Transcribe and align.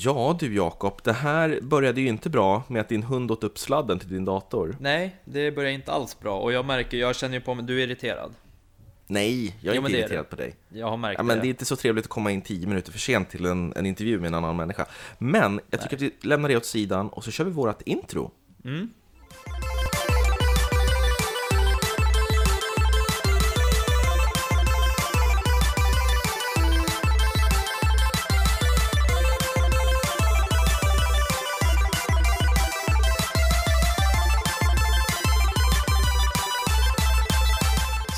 Ja 0.00 0.36
du 0.40 0.54
Jakob, 0.54 1.00
det 1.04 1.12
här 1.12 1.58
började 1.62 2.00
ju 2.00 2.08
inte 2.08 2.30
bra 2.30 2.62
med 2.68 2.80
att 2.80 2.88
din 2.88 3.02
hund 3.02 3.30
åt 3.30 3.44
upp 3.44 3.58
sladden 3.58 3.98
till 3.98 4.08
din 4.08 4.24
dator. 4.24 4.76
Nej, 4.80 5.16
det 5.24 5.50
börjar 5.52 5.70
inte 5.70 5.92
alls 5.92 6.20
bra 6.20 6.38
och 6.40 6.52
jag 6.52 6.64
märker, 6.64 6.96
jag 6.96 7.16
känner 7.16 7.34
ju 7.34 7.40
på 7.40 7.54
mig, 7.54 7.64
du 7.64 7.80
är 7.82 7.86
irriterad. 7.86 8.34
Nej, 9.06 9.56
jag 9.60 9.72
är 9.72 9.76
Jo, 9.80 9.86
inte 9.86 9.98
är 9.98 10.00
irriterad 10.00 10.24
det. 10.24 10.28
på 10.30 10.36
dig. 10.36 10.54
Jag 10.68 10.90
har 10.90 10.96
märkt 10.96 11.18
Ja, 11.18 11.22
men 11.22 11.36
det. 11.36 11.42
det 11.42 11.46
är 11.46 11.50
inte 11.50 11.64
så 11.64 11.76
trevligt 11.76 12.04
att 12.04 12.10
komma 12.10 12.30
in 12.30 12.42
tio 12.42 12.66
minuter 12.66 12.92
för 12.92 12.98
sent 12.98 13.30
till 13.30 13.44
en, 13.44 13.72
en 13.76 13.86
intervju 13.86 14.20
med 14.20 14.28
en 14.28 14.34
annan 14.34 14.56
människa. 14.56 14.86
Men 15.18 15.60
jag 15.70 15.80
tycker 15.82 15.96
att 15.96 16.02
vi 16.02 16.12
lämnar 16.20 16.48
det 16.48 16.56
åt 16.56 16.64
sidan 16.66 17.08
och 17.08 17.24
så 17.24 17.30
kör 17.30 17.44
vi 17.44 17.50
vårt 17.50 17.82
intro. 17.82 18.30
Mm. 18.64 18.88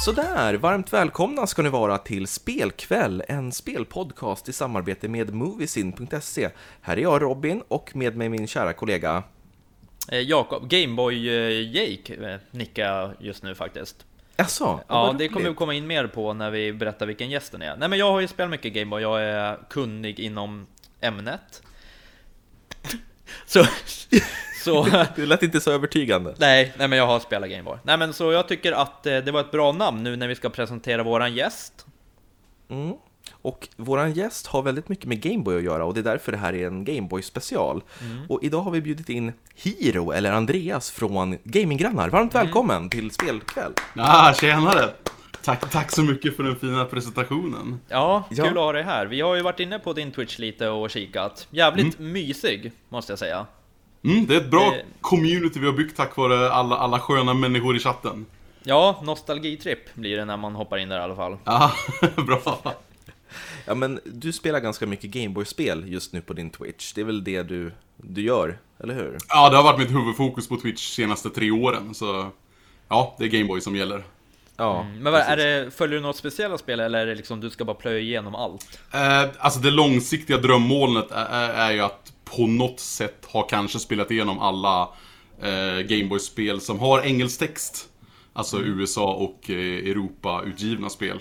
Sådär, 0.05 0.55
varmt 0.55 0.93
välkomna 0.93 1.47
ska 1.47 1.63
ni 1.63 1.69
vara 1.69 1.99
till 1.99 2.27
Spelkväll, 2.27 3.23
en 3.29 3.53
spelpodcast 3.53 4.49
i 4.49 4.53
samarbete 4.53 5.09
med 5.09 5.35
Moviesin.se. 5.35 6.51
Här 6.81 6.97
är 6.97 7.01
jag 7.01 7.23
Robin 7.23 7.63
och 7.69 7.97
med 7.97 8.17
mig 8.17 8.29
min 8.29 8.47
kära 8.47 8.73
kollega. 8.73 9.23
Eh, 10.09 10.19
Jakob, 10.19 10.69
Gameboy 10.69 11.29
eh, 11.29 11.77
Jake 11.77 12.15
eh, 12.15 12.41
nickar 12.51 13.17
just 13.19 13.43
nu 13.43 13.55
faktiskt. 13.55 14.07
Jaså? 14.37 14.81
Ja, 14.89 15.15
det 15.19 15.29
kommer 15.29 15.49
vi 15.49 15.55
komma 15.55 15.75
in 15.75 15.87
mer 15.87 16.07
på 16.07 16.33
när 16.33 16.51
vi 16.51 16.73
berättar 16.73 17.07
vilken 17.07 17.31
gästen 17.31 17.63
är. 17.63 17.77
Nej 17.77 17.89
men 17.89 17.99
jag 17.99 18.13
har 18.13 18.21
ju 18.21 18.29
spelat 18.29 18.51
mycket 18.51 18.73
Gameboy, 18.73 19.03
jag 19.03 19.23
är 19.23 19.59
kunnig 19.71 20.21
inom 20.21 20.67
ämnet. 21.01 21.63
Så, 23.47 23.65
så, 24.61 24.85
Det 25.17 25.27
lät 25.27 25.43
inte 25.43 25.61
så 25.61 25.71
övertygande. 25.73 26.35
nej, 26.39 26.73
nej 26.79 26.89
men 26.89 26.99
jag 26.99 27.07
har 27.07 27.21
spelat 27.21 27.51
Gameboy. 27.51 27.79
Nej 27.83 27.99
men 27.99 28.13
så 28.13 28.33
jag 28.33 28.49
tycker 28.49 28.73
att 28.73 29.07
eh, 29.07 29.19
det 29.19 29.33
var 29.33 29.41
ett 29.41 29.51
bra 29.51 29.73
namn 29.73 30.03
nu 30.03 30.17
när 30.17 30.29
vi 30.29 30.35
ska 30.35 30.49
presentera 30.49 31.03
våran 31.03 31.35
gäst. 31.35 31.87
Mm. 32.71 32.95
Och 33.43 33.69
våran 33.77 34.13
gäst 34.13 34.47
har 34.47 34.63
väldigt 34.63 34.89
mycket 34.89 35.05
med 35.07 35.21
Gameboy 35.23 35.57
att 35.57 35.63
göra 35.63 35.85
och 35.85 35.95
det 35.95 36.01
är 36.01 36.05
därför 36.05 36.33
det 36.33 36.39
här 36.39 36.55
är 36.55 36.67
en 36.67 36.85
Gameboy 36.85 37.23
special. 37.23 37.83
Och 38.29 38.39
idag 38.43 38.61
har 38.61 38.71
vi 38.71 38.81
bjudit 38.81 39.09
in 39.09 39.33
Hiro, 39.55 40.13
eller 40.13 40.33
Andreas 40.33 40.91
från 40.91 41.39
Gaminggrannar. 41.45 42.09
Varmt 42.09 42.35
välkommen 42.35 42.91
till 42.91 43.11
Spelkväll! 43.11 43.73
Ah, 43.97 44.33
tjenare! 44.35 44.91
Tack, 45.43 45.71
tack 45.71 45.91
så 45.91 46.03
mycket 46.03 46.37
för 46.37 46.43
den 46.43 46.57
fina 46.57 46.85
presentationen. 46.85 47.81
Ja, 47.89 48.25
Ja. 48.31 48.45
kul 48.45 48.53
att 48.59 48.65
ha 48.65 48.73
dig 48.73 48.83
här. 48.83 49.07
Vi 49.07 49.21
har 49.21 49.35
ju 49.35 49.43
varit 49.43 49.61
inne 49.61 49.79
på 49.79 49.93
din 49.93 50.13
Twitch 50.13 50.39
lite 50.39 50.69
och 50.69 50.91
kikat. 50.91 51.47
Jävligt 51.51 51.99
mysig, 51.99 52.73
måste 52.89 53.13
jag 53.13 53.19
säga. 53.19 53.47
Mm, 54.05 54.27
det 54.27 54.35
är 54.37 54.41
ett 54.41 54.51
bra 54.51 54.71
Det- 54.71 54.85
community 55.01 55.61
vi 55.61 55.67
har 55.67 55.73
byggt 55.73 55.97
tack 55.97 56.17
vare 56.17 56.51
alla, 56.51 56.77
alla 56.77 56.99
sköna 57.01 57.35
människor 57.35 57.77
i 57.77 57.79
chatten. 57.79 58.27
Ja, 58.65 59.01
nostalgitripp 59.05 59.95
blir 59.95 60.17
det 60.17 60.25
när 60.25 60.37
man 60.37 60.55
hoppar 60.55 60.79
in 60.79 60.89
där 60.89 60.99
i 61.01 61.03
alla 61.03 61.17
fall. 61.17 61.37
Ja, 61.45 61.73
bra. 62.27 62.75
Ja, 63.67 63.75
men 63.75 64.01
du 64.05 64.33
spelar 64.33 64.61
ganska 64.61 64.87
mycket 64.87 65.11
Gameboy-spel 65.11 65.85
just 65.89 66.13
nu 66.13 66.21
på 66.21 66.33
din 66.33 66.51
Twitch. 66.51 66.93
Det 66.93 67.01
är 67.01 67.05
väl 67.05 67.25
det 67.25 67.43
du, 67.43 67.73
du 67.97 68.23
gör, 68.23 68.59
eller 68.79 68.95
hur? 68.95 69.17
Ja, 69.29 69.51
det 69.51 69.57
har 69.57 69.65
varit 69.65 69.79
mitt 69.79 69.91
huvudfokus 69.91 70.49
på 70.49 70.57
Twitch 70.57 70.89
senaste 70.95 71.31
tre 71.31 71.51
åren, 71.51 71.95
så... 71.95 72.31
Ja, 72.89 73.15
det 73.19 73.25
är 73.25 73.29
Gameboy 73.29 73.61
som 73.61 73.77
gäller. 73.77 74.05
Ja, 74.61 74.87
Men 75.01 75.13
vad, 75.13 75.21
är 75.23 75.37
det, 75.37 75.71
följer 75.71 75.97
du 75.97 76.03
något 76.03 76.17
speciella 76.17 76.59
spel 76.59 76.81
eller 76.81 76.99
är 76.99 77.07
det 77.07 77.15
liksom 77.15 77.41
du 77.41 77.51
ska 77.51 77.65
bara 77.65 77.77
plöja 77.77 77.99
igenom 77.99 78.35
allt? 78.35 78.81
Eh, 78.93 79.25
alltså 79.39 79.61
det 79.61 79.71
långsiktiga 79.71 80.39
drömmålet 80.39 81.11
är, 81.11 81.25
är, 81.27 81.49
är 81.51 81.71
ju 81.73 81.81
att 81.81 82.13
på 82.25 82.47
något 82.47 82.81
sätt 82.81 83.27
ha 83.27 83.43
kanske 83.43 83.79
spelat 83.79 84.11
igenom 84.11 84.39
alla 84.39 84.89
eh, 85.43 85.79
Gameboy-spel 85.87 86.61
som 86.61 86.79
har 86.79 87.03
engelsk 87.03 87.39
text. 87.39 87.89
Alltså 88.33 88.61
USA 88.61 89.13
och 89.15 89.51
eh, 89.51 89.57
Europa-utgivna 89.91 90.89
spel. 90.89 91.19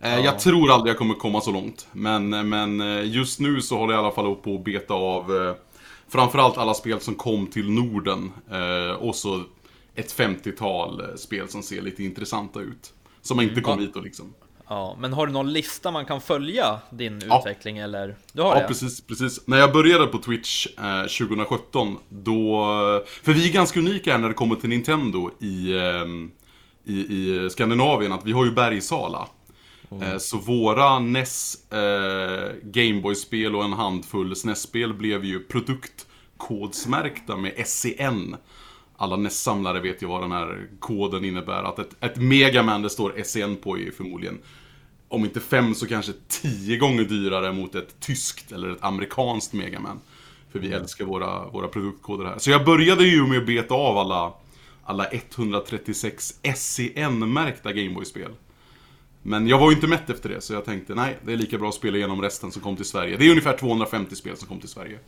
Eh, 0.00 0.18
Jag 0.18 0.38
tror 0.38 0.72
aldrig 0.72 0.90
jag 0.90 0.98
kommer 0.98 1.14
komma 1.14 1.40
så 1.40 1.52
långt. 1.52 1.86
Men, 1.92 2.48
men 2.48 2.80
eh, 2.80 3.10
just 3.10 3.40
nu 3.40 3.60
så 3.60 3.78
håller 3.78 3.94
jag 3.94 4.02
i 4.02 4.04
alla 4.04 4.14
fall 4.14 4.34
på 4.34 4.54
att 4.54 4.64
beta 4.64 4.94
av 4.94 5.36
eh, 5.36 5.54
framförallt 6.08 6.58
alla 6.58 6.74
spel 6.74 7.00
som 7.00 7.14
kom 7.14 7.46
till 7.46 7.70
Norden. 7.70 8.32
Eh, 8.50 8.94
och 8.96 9.14
så 9.14 9.42
ett 9.94 10.14
50-tal 10.18 11.00
eh, 11.00 11.06
spel 11.16 11.48
som 11.48 11.62
ser 11.62 11.82
lite 11.82 12.04
intressanta 12.04 12.60
ut. 12.60 12.92
Som 13.22 13.40
inte 13.40 13.60
kom 13.60 13.78
Ja. 13.80 13.86
hit 13.86 13.96
och 13.96 14.02
liksom. 14.02 14.34
Ja, 14.68 14.96
men 15.00 15.12
har 15.12 15.26
du 15.26 15.32
någon 15.32 15.52
lista 15.52 15.90
man 15.90 16.04
kan 16.06 16.20
följa 16.20 16.78
din 16.90 17.22
Ja. 17.28 17.38
utveckling 17.38 17.78
eller? 17.78 18.16
Du 18.32 18.42
har 18.42 18.54
Ja, 18.54 18.60
det? 18.62 18.68
precis, 18.68 19.00
precis. 19.06 19.46
När 19.46 19.58
jag 19.58 19.72
började 19.72 20.06
på 20.06 20.18
Twitch 20.18 20.66
eh, 20.78 21.02
2017, 21.02 21.96
då... 22.08 22.64
För 23.22 23.32
vi 23.32 23.48
är 23.48 23.52
ganska 23.52 23.80
unika 23.80 24.12
här 24.12 24.18
när 24.18 24.28
det 24.28 24.34
kommer 24.34 24.56
till 24.56 24.68
Nintendo 24.68 25.30
i, 25.40 25.78
ehm, 25.78 26.30
i, 26.84 26.94
i 26.94 27.50
Skandinavien, 27.50 28.12
att 28.12 28.26
vi 28.26 28.32
har 28.32 28.44
ju 28.44 28.50
Bergsala. 28.52 29.26
Eh, 30.02 30.18
så 30.18 30.38
våra 30.38 30.98
NES 30.98 31.72
eh, 31.72 32.52
Gameboy-spel 32.62 33.54
och 33.56 33.64
en 33.64 33.72
handfull 33.72 34.36
SNES-spel 34.36 34.94
blev 34.94 35.24
ju 35.24 35.40
produktkodsmärkta 35.40 37.36
med 37.36 37.52
SCN. 37.66 38.36
Alla 39.02 39.16
NES-samlare 39.16 39.80
vet 39.80 40.02
ju 40.02 40.06
vad 40.06 40.22
den 40.22 40.32
här 40.32 40.68
koden 40.80 41.24
innebär. 41.24 41.62
Att 41.62 41.78
ett, 41.78 41.96
ett 42.00 42.16
Megaman 42.16 42.82
det 42.82 42.90
står 42.90 43.22
SCN 43.24 43.56
på 43.62 43.78
är 43.78 43.90
förmodligen 43.90 44.38
om 45.08 45.24
inte 45.24 45.40
fem 45.40 45.74
så 45.74 45.86
kanske 45.86 46.12
tio 46.28 46.76
gånger 46.76 47.04
dyrare 47.04 47.52
mot 47.52 47.74
ett 47.74 48.00
tyskt 48.00 48.52
eller 48.52 48.70
ett 48.70 48.84
amerikanskt 48.84 49.52
Megaman. 49.52 50.00
För 50.52 50.58
vi 50.58 50.72
älskar 50.72 51.04
våra, 51.04 51.48
våra 51.48 51.68
produktkoder 51.68 52.24
här. 52.24 52.38
Så 52.38 52.50
jag 52.50 52.64
började 52.64 53.04
ju 53.04 53.26
med 53.26 53.38
att 53.38 53.46
beta 53.46 53.74
av 53.74 53.98
alla, 53.98 54.32
alla 54.84 55.06
136 55.10 56.34
SCN-märkta 56.42 57.72
Gameboy-spel. 57.72 58.30
Men 59.22 59.48
jag 59.48 59.58
var 59.58 59.70
ju 59.70 59.74
inte 59.74 59.86
mätt 59.86 60.10
efter 60.10 60.28
det, 60.28 60.40
så 60.40 60.52
jag 60.52 60.64
tänkte 60.64 60.94
nej, 60.94 61.18
det 61.24 61.32
är 61.32 61.36
lika 61.36 61.58
bra 61.58 61.68
att 61.68 61.74
spela 61.74 61.96
igenom 61.96 62.22
resten 62.22 62.52
som 62.52 62.62
kom 62.62 62.76
till 62.76 62.84
Sverige. 62.84 63.16
Det 63.16 63.26
är 63.26 63.30
ungefär 63.30 63.56
250 63.56 64.16
spel 64.16 64.36
som 64.36 64.48
kom 64.48 64.60
till 64.60 64.68
Sverige. 64.68 64.98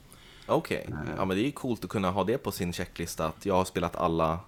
Okej. 0.46 0.88
Ja, 1.16 1.24
men 1.24 1.36
det 1.36 1.42
är 1.42 1.46
ju 1.46 1.52
coolt 1.52 1.84
att 1.84 1.90
kunna 1.90 2.10
ha 2.10 2.24
det 2.24 2.38
på 2.38 2.52
sin 2.52 2.72
checklista, 2.72 3.26
att 3.26 3.46
jag 3.46 3.54
har 3.54 3.64
spelat 3.64 3.96
alla, 3.96 4.38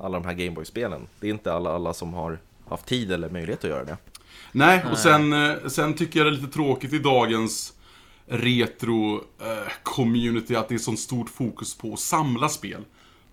alla 0.00 0.20
de 0.20 0.26
här 0.26 0.34
Gameboy-spelen. 0.34 1.06
Det 1.20 1.26
är 1.26 1.30
inte 1.30 1.52
alla, 1.52 1.74
alla 1.74 1.94
som 1.94 2.14
har 2.14 2.38
haft 2.68 2.86
tid 2.86 3.12
eller 3.12 3.30
möjlighet 3.30 3.64
att 3.64 3.70
göra 3.70 3.84
det. 3.84 3.96
Nej, 4.52 4.84
och 4.90 4.98
sen, 4.98 5.32
eh, 5.32 5.54
sen 5.66 5.94
tycker 5.94 6.20
jag 6.20 6.26
det 6.26 6.30
är 6.30 6.36
lite 6.40 6.52
tråkigt 6.52 6.92
i 6.92 6.98
dagens 6.98 7.72
retro-community 8.26 10.56
att 10.56 10.68
det 10.68 10.74
är 10.74 10.78
sånt 10.78 10.98
stort 10.98 11.30
fokus 11.30 11.78
på 11.78 11.92
att 11.92 12.00
samla 12.00 12.48
spel. 12.48 12.84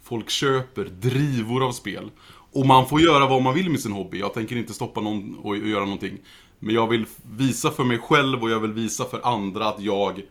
Folk 0.04 0.30
köper 0.30 0.86
drivor 0.86 1.68
av 1.68 1.72
spel. 1.72 2.12
Och 2.54 2.66
man 2.66 2.88
får 2.88 3.02
göra 3.02 3.28
vad 3.28 3.42
man 3.42 3.54
vill 3.54 3.70
med 3.70 3.80
sin 3.80 3.92
hobby. 3.92 4.20
Jag 4.20 4.34
tänker 4.34 4.56
inte 4.56 4.74
stoppa 4.74 5.02
någon 5.02 5.36
och 5.36 5.46
och 5.46 5.58
göra 5.58 5.84
någonting. 5.84 6.18
Men 6.60 6.76
jag 6.76 6.88
vill 6.88 7.06
visa 7.38 7.72
för 7.72 7.84
mig 7.84 7.98
själv 7.98 8.44
och 8.44 8.50
jag 8.50 8.60
vill 8.60 8.74
visa 8.74 9.06
för 9.06 9.22
andra 9.24 9.68
att 9.68 9.82
jag 9.82 10.22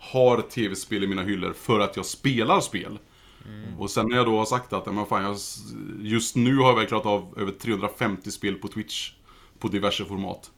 har 0.00 0.40
tv-spel 0.40 1.04
i 1.04 1.06
mina 1.06 1.22
hyllor 1.22 1.52
för 1.52 1.80
att 1.80 1.96
jag 1.96 2.06
spelar 2.06 2.60
spel. 2.60 2.98
Och 3.78 3.90
sen 3.90 4.08
när 4.08 4.16
jag 4.16 4.26
då 4.26 4.38
har 4.38 4.44
sagt 4.44 4.72
att, 4.72 4.86
men 4.94 5.06
fan, 5.06 5.22
jag, 5.22 5.36
just 6.00 6.36
nu 6.36 6.56
har 6.56 6.68
jag 6.68 6.76
väl 6.76 6.86
klarat 6.86 7.06
av 7.06 7.34
över 7.38 7.52
350 7.52 8.30
spel 8.30 8.54
på 8.54 8.68
Twitch. 8.68 9.12
På 9.58 9.68
diverse 9.68 10.04
format. 10.04 10.50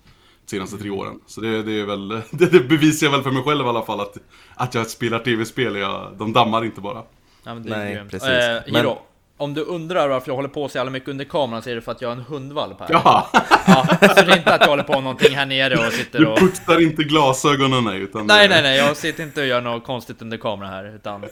De 0.45 0.51
senaste 0.51 0.79
tre 0.79 0.91
åren. 0.91 1.21
Så 1.27 1.41
det, 1.41 1.63
det 1.63 1.73
är 1.81 1.85
väl, 1.87 2.09
det, 2.31 2.47
det 2.53 2.61
bevisar 2.69 3.07
jag 3.07 3.13
väl 3.13 3.23
för 3.23 3.31
mig 3.31 3.43
själv 3.43 3.67
i 3.67 3.69
alla 3.69 3.83
fall 3.83 4.01
att, 4.01 4.17
att 4.55 4.75
jag 4.75 4.91
spelar 4.91 5.19
tv-spel. 5.19 5.77
Jag, 5.77 6.13
de 6.19 6.33
dammar 6.33 6.65
inte 6.65 6.81
bara. 6.81 7.03
Ja, 7.45 7.55
men 7.55 7.63
det 7.63 7.75
är 7.75 7.79
Nej, 7.79 7.95
grymt. 7.95 8.11
precis. 8.11 8.73
Men- 8.73 8.77
Hiro, 8.77 8.99
om 9.43 9.55
du 9.55 9.61
undrar 9.61 10.09
varför 10.09 10.29
jag 10.29 10.37
håller 10.37 10.49
på 10.49 10.69
så 10.69 10.79
jävla 10.79 10.91
mycket 10.91 11.09
under 11.09 11.25
kameran 11.25 11.63
så 11.63 11.71
är 11.71 11.75
det 11.75 11.81
för 11.81 11.93
att 11.93 12.03
jag 12.03 12.09
har 12.09 12.17
en 12.17 12.23
hundvalp 12.23 12.81
här. 12.81 12.89
Jaha, 12.91 13.25
Ja, 13.67 13.87
så 14.01 14.23
det 14.25 14.33
är 14.33 14.37
inte 14.37 14.55
att 14.55 14.61
jag 14.61 14.69
håller 14.69 14.83
på 14.83 15.01
någonting 15.01 15.37
här 15.37 15.47
nere 15.47 15.87
och 15.87 15.93
sitter 15.93 16.19
du 16.19 16.27
och... 16.27 16.39
putsar 16.39 16.83
inte 16.83 17.03
glasögonen 17.03 17.85
nej, 17.85 18.01
utan 18.01 18.27
Nej, 18.27 18.49
nej, 18.49 18.63
nej, 18.63 18.77
jag 18.79 18.97
sitter 18.97 19.23
inte 19.23 19.41
och 19.41 19.47
gör 19.47 19.61
något 19.61 19.85
konstigt 19.85 20.23
under 20.23 20.37
kameran 20.37 20.71
här, 20.73 20.95
utan... 20.97 21.25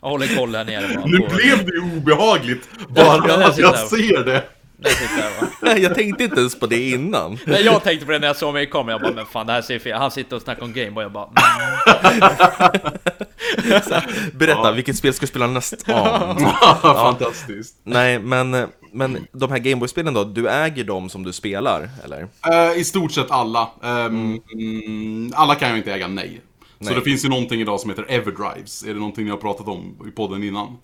Jag 0.00 0.08
håller 0.08 0.36
koll 0.36 0.54
här 0.54 0.64
nere 0.64 0.94
bara 0.94 1.06
Nu 1.06 1.18
på... 1.18 1.34
blev 1.34 1.66
det 1.66 1.72
ju 1.72 1.96
obehagligt, 1.96 2.68
Ja, 2.78 2.86
bara 2.88 3.36
där 3.36 3.48
att 3.48 3.58
jag 3.58 3.78
ser 3.78 4.24
det. 4.24 4.42
Jag 5.76 5.94
tänkte 5.94 6.24
inte 6.24 6.40
ens 6.40 6.60
på 6.60 6.66
det 6.66 6.88
innan. 6.90 7.38
Nej, 7.46 7.64
jag 7.64 7.82
tänkte 7.82 8.06
på 8.06 8.12
det 8.12 8.18
när 8.18 8.26
jag 8.26 8.36
såg 8.36 8.54
mig 8.54 8.62
i 8.62 8.66
kameran, 8.66 8.92
jag 8.92 9.00
bara 9.00 9.14
men 9.14 9.26
fan 9.26 9.46
det 9.46 9.52
här 9.52 9.62
ser 9.62 9.78
fel 9.78 9.98
Han 9.98 10.10
sitter 10.10 10.36
och 10.36 10.42
snackar 10.42 10.62
om 10.62 10.72
Gameboy, 10.72 11.04
jag 11.04 11.12
bara 11.12 11.24
mm. 11.26 12.30
Berätta, 14.32 14.60
Ja. 14.64 14.72
vilket 14.72 14.96
spel 14.96 15.14
ska 15.14 15.20
du 15.20 15.26
spela 15.26 15.46
nästa? 15.46 15.76
Ja. 15.92 16.78
Fantastiskt. 16.82 17.76
Nej, 17.84 18.18
men, 18.18 18.66
men 18.92 19.26
de 19.32 19.50
här 19.50 19.58
Gameboy-spelen 19.58 20.14
då, 20.14 20.24
du 20.24 20.48
äger 20.48 20.84
dem 20.84 21.08
som 21.08 21.22
du 21.24 21.32
spelar, 21.32 21.88
eller? 22.04 22.28
Eh, 22.52 22.78
I 22.78 22.84
stort 22.84 23.12
sett 23.12 23.30
alla. 23.30 23.68
Ehm, 23.82 24.40
mm, 24.52 25.32
alla 25.36 25.54
kan 25.54 25.68
jag 25.68 25.78
inte 25.78 25.92
äga, 25.92 26.08
nej. 26.08 26.40
Så 26.78 26.84
Nej. 26.84 26.94
det 26.94 27.00
finns 27.00 27.24
ju 27.24 27.28
någonting 27.28 27.60
idag 27.60 27.80
som 27.80 27.90
heter 27.90 28.06
Everdrives. 28.08 28.82
Är 28.82 28.88
det 28.88 28.98
någonting 29.00 29.24
ni 29.24 29.30
har 29.30 29.38
pratat 29.38 29.68
om 29.68 29.96
i 30.08 30.10
podden 30.10 30.42
innan? 30.42 30.76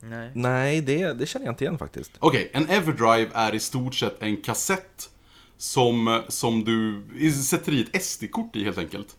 Nej 0.00 0.30
Nej, 0.34 0.80
det, 0.80 1.12
det 1.12 1.26
känner 1.26 1.46
jag 1.46 1.52
inte 1.52 1.64
igen 1.64 1.78
faktiskt. 1.78 2.12
Okej, 2.18 2.50
en 2.52 2.68
Everdrive 2.68 3.30
är 3.32 3.54
i 3.54 3.60
stort 3.60 3.94
sett 3.94 4.22
en 4.22 4.36
kassett 4.36 5.10
som, 5.56 6.22
som 6.28 6.64
du 6.64 7.02
sätter 7.32 7.72
i 7.72 7.80
ett 7.92 8.02
SD-kort 8.02 8.56
i 8.56 8.64
helt 8.64 8.78
enkelt. 8.78 9.16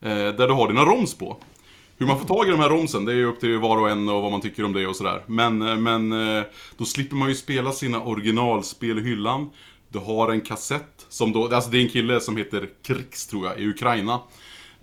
Eh, 0.00 0.08
där 0.10 0.48
du 0.48 0.52
har 0.52 0.68
dina 0.68 0.84
ROMs 0.84 1.14
på. 1.14 1.36
Hur 1.98 2.06
man 2.06 2.18
får 2.18 2.26
tag 2.26 2.48
i 2.48 2.50
de 2.50 2.60
här 2.60 2.68
romsen, 2.68 3.04
det 3.04 3.12
är 3.12 3.16
ju 3.16 3.24
upp 3.24 3.40
till 3.40 3.58
var 3.58 3.76
och 3.76 3.90
en 3.90 4.08
och 4.08 4.22
vad 4.22 4.32
man 4.32 4.40
tycker 4.40 4.64
om 4.64 4.72
det 4.72 4.86
och 4.86 4.96
sådär. 4.96 5.22
Men, 5.26 5.62
eh, 5.62 5.76
men 5.76 6.12
eh, 6.12 6.44
då 6.76 6.84
slipper 6.84 7.16
man 7.16 7.28
ju 7.28 7.34
spela 7.34 7.72
sina 7.72 8.02
originalspel 8.02 8.98
i 8.98 9.02
hyllan. 9.02 9.50
Du 9.88 9.98
har 9.98 10.32
en 10.32 10.40
kassett 10.40 11.06
som 11.08 11.32
då, 11.32 11.54
alltså 11.54 11.70
det 11.70 11.78
är 11.78 11.82
en 11.82 11.88
kille 11.88 12.20
som 12.20 12.36
heter 12.36 12.68
Krix 12.82 13.26
tror 13.26 13.46
jag, 13.46 13.58
i 13.58 13.68
Ukraina. 13.68 14.20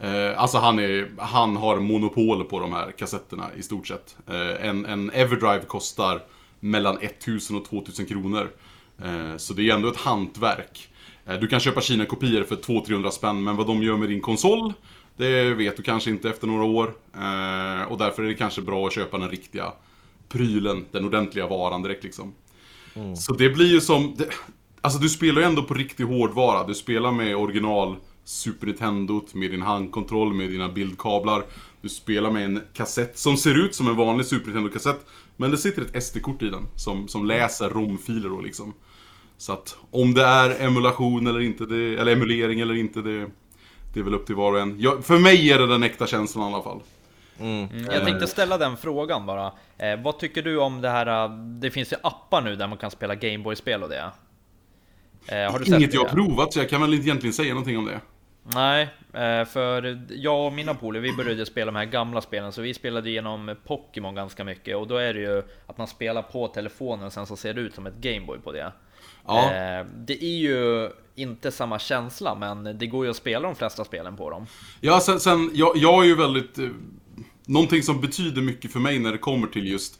Eh, 0.04 0.42
alltså 0.42 0.58
han, 0.58 0.80
är, 0.80 1.12
han 1.18 1.58
har 1.58 1.80
monopol 1.80 2.44
på 2.44 2.60
de 2.60 2.74
här 2.74 2.92
kassetterna 2.92 3.50
i 3.58 3.64
stort 3.64 3.88
sett. 3.88 4.18
Eh, 4.28 4.68
en, 4.70 4.86
en 4.86 5.12
Everdrive 5.12 5.62
kostar 5.68 6.22
mellan 6.60 6.98
1000 7.02 7.58
och 7.58 7.66
2000 7.66 8.06
kronor. 8.06 8.50
Eh, 9.04 9.38
så 9.38 9.54
det 9.54 9.70
är 9.70 9.74
ändå 9.74 9.88
ett 9.88 9.98
hantverk. 9.98 10.90
Eh, 11.26 11.40
du 11.40 11.48
kan 11.48 11.60
köpa 11.60 11.82
Kina-kopior 11.82 12.44
för 12.44 12.56
200-300 12.56 13.10
spänn, 13.10 13.44
men 13.44 13.56
vad 13.56 13.68
de 13.68 13.84
gör 13.84 13.98
med 13.98 14.10
din 14.10 14.22
konsol, 14.22 14.74
det 15.18 15.54
vet 15.54 15.78
du 15.78 15.84
kanske 15.84 16.10
inte 16.10 16.30
efter 16.30 16.48
några 16.48 16.64
år. 16.64 16.94
Eh, 17.16 17.92
och 17.92 17.98
därför 17.98 18.24
är 18.24 18.28
det 18.28 18.34
kanske 18.34 18.62
bra 18.62 18.88
att 18.88 18.94
köpa 18.94 19.18
den 19.18 19.30
riktiga 19.30 19.74
prylen, 20.30 20.86
den 20.92 21.06
ordentliga 21.06 21.48
varan 21.48 21.84
direkt 21.84 22.04
liksom. 22.04 22.34
Mm. 22.96 23.16
Så 23.16 23.34
det 23.34 23.50
blir 23.50 23.72
ju 23.72 23.82
som... 23.82 24.16
Det, 24.18 24.30
alltså 24.82 25.00
du 25.00 25.10
spelar 25.10 25.42
ju 25.42 25.48
ändå 25.48 25.64
på 25.64 25.74
riktig 25.74 26.04
hårdvara. 26.04 26.68
Du 26.68 26.74
spelar 26.74 27.12
med 27.12 27.36
original 27.36 27.96
Super 28.24 28.68
Nintendo 28.68 29.22
med 29.34 29.52
din 29.52 29.62
handkontroll, 29.62 30.34
med 30.34 30.50
dina 30.50 30.70
bildkablar. 30.70 31.44
Du 31.81 31.90
spelar 31.90 32.31
med 32.31 32.46
en 32.46 32.62
kassett 32.74 33.18
som 33.18 33.38
ser 33.38 33.66
ut 33.66 33.75
som 33.75 33.88
en 33.88 33.96
vanlig 33.96 34.25
Super 34.25 34.46
Nintendo-kassett. 34.46 35.06
Men 35.38 35.52
det 35.52 35.58
sitter 35.58 35.81
ett 35.81 36.04
SD-kort 36.04 36.42
i 36.42 36.50
den 36.50 36.68
som, 36.75 37.08
som 37.08 37.25
läser 37.25 37.70
ROM-filer 37.70 38.30
då 38.30 38.42
liksom. 38.42 38.74
Så 39.38 39.54
att 39.54 39.78
om 39.92 40.14
det 40.14 40.24
är 40.24 40.66
emulation 40.66 41.28
eller 41.28 41.40
inte, 41.40 41.66
det, 41.66 41.98
eller 41.98 42.12
emulering 42.12 42.60
eller 42.60 42.74
inte, 42.74 43.02
det, 43.02 43.28
det 43.94 44.00
är 44.00 44.04
väl 44.04 44.14
upp 44.14 44.25
till 44.25 44.36
var 44.36 44.54
och 44.54 44.60
en. 44.60 44.80
Jag, 44.80 45.06
för 45.06 45.20
mig 45.20 45.52
är 45.52 45.60
det 45.60 45.68
den 45.68 45.84
äkta 45.84 46.08
känslan 46.08 46.52
i 46.52 46.54
alla 46.54 46.64
fall. 46.64 46.80
Mm. 47.40 47.70
Mm. 47.70 47.86
Jag 47.86 48.06
tänkte 48.06 48.28
ställa 48.28 48.58
den 48.58 48.78
frågan 48.78 49.25
bara. 49.25 49.52
Eh, 49.78 50.00
vad 50.04 50.20
tycker 50.20 50.42
du 50.42 50.58
om 50.58 50.81
det 50.81 50.90
här? 50.90 51.25
Eh, 51.25 51.38
det 51.38 51.72
finns 51.72 51.94
ju 51.94 51.98
appar 52.04 52.42
nu 52.42 52.56
där 52.56 52.68
man 52.68 52.78
kan 52.78 52.92
spela 52.92 53.16
Gameboy-spel 53.16 53.84
och 53.84 53.90
det. 53.90 54.12
Eh, 55.28 55.52
har 55.52 55.60
du 55.60 55.66
sett 55.66 55.74
Inget 55.74 55.92
det? 55.92 55.98
jag 55.98 56.04
har 56.04 56.10
provat, 56.10 56.54
så 56.54 56.60
jag 56.60 56.70
kan 56.70 56.81
väl 56.81 56.94
inte 56.94 57.08
egentligen 57.08 57.34
säga 57.34 57.54
någonting 57.54 57.78
om 57.78 57.86
det. 57.86 58.00
Nej, 58.44 58.90
eh, 59.13 59.45
för 59.45 60.01
jag 60.10 60.45
och 60.45 60.54
mina 60.54 60.74
polare, 60.74 61.01
vi 61.01 61.13
började 61.13 61.45
spela 61.45 61.72
de 61.72 61.75
här 61.78 61.86
gamla 61.86 62.22
spelen, 62.22 62.51
så 62.51 62.62
vi 62.62 62.74
spelade 62.74 63.10
igenom 63.10 63.56
Pokémon 63.66 64.16
ganska 64.16 64.44
mycket 64.44 64.78
och 64.78 64.88
då 64.88 64.98
är 64.98 65.13
det 65.13 65.19
ju 65.19 65.44
att 65.68 65.78
man 65.78 65.88
spelar 65.88 66.22
på 66.22 66.48
telefonen 66.48 67.06
och 67.06 67.13
sen 67.13 67.25
så 67.25 67.36
ser 67.36 67.54
det 67.54 67.62
ut 67.62 67.75
som 67.75 67.88
ett 67.88 67.95
Gameboy 67.95 68.40
på 68.40 68.51
det. 68.51 68.72
Ja. 69.25 69.54
Eh, 69.54 69.86
det 69.95 70.24
är 70.24 70.38
ju 70.38 70.90
inte 71.16 71.51
samma 71.51 71.80
känsla, 71.80 72.36
men 72.36 72.78
det 72.78 72.88
går 72.88 73.06
ju 73.06 73.12
att 73.12 73.18
spela 73.18 73.48
de 73.48 73.56
flesta 73.56 73.86
spelen 73.86 74.16
på 74.16 74.30
dem. 74.30 74.46
Ja, 74.81 75.00
sen, 75.00 75.19
sen 75.19 75.51
jag, 75.54 75.78
jag 75.78 76.04
är 76.04 76.07
ju 76.07 76.16
väldigt... 76.16 76.57
Eh, 76.57 76.69
någonting 77.46 77.84
som 77.84 78.01
betyder 78.01 78.42
mycket 78.42 78.72
för 78.72 78.80
mig 78.80 79.00
när 79.00 79.12
det 79.12 79.18
kommer 79.18 79.48
till 79.48 79.68
just 79.68 80.00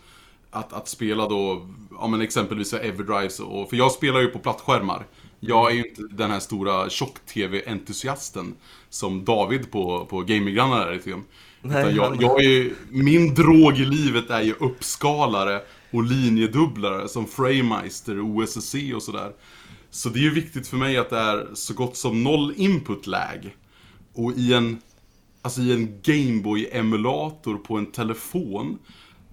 att, 0.52 0.74
att 0.74 0.88
spela 0.88 1.28
då, 1.28 1.70
ja 2.00 2.08
men 2.08 2.22
exempelvis 2.22 2.74
Everdrives 2.74 3.40
och, 3.40 3.70
för 3.70 3.78
jag 3.78 3.92
spelar 3.92 4.20
ju 4.20 4.28
på 4.28 4.40
plattskärmar. 4.40 5.06
Jag 5.48 5.72
är 5.72 5.76
ju 5.76 5.88
inte 5.88 6.02
den 6.12 6.32
här 6.32 6.40
stora 6.40 6.90
tjock-tv-entusiasten 6.90 8.56
som 8.90 9.26
David 9.26 9.72
på, 9.72 10.06
på 10.06 10.22
Gaminggrannar 10.22 10.88
är 10.88 10.94
liksom. 10.94 11.26
Nej, 11.62 11.96
jag, 11.96 12.22
jag 12.22 12.44
är, 12.44 12.74
min 12.90 13.34
drog 13.34 13.78
i 13.78 13.86
livet 13.86 14.30
är 14.30 14.42
ju 14.42 14.54
uppskalare 14.54 15.62
och 15.92 16.04
linjedubblare 16.04 17.08
som 17.08 17.28
Framemeister, 17.28 18.20
OSSC 18.20 18.76
och 18.96 19.04
sådär. 19.04 19.32
Så 19.90 20.10
det 20.10 20.20
är 20.20 20.24
ju 20.24 20.34
viktigt 20.34 20.68
för 20.68 20.78
mig 20.78 20.98
att 20.98 21.10
det 21.10 21.20
är 21.20 21.48
så 21.54 21.74
gott 21.74 21.98
som 21.98 22.24
noll 22.24 22.54
input 22.58 23.08
lag. 23.08 23.56
Och 24.14 24.32
i 24.32 24.54
en, 24.54 24.82
alltså 25.42 25.62
i 25.62 25.74
en 25.74 26.02
Gameboy-emulator 26.02 27.58
på 27.58 27.78
en 27.78 27.86
telefon, 27.86 28.80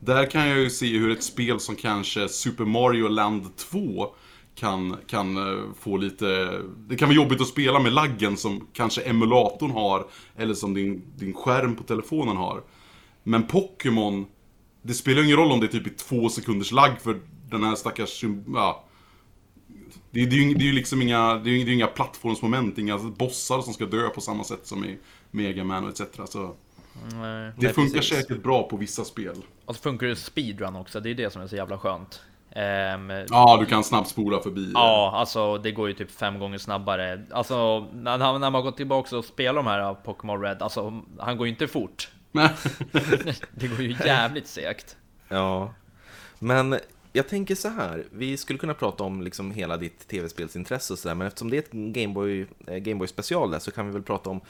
där 0.01 0.31
kan 0.31 0.49
jag 0.49 0.59
ju 0.59 0.71
se 0.71 0.99
hur 0.99 1.11
ett 1.11 1.23
spel 1.23 1.61
som 1.61 1.77
kanske 1.77 2.29
Super 2.29 2.65
Mario 2.65 3.09
Land 3.09 3.57
2 3.57 4.15
kan, 4.55 4.97
kan 5.07 5.37
eh, 5.37 5.65
få 5.81 5.97
lite... 5.97 6.61
Det 6.77 6.97
kan 6.97 7.09
vara 7.09 7.17
jobbigt 7.17 7.41
att 7.41 7.47
spela 7.47 7.79
med 7.79 7.93
laggen 7.93 8.37
som 8.37 8.67
kanske 8.73 9.03
emulatorn 9.03 9.71
har, 9.71 10.07
eller 10.37 10.55
som 10.55 10.75
din, 10.75 11.03
din 11.17 11.35
skärm 11.35 11.77
på 11.77 11.83
telefonen 11.83 12.37
har. 12.37 12.63
Men 13.23 13.47
Pokémon, 13.47 14.27
det 14.83 14.95
spelar 14.95 15.23
ingen 15.23 15.37
roll 15.37 15.53
om 15.53 15.61
det 15.61 15.67
är 15.67 15.69
typ 15.69 15.87
i 15.87 15.91
två 15.91 16.29
sekunders 16.29 16.73
lagg 16.73 17.01
för 17.01 17.21
den 17.51 17.65
här 17.65 17.75
stackars... 17.75 18.25
Ja, 18.55 18.85
det, 20.11 20.27
det, 20.27 20.37
är 20.37 20.41
ju, 20.41 20.55
det 20.55 20.65
är 20.65 20.67
ju 20.67 20.73
liksom 20.73 21.03
inga, 21.03 21.35
det 21.35 21.51
är 21.51 21.55
ju 21.55 21.75
inga 21.75 21.87
plattformsmoment, 21.87 22.79
inga 22.79 22.99
bossar 22.99 23.63
som 23.63 23.75
ska 23.75 23.87
dö 23.87 24.09
på 24.09 24.21
samma 24.21 24.45
sätt 24.45 24.67
som 24.67 24.85
i 24.85 24.99
Mega 25.31 25.65
Man 25.65 25.85
och 25.85 26.01
etc. 26.01 26.31
Så 26.31 26.55
Nej, 27.13 27.53
det 27.57 27.73
funkar 27.73 27.95
precis. 27.95 28.17
säkert 28.17 28.43
bra 28.43 28.69
på 28.69 28.77
vissa 28.77 29.05
spel. 29.05 29.37
Och 29.65 29.77
så 29.77 29.83
funkar 29.83 30.07
det 30.07 30.17
speedrun 30.17 30.77
också, 30.77 31.01
det 31.01 31.11
är 31.11 31.15
det 31.15 31.33
som 31.33 31.43
är 31.43 31.47
så 31.47 31.57
jävla 31.57 31.79
skönt. 31.79 32.21
Um, 32.57 33.11
ja, 33.31 33.57
du 33.61 33.67
kan 33.67 33.85
snabbspola 33.85 34.41
förbi. 34.41 34.71
Ja, 34.75 35.13
alltså 35.15 35.59
det 35.59 35.73
går 35.73 35.89
ju 35.89 35.95
typ 35.95 36.11
fem 36.11 36.39
gånger 36.39 36.59
snabbare. 36.59 37.25
Alltså 37.31 37.87
när, 37.93 38.19
när 38.19 38.39
man 38.39 38.55
har 38.55 38.63
gått 38.63 38.77
tillbaka 38.77 39.17
och 39.17 39.25
spelat 39.25 39.65
de 39.65 39.71
här 39.71 39.95
Pokémon 39.95 40.43
Red, 40.43 40.63
alltså 40.63 41.03
han 41.19 41.37
går 41.37 41.47
ju 41.47 41.53
inte 41.53 41.69
fort. 41.69 42.09
det 43.51 43.69
går 43.69 43.81
ju 43.81 43.97
jävligt 44.05 44.47
segt. 44.47 44.97
Ja, 45.29 45.75
men 46.39 46.79
jag 47.13 47.29
tänker 47.29 47.55
så 47.55 47.69
här, 47.69 48.05
vi 48.11 48.37
skulle 48.37 48.59
kunna 48.59 48.75
prata 48.75 49.05
om 49.05 49.23
liksom 49.23 49.51
hela 49.51 49.77
ditt 49.77 50.09
tv-spelsintresse 50.09 50.93
och 50.93 50.99
sådär, 50.99 51.15
men 51.15 51.27
eftersom 51.27 51.51
det 51.51 51.57
är 51.57 51.59
ett 51.59 51.73
Gameboy, 51.73 52.47
eh, 52.67 52.77
Gameboy 52.77 53.09
special 53.09 53.51
där 53.51 53.59
så 53.59 53.71
kan 53.71 53.87
vi 53.87 53.93
väl 53.93 54.03
prata 54.03 54.31
om 54.31 54.41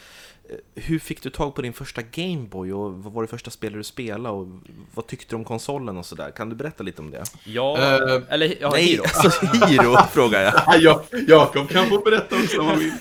eh, 0.48 0.56
hur 0.74 0.98
fick 0.98 1.22
du 1.22 1.30
tag 1.30 1.54
på 1.54 1.62
din 1.62 1.72
första 1.72 2.02
Gameboy 2.02 2.72
och 2.72 2.94
vad 2.94 3.12
var 3.12 3.22
det 3.22 3.28
första 3.28 3.50
spelet 3.50 3.78
du 3.78 3.84
spelade 3.84 4.34
och 4.34 4.48
vad 4.94 5.06
tyckte 5.06 5.26
du 5.32 5.36
om 5.36 5.44
konsolen 5.44 5.96
och 5.96 6.06
sådär? 6.06 6.30
Kan 6.30 6.48
du 6.48 6.56
berätta 6.56 6.82
lite 6.82 7.02
om 7.02 7.10
det? 7.10 7.24
Ja, 7.44 7.76
uh, 7.78 8.22
eller 8.28 8.56
ja, 8.60 8.70
nej, 8.70 8.84
Hiro. 8.84 9.02
Alltså, 9.02 9.46
Hiro 9.66 9.96
frågar 10.12 10.42
jag. 10.42 10.80
ja, 10.80 11.04
Jakob 11.28 11.68
kan 11.68 11.88
få 11.88 11.98
berätta 11.98 12.36
också 12.36 12.60
om 12.60 12.66
han 12.66 12.78
vill. 12.78 12.92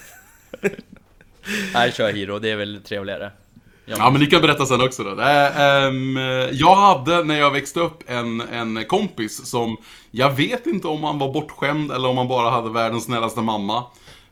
Nej, 1.74 1.92
kör 1.92 2.14
Hiro, 2.14 2.40
det 2.40 2.50
är 2.50 2.56
väl 2.56 2.82
trevligare. 2.84 3.32
Ja, 3.98 4.10
men 4.12 4.22
ni 4.22 4.28
kan 4.28 4.42
berätta 4.42 4.66
sen 4.66 4.82
också 4.82 5.04
då. 5.04 5.22
Äh, 5.22 5.86
ähm, 5.86 6.18
jag 6.52 6.76
hade, 6.76 7.24
när 7.24 7.40
jag 7.40 7.52
växte 7.52 7.80
upp, 7.80 8.04
en, 8.08 8.42
en 8.42 8.86
kompis 8.86 9.46
som, 9.46 9.78
jag 10.12 10.36
vet 10.36 10.68
inte 10.68 10.88
om 10.88 11.04
han 11.04 11.20
var 11.20 11.34
bortskämd 11.34 11.92
eller 11.92 12.08
om 12.08 12.18
han 12.18 12.28
bara 12.28 12.50
hade 12.50 12.70
världens 12.70 13.04
snällaste 13.04 13.42
mamma. 13.42 13.84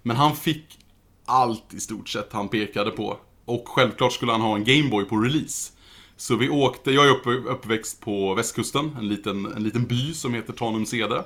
Men 0.02 0.16
han 0.16 0.36
fick 0.36 0.78
allt 1.26 1.74
i 1.74 1.80
stort 1.80 2.10
sett 2.10 2.34
han 2.34 2.48
pekade 2.48 2.92
på. 2.92 3.18
Och 3.46 3.64
självklart 3.68 4.14
skulle 4.14 4.32
han 4.32 4.42
ha 4.42 4.56
en 4.56 4.64
Gameboy 4.64 5.06
på 5.06 5.18
release. 5.18 5.72
Så 6.18 6.36
vi 6.36 6.50
åkte, 6.50 6.92
jag 6.92 7.06
är 7.06 7.12
upp, 7.12 7.28
uppväxt 7.48 8.02
på 8.02 8.34
västkusten, 8.34 8.96
en 9.00 9.08
liten, 9.08 9.54
en 9.56 9.64
liten 9.64 9.86
by 9.86 10.14
som 10.14 10.34
heter 10.34 10.54
Tanumsede. 10.54 11.24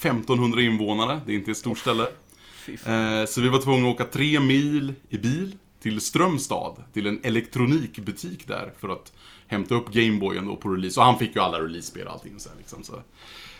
1500 0.00 0.62
invånare, 0.62 1.20
det 1.26 1.32
är 1.32 1.36
inte 1.36 1.50
ett 1.50 1.56
stort 1.56 1.78
ställe. 1.78 2.06
Eh, 2.66 3.26
så 3.28 3.40
vi 3.40 3.48
var 3.48 3.62
tvungna 3.62 3.88
att 3.88 3.94
åka 3.94 4.04
tre 4.04 4.40
mil 4.40 4.94
i 5.08 5.18
bil 5.18 5.56
till 5.82 6.00
Strömstad, 6.00 6.76
till 6.92 7.06
en 7.06 7.20
elektronikbutik 7.22 8.48
där 8.48 8.72
för 8.80 8.88
att 8.88 9.12
hämta 9.46 9.74
upp 9.74 9.92
Gameboyen 9.92 10.46
då 10.46 10.56
på 10.56 10.68
release. 10.68 11.00
Och 11.00 11.06
han 11.06 11.18
fick 11.18 11.36
ju 11.36 11.42
alla 11.42 11.60
release-spel 11.60 12.06
och 12.06 12.12
allting 12.12 12.34
sen 12.38 12.52
liksom. 12.58 12.82
Så. 12.82 13.02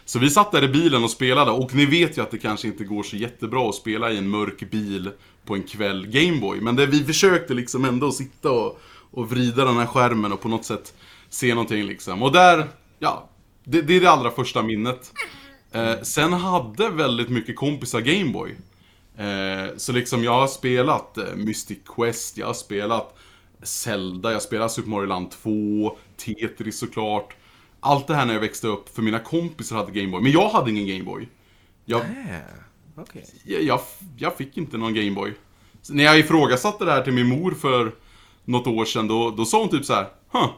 så 0.04 0.18
vi 0.18 0.30
satt 0.30 0.52
där 0.52 0.64
i 0.64 0.68
bilen 0.68 1.04
och 1.04 1.10
spelade 1.10 1.50
och 1.50 1.74
ni 1.74 1.86
vet 1.86 2.18
ju 2.18 2.22
att 2.22 2.30
det 2.30 2.38
kanske 2.38 2.68
inte 2.68 2.84
går 2.84 3.02
så 3.02 3.16
jättebra 3.16 3.68
att 3.68 3.74
spela 3.74 4.12
i 4.12 4.18
en 4.18 4.28
mörk 4.28 4.70
bil 4.70 5.10
på 5.44 5.54
en 5.54 5.62
kväll 5.62 6.06
Gameboy. 6.06 6.60
Men 6.60 6.76
det, 6.76 6.86
vi 6.86 7.04
försökte 7.04 7.54
liksom 7.54 7.84
ändå 7.84 8.12
sitta 8.12 8.50
och, 8.50 8.80
och 9.10 9.30
vrida 9.30 9.64
den 9.64 9.76
här 9.76 9.86
skärmen 9.86 10.32
och 10.32 10.40
på 10.40 10.48
något 10.48 10.64
sätt 10.64 10.94
se 11.28 11.54
någonting 11.54 11.84
liksom. 11.84 12.22
Och 12.22 12.32
där, 12.32 12.68
ja, 12.98 13.28
det, 13.64 13.82
det 13.82 13.96
är 13.96 14.00
det 14.00 14.10
allra 14.10 14.30
första 14.30 14.62
minnet. 14.62 15.12
Eh, 15.72 16.00
sen 16.02 16.32
hade 16.32 16.88
väldigt 16.88 17.28
mycket 17.28 17.56
kompisar 17.56 18.00
Gameboy. 18.00 18.56
Eh, 19.16 19.76
så 19.76 19.92
liksom 19.92 20.24
jag 20.24 20.32
har 20.32 20.46
spelat 20.46 21.18
eh, 21.18 21.34
Mystic 21.34 21.78
Quest, 21.96 22.38
jag 22.38 22.46
har 22.46 22.54
spelat 22.54 23.18
Zelda, 23.62 24.28
jag 24.28 24.36
har 24.36 24.40
spelat 24.40 24.72
Super 24.72 24.88
Mario 24.88 25.06
Land 25.06 25.30
2, 25.30 25.96
Tetris 26.16 26.78
såklart. 26.78 27.36
Allt 27.80 28.06
det 28.06 28.14
här 28.14 28.26
när 28.26 28.34
jag 28.34 28.40
växte 28.40 28.66
upp, 28.66 28.94
för 28.94 29.02
mina 29.02 29.18
kompisar 29.18 29.76
hade 29.76 29.92
Gameboy. 29.92 30.22
Men 30.22 30.32
jag 30.32 30.48
hade 30.48 30.70
ingen 30.70 30.86
Gameboy. 30.86 31.28
Jag, 31.84 32.00
äh, 32.00 33.02
okay. 33.02 33.22
jag, 33.44 33.62
jag, 33.62 33.80
jag, 34.16 34.36
fick 34.36 34.56
inte 34.56 34.76
någon 34.76 34.94
Gameboy. 34.94 35.34
När 35.90 36.04
jag 36.04 36.18
ifrågasatte 36.18 36.84
det 36.84 36.92
här 36.92 37.02
till 37.02 37.12
min 37.12 37.26
mor 37.26 37.50
för 37.50 37.94
något 38.44 38.66
år 38.66 38.84
sedan, 38.84 39.08
då, 39.08 39.30
då 39.30 39.44
sa 39.44 39.60
hon 39.60 39.68
typ 39.68 39.84
så 39.84 39.94
här, 39.94 40.06
huh, 40.32 40.50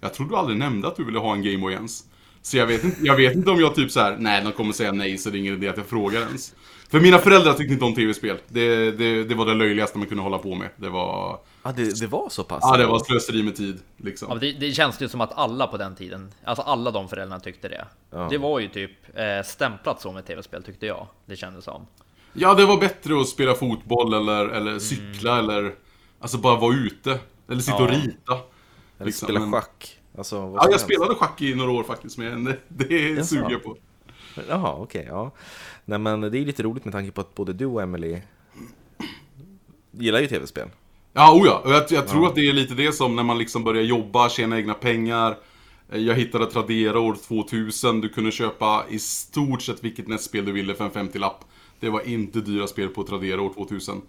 Jag 0.00 0.14
trodde 0.14 0.32
du 0.32 0.36
aldrig 0.36 0.58
nämnde 0.58 0.88
att 0.88 0.96
du 0.96 1.04
ville 1.04 1.18
ha 1.18 1.32
en 1.32 1.42
Gameboy 1.42 1.72
ens. 1.72 2.04
Så 2.42 2.56
jag 2.56 2.66
vet 2.66 2.84
inte, 2.84 2.96
jag 3.02 3.16
vet 3.16 3.34
inte 3.34 3.50
om 3.50 3.60
jag 3.60 3.74
typ 3.74 3.90
så 3.90 4.00
här, 4.00 4.16
nej 4.18 4.44
de 4.44 4.52
kommer 4.52 4.72
säga 4.72 4.92
nej 4.92 5.18
så 5.18 5.30
det 5.30 5.36
är 5.36 5.40
ingen 5.40 5.54
idé 5.54 5.68
att 5.68 5.76
jag 5.76 5.86
frågar 5.86 6.20
ens. 6.20 6.54
För 6.88 7.00
mina 7.00 7.18
föräldrar 7.18 7.54
tyckte 7.54 7.72
inte 7.72 7.84
om 7.84 7.94
tv-spel. 7.94 8.38
Det, 8.48 8.90
det, 8.90 9.24
det 9.24 9.34
var 9.34 9.46
det 9.46 9.54
löjligaste 9.54 9.98
man 9.98 10.06
kunde 10.06 10.22
hålla 10.22 10.38
på 10.38 10.54
med. 10.54 10.68
Det 10.76 10.88
var... 10.88 11.40
Ja, 11.62 11.72
det, 11.72 12.00
det 12.00 12.06
var 12.06 12.28
så 12.28 12.44
pass? 12.44 12.58
Ja, 12.62 12.76
det 12.76 12.86
var 12.86 12.98
slöseri 12.98 13.42
med 13.42 13.56
tid. 13.56 13.78
Liksom. 13.96 14.28
Ja, 14.30 14.34
det, 14.34 14.52
det 14.52 14.72
känns 14.72 15.02
ju 15.02 15.08
som 15.08 15.20
att 15.20 15.38
alla 15.38 15.66
på 15.66 15.76
den 15.76 15.94
tiden, 15.96 16.32
alltså 16.44 16.62
alla 16.62 16.90
de 16.90 17.08
föräldrarna 17.08 17.40
tyckte 17.40 17.68
det. 17.68 17.86
Ja. 18.10 18.26
Det 18.30 18.38
var 18.38 18.60
ju 18.60 18.68
typ 18.68 18.90
eh, 19.14 19.46
stämplat 19.46 20.00
så 20.00 20.12
med 20.12 20.26
tv-spel 20.26 20.62
tyckte 20.62 20.86
jag. 20.86 21.06
Det 21.26 21.36
kändes 21.36 21.64
som. 21.64 21.86
Ja, 22.32 22.54
det 22.54 22.66
var 22.66 22.76
bättre 22.76 23.20
att 23.20 23.28
spela 23.28 23.54
fotboll 23.54 24.14
eller, 24.14 24.48
eller 24.48 24.78
cykla 24.78 25.38
mm. 25.38 25.44
eller 25.44 25.74
Alltså 26.20 26.38
bara 26.38 26.56
vara 26.56 26.74
ute. 26.74 27.18
Eller 27.48 27.60
sitta 27.60 27.76
och 27.76 27.90
Ja. 27.90 27.94
rita. 27.94 28.32
Eller 28.32 29.06
Liksom, 29.06 29.26
spela 29.26 29.52
schack. 29.52 29.98
Alltså, 30.18 30.40
vad 30.40 30.50
Ja, 30.50 30.64
jag 30.64 30.70
helst. 30.70 30.84
spelade 30.84 31.14
schack 31.14 31.42
i 31.42 31.54
några 31.54 31.70
år 31.70 31.82
faktiskt, 31.82 32.18
men 32.18 32.44
det, 32.68 33.28
suger 33.28 33.50
jag 33.50 33.64
på. 33.64 33.76
Jaha, 34.48 34.74
okej, 34.78 35.06
ja. 35.08 35.30
Nej 35.88 35.98
men 35.98 36.20
det 36.20 36.38
är 36.38 36.44
lite 36.44 36.62
roligt 36.62 36.84
med 36.84 36.92
tanke 36.92 37.12
på 37.12 37.20
att 37.20 37.34
både 37.34 37.52
du 37.52 37.66
och 37.66 37.82
Emily 37.82 38.20
gillar 39.90 40.20
ju 40.20 40.26
tv-spel. 40.26 40.68
Ja, 41.12 41.34
oh 41.34 41.46
ja. 41.46 41.62
Och 41.64 41.72
jag, 41.72 41.84
jag 41.90 42.08
tror 42.08 42.26
att 42.26 42.34
det 42.34 42.48
är 42.48 42.52
lite 42.52 42.74
det 42.74 42.92
som 42.92 43.16
när 43.16 43.22
man 43.22 43.38
liksom 43.38 43.64
börjar 43.64 43.82
jobba, 43.82 44.28
tjäna 44.28 44.58
egna 44.58 44.74
pengar. 44.74 45.36
Eh, 45.92 46.00
Jag 46.00 46.14
hittade 46.14 46.46
Tradera 46.46 47.00
år 47.00 47.16
2000. 47.28 48.00
Du 48.00 48.08
kunde 48.08 48.30
köpa 48.30 48.84
i 48.90 48.98
stort 48.98 49.62
sett 49.62 49.84
vilket 49.84 50.08
nästspel 50.08 50.44
du 50.44 50.52
ville 50.52 50.74
för 50.74 50.84
en 50.84 50.90
50-lapp. 50.90 51.44
Det 51.80 51.90
var 51.90 52.08
inte 52.08 52.40
dyra 52.40 52.66
spel 52.66 52.88
på 52.88 53.02
Tradera 53.02 53.42
år 53.42 53.52
2000. 53.54 54.00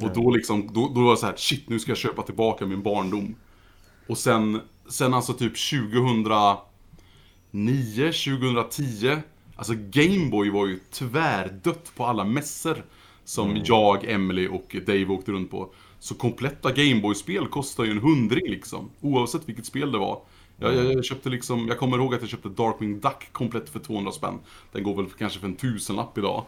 Och 0.00 0.10
då 0.14 0.30
liksom, 0.30 0.70
då, 0.72 0.92
då 0.94 1.04
var 1.04 1.10
det 1.10 1.16
så 1.16 1.26
här, 1.26 1.36
shit 1.36 1.68
nu 1.68 1.78
ska 1.78 1.90
jag 1.90 1.98
köpa 1.98 2.22
tillbaka 2.22 2.66
min 2.66 2.82
barndom. 2.82 3.34
Och 4.06 4.18
sen, 4.18 4.60
sen 4.88 5.14
alltså 5.14 5.32
typ 5.32 5.52
2009, 5.70 6.56
2010. 8.12 9.16
Alltså 9.60 9.74
Gameboy 9.76 10.50
var 10.50 10.66
ju 10.66 10.78
tvärdött 10.90 11.92
på 11.96 12.04
alla 12.04 12.24
mässor. 12.24 12.84
Som 13.24 13.62
jag, 13.64 14.10
Emily 14.10 14.48
och 14.48 14.76
Dave 14.86 15.06
åkte 15.06 15.32
runt 15.32 15.50
på. 15.50 15.72
Så 15.98 16.14
kompletta 16.14 16.72
Gameboy-spel 16.72 17.46
kostar 17.46 17.84
ju 17.84 17.90
en 17.90 17.98
hundring 17.98 18.50
liksom. 18.50 18.90
Oavsett 19.00 19.48
vilket 19.48 19.66
spel 19.66 19.92
det 19.92 19.98
var. 19.98 20.22
Jag, 20.56 20.74
jag, 20.74 20.92
jag 20.92 21.04
köpte 21.04 21.28
liksom, 21.28 21.68
jag 21.68 21.78
kommer 21.78 21.98
ihåg 21.98 22.14
att 22.14 22.20
jag 22.20 22.30
köpte 22.30 22.48
Darkwing 22.48 23.00
Duck 23.00 23.28
komplett 23.32 23.68
för 23.68 23.78
200 23.78 24.12
spänn. 24.12 24.38
Den 24.72 24.82
går 24.82 24.96
väl 24.96 25.06
kanske 25.18 25.40
för 25.40 25.46
en 25.46 25.56
tusenlapp 25.56 26.18
idag. 26.18 26.44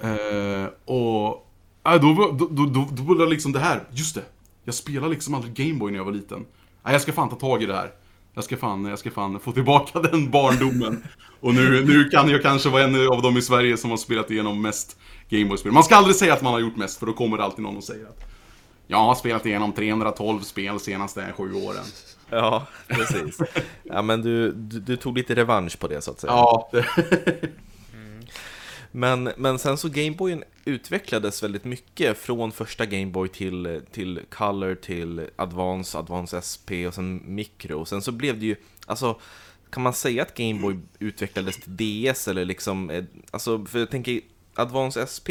Eh, 0.00 0.66
och... 0.84 1.48
Äh, 1.84 2.00
då, 2.00 2.34
då, 2.38 2.48
då, 2.50 2.66
då, 2.66 2.88
då 2.90 3.02
var 3.02 3.14
det 3.14 3.26
liksom 3.26 3.52
det 3.52 3.60
här, 3.60 3.88
just 3.90 4.14
det. 4.14 4.24
Jag 4.64 4.74
spelade 4.74 5.12
liksom 5.14 5.34
aldrig 5.34 5.54
Gameboy 5.54 5.90
när 5.90 5.98
jag 5.98 6.04
var 6.04 6.12
liten. 6.12 6.46
Nej, 6.82 6.92
jag 6.92 7.02
ska 7.02 7.12
fan 7.12 7.28
ta 7.28 7.36
tag 7.36 7.62
i 7.62 7.66
det 7.66 7.74
här. 7.74 7.92
Jag 8.34 8.44
ska 8.44 8.56
fan, 8.56 8.84
jag 8.84 8.98
ska 8.98 9.10
fan 9.10 9.40
få 9.40 9.52
tillbaka 9.52 10.00
den 10.10 10.30
barndomen. 10.30 11.04
Och 11.40 11.54
nu, 11.54 11.84
nu 11.84 12.04
kan 12.04 12.28
jag 12.28 12.42
kanske 12.42 12.68
vara 12.68 12.82
en 12.82 13.08
av 13.08 13.22
dem 13.22 13.36
i 13.36 13.42
Sverige 13.42 13.76
som 13.76 13.90
har 13.90 13.96
spelat 13.96 14.30
igenom 14.30 14.62
mest 14.62 14.96
Gameboy-spel. 15.28 15.72
Man 15.72 15.84
ska 15.84 15.96
aldrig 15.96 16.16
säga 16.16 16.34
att 16.34 16.42
man 16.42 16.52
har 16.52 16.60
gjort 16.60 16.76
mest, 16.76 16.98
för 16.98 17.06
då 17.06 17.12
kommer 17.12 17.36
det 17.36 17.44
alltid 17.44 17.62
någon 17.62 17.76
och 17.76 17.84
säger 17.84 18.04
att 18.06 18.24
jag 18.86 18.98
har 18.98 19.14
spelat 19.14 19.46
igenom 19.46 19.72
312 19.72 20.40
spel 20.40 20.80
senaste 20.80 21.32
sju 21.36 21.54
åren. 21.54 21.84
Ja, 22.30 22.66
precis. 22.88 23.38
Ja 23.82 24.02
men 24.02 24.22
du, 24.22 24.52
du, 24.52 24.80
du 24.80 24.96
tog 24.96 25.18
lite 25.18 25.34
revansch 25.34 25.78
på 25.78 25.88
det 25.88 26.02
så 26.02 26.10
att 26.10 26.20
säga. 26.20 26.32
Ja, 26.32 26.68
det, 26.72 26.86
Men, 28.92 29.30
men 29.36 29.58
sen 29.58 29.78
så 29.78 29.88
Gameboyen 29.88 30.44
utvecklades 30.64 31.42
väldigt 31.42 31.64
mycket 31.64 32.18
från 32.18 32.52
första 32.52 32.86
Gameboy 32.86 33.28
till, 33.28 33.82
till 33.92 34.20
Color 34.30 34.74
till 34.74 35.28
Advance, 35.36 35.98
Advance 35.98 36.42
SP 36.50 36.68
och 36.86 36.94
sen 36.94 37.22
Micro. 37.34 37.84
Sen 37.84 38.02
så 38.02 38.12
blev 38.12 38.38
det 38.38 38.46
ju, 38.46 38.56
alltså 38.86 39.20
kan 39.70 39.82
man 39.82 39.92
säga 39.92 40.22
att 40.22 40.34
Gameboy 40.34 40.78
utvecklades 40.98 41.56
till 41.56 41.76
DS 41.76 42.28
eller 42.28 42.44
liksom, 42.44 42.90
eh, 42.90 43.04
alltså 43.30 43.64
för 43.64 43.78
jag 43.78 43.90
tänker 43.90 44.20
Advance 44.54 45.06
SP, 45.14 45.28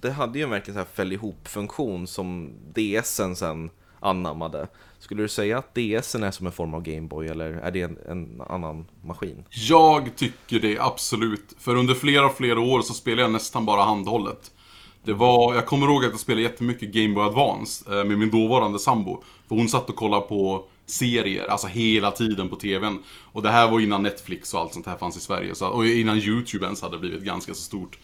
det 0.00 0.10
hade 0.10 0.38
ju 0.38 0.44
en 0.44 0.50
verkligen 0.50 0.74
så 0.74 0.78
här 0.78 0.94
fäll 0.94 1.12
ihop-funktion 1.12 2.06
som 2.06 2.52
DSen 2.74 3.36
sen 3.36 3.70
anammade. 4.00 4.68
Skulle 5.00 5.22
du 5.22 5.28
säga 5.28 5.58
att 5.58 5.74
DSen 5.74 6.22
är 6.22 6.30
som 6.30 6.46
en 6.46 6.52
form 6.52 6.74
av 6.74 6.82
Gameboy 6.82 7.28
eller 7.28 7.50
är 7.50 7.70
det 7.70 7.82
en, 7.82 7.98
en 8.08 8.40
annan 8.40 8.86
maskin? 9.04 9.44
Jag 9.50 10.16
tycker 10.16 10.60
det, 10.60 10.78
absolut. 10.78 11.54
För 11.58 11.76
under 11.76 11.94
flera, 11.94 12.28
flera 12.28 12.60
år 12.60 12.82
så 12.82 12.94
spelade 12.94 13.22
jag 13.22 13.32
nästan 13.32 13.66
bara 13.66 13.82
handhållet. 13.82 14.50
Det 15.04 15.12
var, 15.12 15.54
jag 15.54 15.66
kommer 15.66 15.86
ihåg 15.86 16.04
att 16.04 16.10
jag 16.10 16.20
spelade 16.20 16.42
jättemycket 16.42 16.92
Game 16.92 17.14
Boy 17.14 17.24
Advance 17.24 17.98
eh, 17.98 18.04
med 18.04 18.18
min 18.18 18.30
dåvarande 18.30 18.78
sambo. 18.78 19.22
För 19.48 19.54
hon 19.54 19.68
satt 19.68 19.90
och 19.90 19.96
kollade 19.96 20.22
på 20.22 20.64
serier, 20.86 21.46
alltså 21.46 21.66
hela 21.66 22.10
tiden 22.10 22.48
på 22.48 22.56
TVn. 22.56 22.98
Och 23.32 23.42
det 23.42 23.50
här 23.50 23.70
var 23.70 23.80
innan 23.80 24.02
Netflix 24.02 24.54
och 24.54 24.60
allt 24.60 24.74
sånt 24.74 24.86
här 24.86 24.96
fanns 24.96 25.16
i 25.16 25.20
Sverige. 25.20 25.54
Så, 25.54 25.66
och 25.66 25.86
innan 25.86 26.18
YouTube 26.18 26.64
ens 26.64 26.82
hade 26.82 26.98
blivit 26.98 27.22
ganska 27.22 27.54
så 27.54 27.60
stort. 27.60 27.98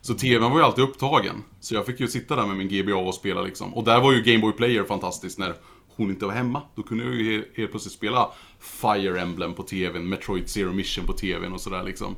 Så 0.00 0.14
TVn 0.14 0.50
var 0.50 0.58
ju 0.58 0.64
alltid 0.64 0.84
upptagen. 0.84 1.44
Så 1.60 1.74
jag 1.74 1.86
fick 1.86 2.00
ju 2.00 2.08
sitta 2.08 2.36
där 2.36 2.46
med 2.46 2.56
min 2.56 2.68
GBA 2.68 2.96
och 2.96 3.14
spela 3.14 3.42
liksom. 3.42 3.74
Och 3.74 3.84
där 3.84 4.00
var 4.00 4.12
ju 4.12 4.22
Game 4.22 4.38
Boy 4.38 4.52
Player 4.52 4.84
fantastiskt 4.84 5.38
när 5.38 5.54
hon 5.96 6.10
inte 6.10 6.26
var 6.26 6.32
hemma. 6.32 6.62
Då 6.74 6.82
kunde 6.82 7.04
jag 7.04 7.14
ju 7.14 7.40
he- 7.40 7.44
helt 7.56 7.70
plötsligt 7.70 7.94
spela 7.94 8.28
Fire 8.60 9.20
Emblem 9.20 9.54
på 9.54 9.62
TVn, 9.62 10.08
Metroid 10.08 10.48
Zero 10.48 10.72
Mission 10.72 11.06
på 11.06 11.12
TVn 11.12 11.52
och 11.52 11.60
sådär 11.60 11.82
liksom. 11.82 12.16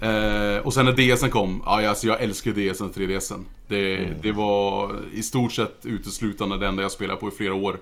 Eh, 0.00 0.58
och 0.66 0.74
sen 0.74 0.84
när 0.84 0.92
DSen 1.16 1.30
kom, 1.30 1.62
ja, 1.64 1.88
alltså 1.88 2.06
jag 2.06 2.22
älskar 2.22 2.52
DSen 2.52 2.86
och 2.86 2.96
3DSen. 2.96 3.44
Det, 3.68 3.96
det 4.22 4.32
var 4.32 4.96
i 5.14 5.22
stort 5.22 5.52
sett 5.52 5.86
uteslutande 5.86 6.58
det 6.58 6.66
enda 6.66 6.82
jag 6.82 6.92
spelade 6.92 7.20
på 7.20 7.28
i 7.28 7.30
flera 7.30 7.54
år. 7.54 7.78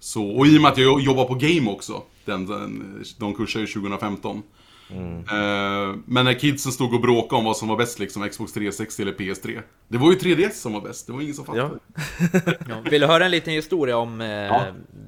Så, 0.00 0.30
och 0.30 0.46
i 0.46 0.58
och 0.58 0.62
med 0.62 0.70
att 0.72 0.78
jag 0.78 1.00
jobbar 1.00 1.24
på 1.24 1.34
Game 1.34 1.70
också, 1.70 2.02
den, 2.24 2.46
den, 2.46 3.04
de 3.18 3.34
kursar 3.34 3.60
ju 3.60 3.66
2015. 3.66 4.42
Eh, 4.90 5.96
men 6.06 6.24
när 6.24 6.34
kidsen 6.38 6.72
stod 6.72 6.94
och 6.94 7.00
bråkade 7.00 7.38
om 7.38 7.44
vad 7.44 7.56
som 7.56 7.68
var 7.68 7.76
bäst, 7.76 7.98
liksom 7.98 8.28
Xbox 8.28 8.52
360 8.52 9.02
eller 9.02 9.12
PS3. 9.12 9.60
Det 9.88 9.98
var 9.98 10.10
ju 10.12 10.18
3DS 10.18 10.50
som 10.50 10.72
var 10.72 10.80
bäst, 10.80 11.06
det 11.06 11.12
var 11.12 11.20
ingen 11.20 11.34
som 11.34 11.44
fattade. 11.44 11.70
Ja. 12.68 12.80
Vill 12.90 13.00
du 13.00 13.06
höra 13.06 13.24
en 13.24 13.30
liten 13.30 13.52
historia 13.52 13.96
om 13.96 14.20
eh, 14.20 14.28
Ja. 14.28 14.62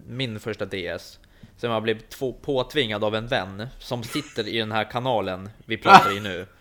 min 0.08 0.40
första 0.40 0.64
DS? 0.66 1.18
Som 1.56 1.70
jag 1.70 1.82
blev 1.82 1.98
två, 1.98 2.32
påtvingad 2.32 3.04
av 3.04 3.14
en 3.14 3.26
vän 3.26 3.66
som 3.78 4.02
sitter 4.02 4.48
i 4.48 4.58
den 4.58 4.72
här 4.72 4.90
kanalen 4.90 5.50
vi 5.64 5.76
pratar 5.76 6.16
i 6.16 6.20
nu. 6.20 6.46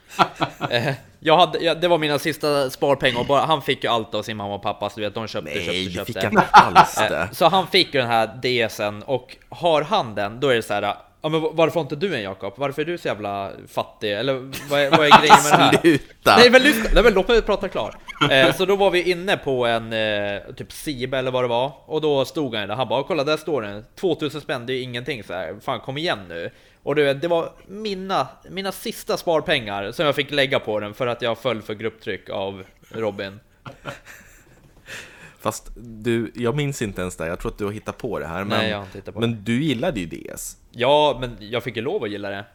Eh, 0.69 0.93
jag 1.19 1.37
hade, 1.37 1.59
jag, 1.59 1.81
det 1.81 1.87
var 1.87 1.97
mina 1.97 2.19
sista 2.19 2.69
sparpengar 2.69 3.19
och 3.19 3.25
bara, 3.25 3.45
han 3.45 3.61
fick 3.61 3.83
ju 3.83 3.89
allt 3.89 4.15
av 4.15 4.23
sin 4.23 4.37
mamma 4.37 4.55
och 4.55 4.61
pappa, 4.61 4.89
så 4.89 4.99
du 4.99 5.05
vet, 5.05 5.13
de 5.15 5.27
köpte, 5.27 5.51
Nej, 5.55 5.65
köpte, 5.65 6.13
det 6.13 6.13
köpte. 6.13 6.29
fick 6.29 6.39
han 6.51 6.75
alls 6.77 6.95
det. 6.95 7.29
Så 7.31 7.45
han 7.47 7.67
fick 7.67 7.93
ju 7.93 7.99
den 7.99 8.09
här 8.09 8.27
DSen 8.67 9.03
och 9.03 9.37
har 9.49 9.81
han 9.81 10.15
den, 10.15 10.39
då 10.39 10.47
är 10.49 10.55
det 10.55 10.61
så 10.63 10.73
här. 10.73 10.95
Ja, 11.21 11.29
men 11.29 11.41
varför 11.51 11.81
inte 11.81 11.95
du 11.95 12.15
en 12.15 12.21
Jakob? 12.21 12.53
Varför 12.57 12.81
är 12.81 12.85
du 12.85 12.97
så 12.97 13.07
jävla 13.07 13.51
fattig? 13.67 14.13
Eller 14.13 14.33
vad 14.69 14.79
är, 14.79 14.91
vad 14.91 14.99
är 14.99 15.19
grejen 15.19 15.43
med 15.43 15.51
det 15.51 15.57
här? 15.57 15.77
Sluta! 15.81 16.37
Nej 16.37 16.49
men, 16.49 16.61
lyssna, 16.61 16.89
nej, 16.93 17.03
men 17.03 17.13
låt 17.13 17.27
mig 17.27 17.41
prata 17.41 17.69
klart. 17.69 17.97
Eh, 18.31 18.55
så 18.55 18.65
då 18.65 18.75
var 18.75 18.91
vi 18.91 19.11
inne 19.11 19.37
på 19.37 19.65
en 19.65 19.93
eh, 19.93 20.41
typ 20.55 20.71
Sibe 20.71 21.17
eller 21.17 21.31
vad 21.31 21.43
det 21.43 21.47
var 21.47 21.71
och 21.85 22.01
då 22.01 22.25
stod 22.25 22.55
han 22.55 22.67
där. 22.67 22.75
Han 22.75 22.87
bara 22.87 23.03
kolla 23.03 23.23
där 23.23 23.37
står 23.37 23.61
den. 23.61 23.85
2000 23.99 24.41
spänn, 24.41 24.65
det 24.65 24.73
är 24.73 24.81
ingenting 24.81 25.23
så 25.23 25.33
här. 25.33 25.55
Fan 25.61 25.79
kom 25.79 25.97
igen 25.97 26.19
nu. 26.29 26.51
Och 26.83 26.95
du 26.95 27.03
vet, 27.03 27.21
det 27.21 27.27
var 27.27 27.51
mina, 27.67 28.27
mina 28.49 28.71
sista 28.71 29.17
sparpengar 29.17 29.91
som 29.91 30.05
jag 30.05 30.15
fick 30.15 30.31
lägga 30.31 30.59
på 30.59 30.79
den 30.79 30.93
för 30.93 31.07
att 31.07 31.21
jag 31.21 31.37
föll 31.37 31.61
för 31.61 31.73
grupptryck 31.73 32.29
av 32.29 32.63
Robin. 32.89 33.39
Fast 35.39 35.71
du, 35.75 36.31
jag 36.35 36.55
minns 36.55 36.81
inte 36.81 37.01
ens 37.01 37.15
det, 37.15 37.27
jag 37.27 37.39
tror 37.39 37.51
att 37.51 37.57
du 37.57 37.65
har 37.65 37.71
hittat 37.71 37.97
på 37.97 38.19
det 38.19 38.27
här. 38.27 38.43
Men, 38.43 38.47
Nej, 38.59 38.69
jag 38.69 38.77
har 38.77 38.85
inte 38.85 38.97
hittat 38.97 39.13
på 39.13 39.21
det. 39.21 39.27
men 39.27 39.43
du 39.43 39.63
gillade 39.63 39.99
ju 39.99 40.05
DS. 40.05 40.57
Ja, 40.71 41.17
men 41.21 41.37
jag 41.39 41.63
fick 41.63 41.75
ju 41.75 41.81
lov 41.81 42.03
att 42.03 42.09
gilla 42.09 42.29
det. 42.29 42.45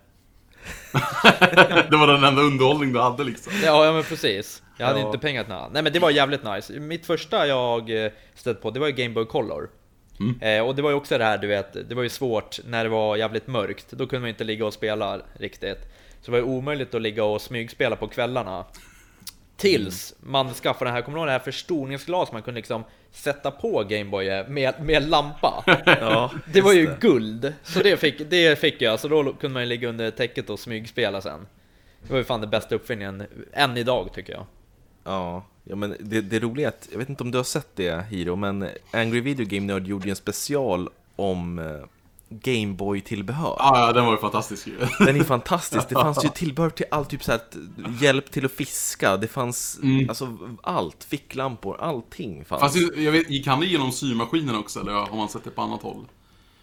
det 1.91 1.97
var 1.97 2.07
den 2.07 2.25
enda 2.25 2.43
underhållning 2.43 2.93
du 2.93 3.01
hade 3.01 3.25
liksom. 3.25 3.53
Ja, 3.65 3.85
ja 3.87 3.93
men 3.93 4.03
precis. 4.03 4.63
Jag 4.79 4.87
hade 4.87 5.01
Ja. 5.01 5.07
inte 5.07 5.19
pengar 5.19 5.45
till 5.45 5.53
något. 5.53 5.73
Nej 5.73 5.83
men 5.83 5.93
det 5.93 5.99
var 5.99 6.11
jävligt 6.11 6.45
nice. 6.45 6.73
Mitt 6.81 7.07
första 7.07 7.47
jag 7.47 8.05
eh, 8.05 8.11
stött 8.35 8.63
på, 8.63 8.71
det 8.71 8.81
var 8.81 8.87
ju 8.87 8.93
Game 8.93 9.15
Boy 9.15 9.25
Color. 9.25 9.71
Eh, 10.41 10.67
och 10.67 10.75
det 10.77 10.83
var 10.83 10.91
ju 10.91 10.97
också 10.97 11.19
det 11.19 11.25
här, 11.25 11.39
du 11.39 11.47
vet, 11.47 11.89
det 11.89 11.95
var 11.95 12.03
ju 12.03 12.09
svårt 12.09 12.59
när 12.67 12.85
det 12.85 12.91
var 12.91 13.17
jävligt 13.17 13.47
mörkt. 13.47 13.91
Då 13.91 14.07
kunde 14.07 14.21
man 14.21 14.29
inte 14.29 14.45
ligga 14.45 14.67
och 14.67 14.75
spela 14.75 15.21
riktigt. 15.39 15.79
Så 16.21 16.25
det 16.25 16.31
var 16.31 16.39
ju 16.39 16.45
omöjligt 16.45 16.95
att 16.95 17.03
ligga 17.03 17.25
och 17.25 17.41
smygspela 17.43 17.97
på 17.97 18.09
kvällarna. 18.09 18.65
Tills 19.63 20.15
man 20.21 20.55
skaffade 20.55 20.89
den 20.89 20.95
här, 20.95 21.03
kommer 21.03 21.19
du 21.19 21.21
ihåg 21.21 21.29
det 21.29 21.33
här 21.33 21.39
förstoringsglas 21.39 22.33
man 22.33 22.43
kunde 22.43 22.59
liksom 22.59 22.85
sätta 23.11 23.51
på 23.51 23.85
Gameboy 23.85 24.45
med, 24.49 24.75
med 24.85 25.09
lampa? 25.09 25.65
Ja, 25.87 26.31
Det 26.53 26.61
var 26.61 26.73
ju 26.73 26.81
just 26.81 27.01
guld, 27.01 27.55
så 27.63 27.81
det 27.83 27.97
fick, 27.97 28.31
det 28.31 28.59
fick 28.59 28.83
jag, 28.83 29.01
så 29.01 29.09
då 29.09 29.25
kunde 29.25 29.55
man 29.55 29.63
ju 29.63 29.69
ligga 29.69 29.89
under 29.89 30.11
täcket 30.11 30.51
och 30.51 30.59
smygspela 30.59 31.21
sen. 31.21 31.47
Det 32.03 32.11
var 32.13 32.19
ju 32.19 32.25
fan 32.25 32.41
den 32.41 32.51
bästa 32.51 32.75
uppfinningen, 32.75 33.23
än 33.53 33.77
idag 33.77 34.09
tycker 34.15 34.33
jag. 34.33 34.47
Ja, 35.05 35.45
ja 35.65 35.77
men 35.77 35.97
det, 36.01 36.21
det 36.21 36.39
roliga 36.39 36.67
är 36.67 36.73
att, 36.73 36.89
jag 36.93 36.99
vet 36.99 37.09
inte 37.09 37.23
om 37.23 37.31
du 37.31 37.39
har 37.39 37.45
sett 37.45 37.77
det 37.77 38.07
Hiro, 38.11 38.37
men 38.37 38.69
Angry 38.91 39.21
Video 39.21 39.47
Game 39.47 39.67
Nerd 39.73 39.87
gjorde 39.87 40.05
ju 40.05 40.11
en 40.11 40.17
special 40.17 40.89
om 41.17 41.59
eh, 41.59 41.65
Gameboy-tillbehör. 42.43 43.57
Ja, 43.59 43.87
ja, 43.87 43.93
den 43.93 44.05
var 44.05 44.13
ju 44.13 44.19
fantastisk 44.19 44.67
ju. 44.67 44.79
Den 44.99 45.17
är 45.21 45.25
fantastisk, 45.25 45.89
det 45.89 45.95
fanns 45.95 46.25
ju 46.25 46.29
tillbehör 46.35 46.71
till 46.71 46.87
allt, 46.91 47.11
typ 47.11 47.25
såhär, 47.25 47.41
hjälp 48.01 48.31
till 48.31 48.45
att 48.45 48.53
fiska, 48.53 49.17
det 49.17 49.29
fanns 49.29 49.81
alltså 50.09 50.39
allt, 50.63 51.05
ficklampor, 51.05 51.77
allting 51.81 52.45
fanns. 52.45 52.61
Fast 52.63 52.77
jag 52.97 53.13
vet, 53.13 53.31
gick 53.31 53.47
han 53.47 53.61
det 53.61 53.67
genom 53.67 53.93
symaskinen 53.93 54.57
också, 54.57 54.81
eller 54.81 54.93
har 54.93 55.17
man 55.17 55.29
sett 55.29 55.45
det 55.45 55.51
på 55.51 55.63
annat 55.63 55.83
håll? 55.83 56.07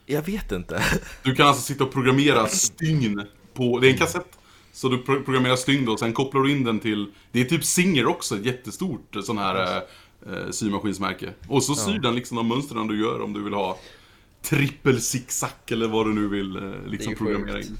Jag 0.05 0.21
vet 0.21 0.51
inte. 0.51 0.83
Du 1.23 1.35
kan 1.35 1.47
alltså 1.47 1.61
sitta 1.63 1.83
och 1.83 1.91
programmera 1.93 2.47
stygn 2.47 3.21
på, 3.53 3.79
det 3.79 3.87
är 3.87 3.91
en 3.91 3.97
kassett. 3.97 4.37
Så 4.73 4.89
du 4.89 4.97
pro- 4.97 5.23
programmerar 5.23 5.55
stygn 5.55 5.85
då, 5.85 5.91
och 5.91 5.99
sen 5.99 6.13
kopplar 6.13 6.41
du 6.41 6.51
in 6.51 6.63
den 6.63 6.79
till, 6.79 7.11
det 7.31 7.41
är 7.41 7.45
typ 7.45 7.63
Singer 7.65 8.05
också, 8.07 8.35
ett 8.35 8.45
jättestort 8.45 9.15
sån 9.23 9.37
här 9.37 9.81
eh, 10.27 10.49
symaskinsmärke. 10.51 11.33
Och 11.47 11.63
så 11.63 11.75
syr 11.75 11.99
den 11.99 12.15
liksom 12.15 12.37
de 12.37 12.47
mönstren 12.47 12.87
du 12.87 13.01
gör 13.01 13.21
om 13.21 13.33
du 13.33 13.43
vill 13.43 13.53
ha 13.53 13.77
trippel 14.41 15.01
zigzag 15.01 15.49
eller 15.71 15.87
vad 15.87 16.05
du 16.05 16.13
nu 16.13 16.27
vill 16.27 16.55
eh, 16.55 16.87
liksom 16.87 17.15
programmera 17.15 17.59
in. 17.59 17.77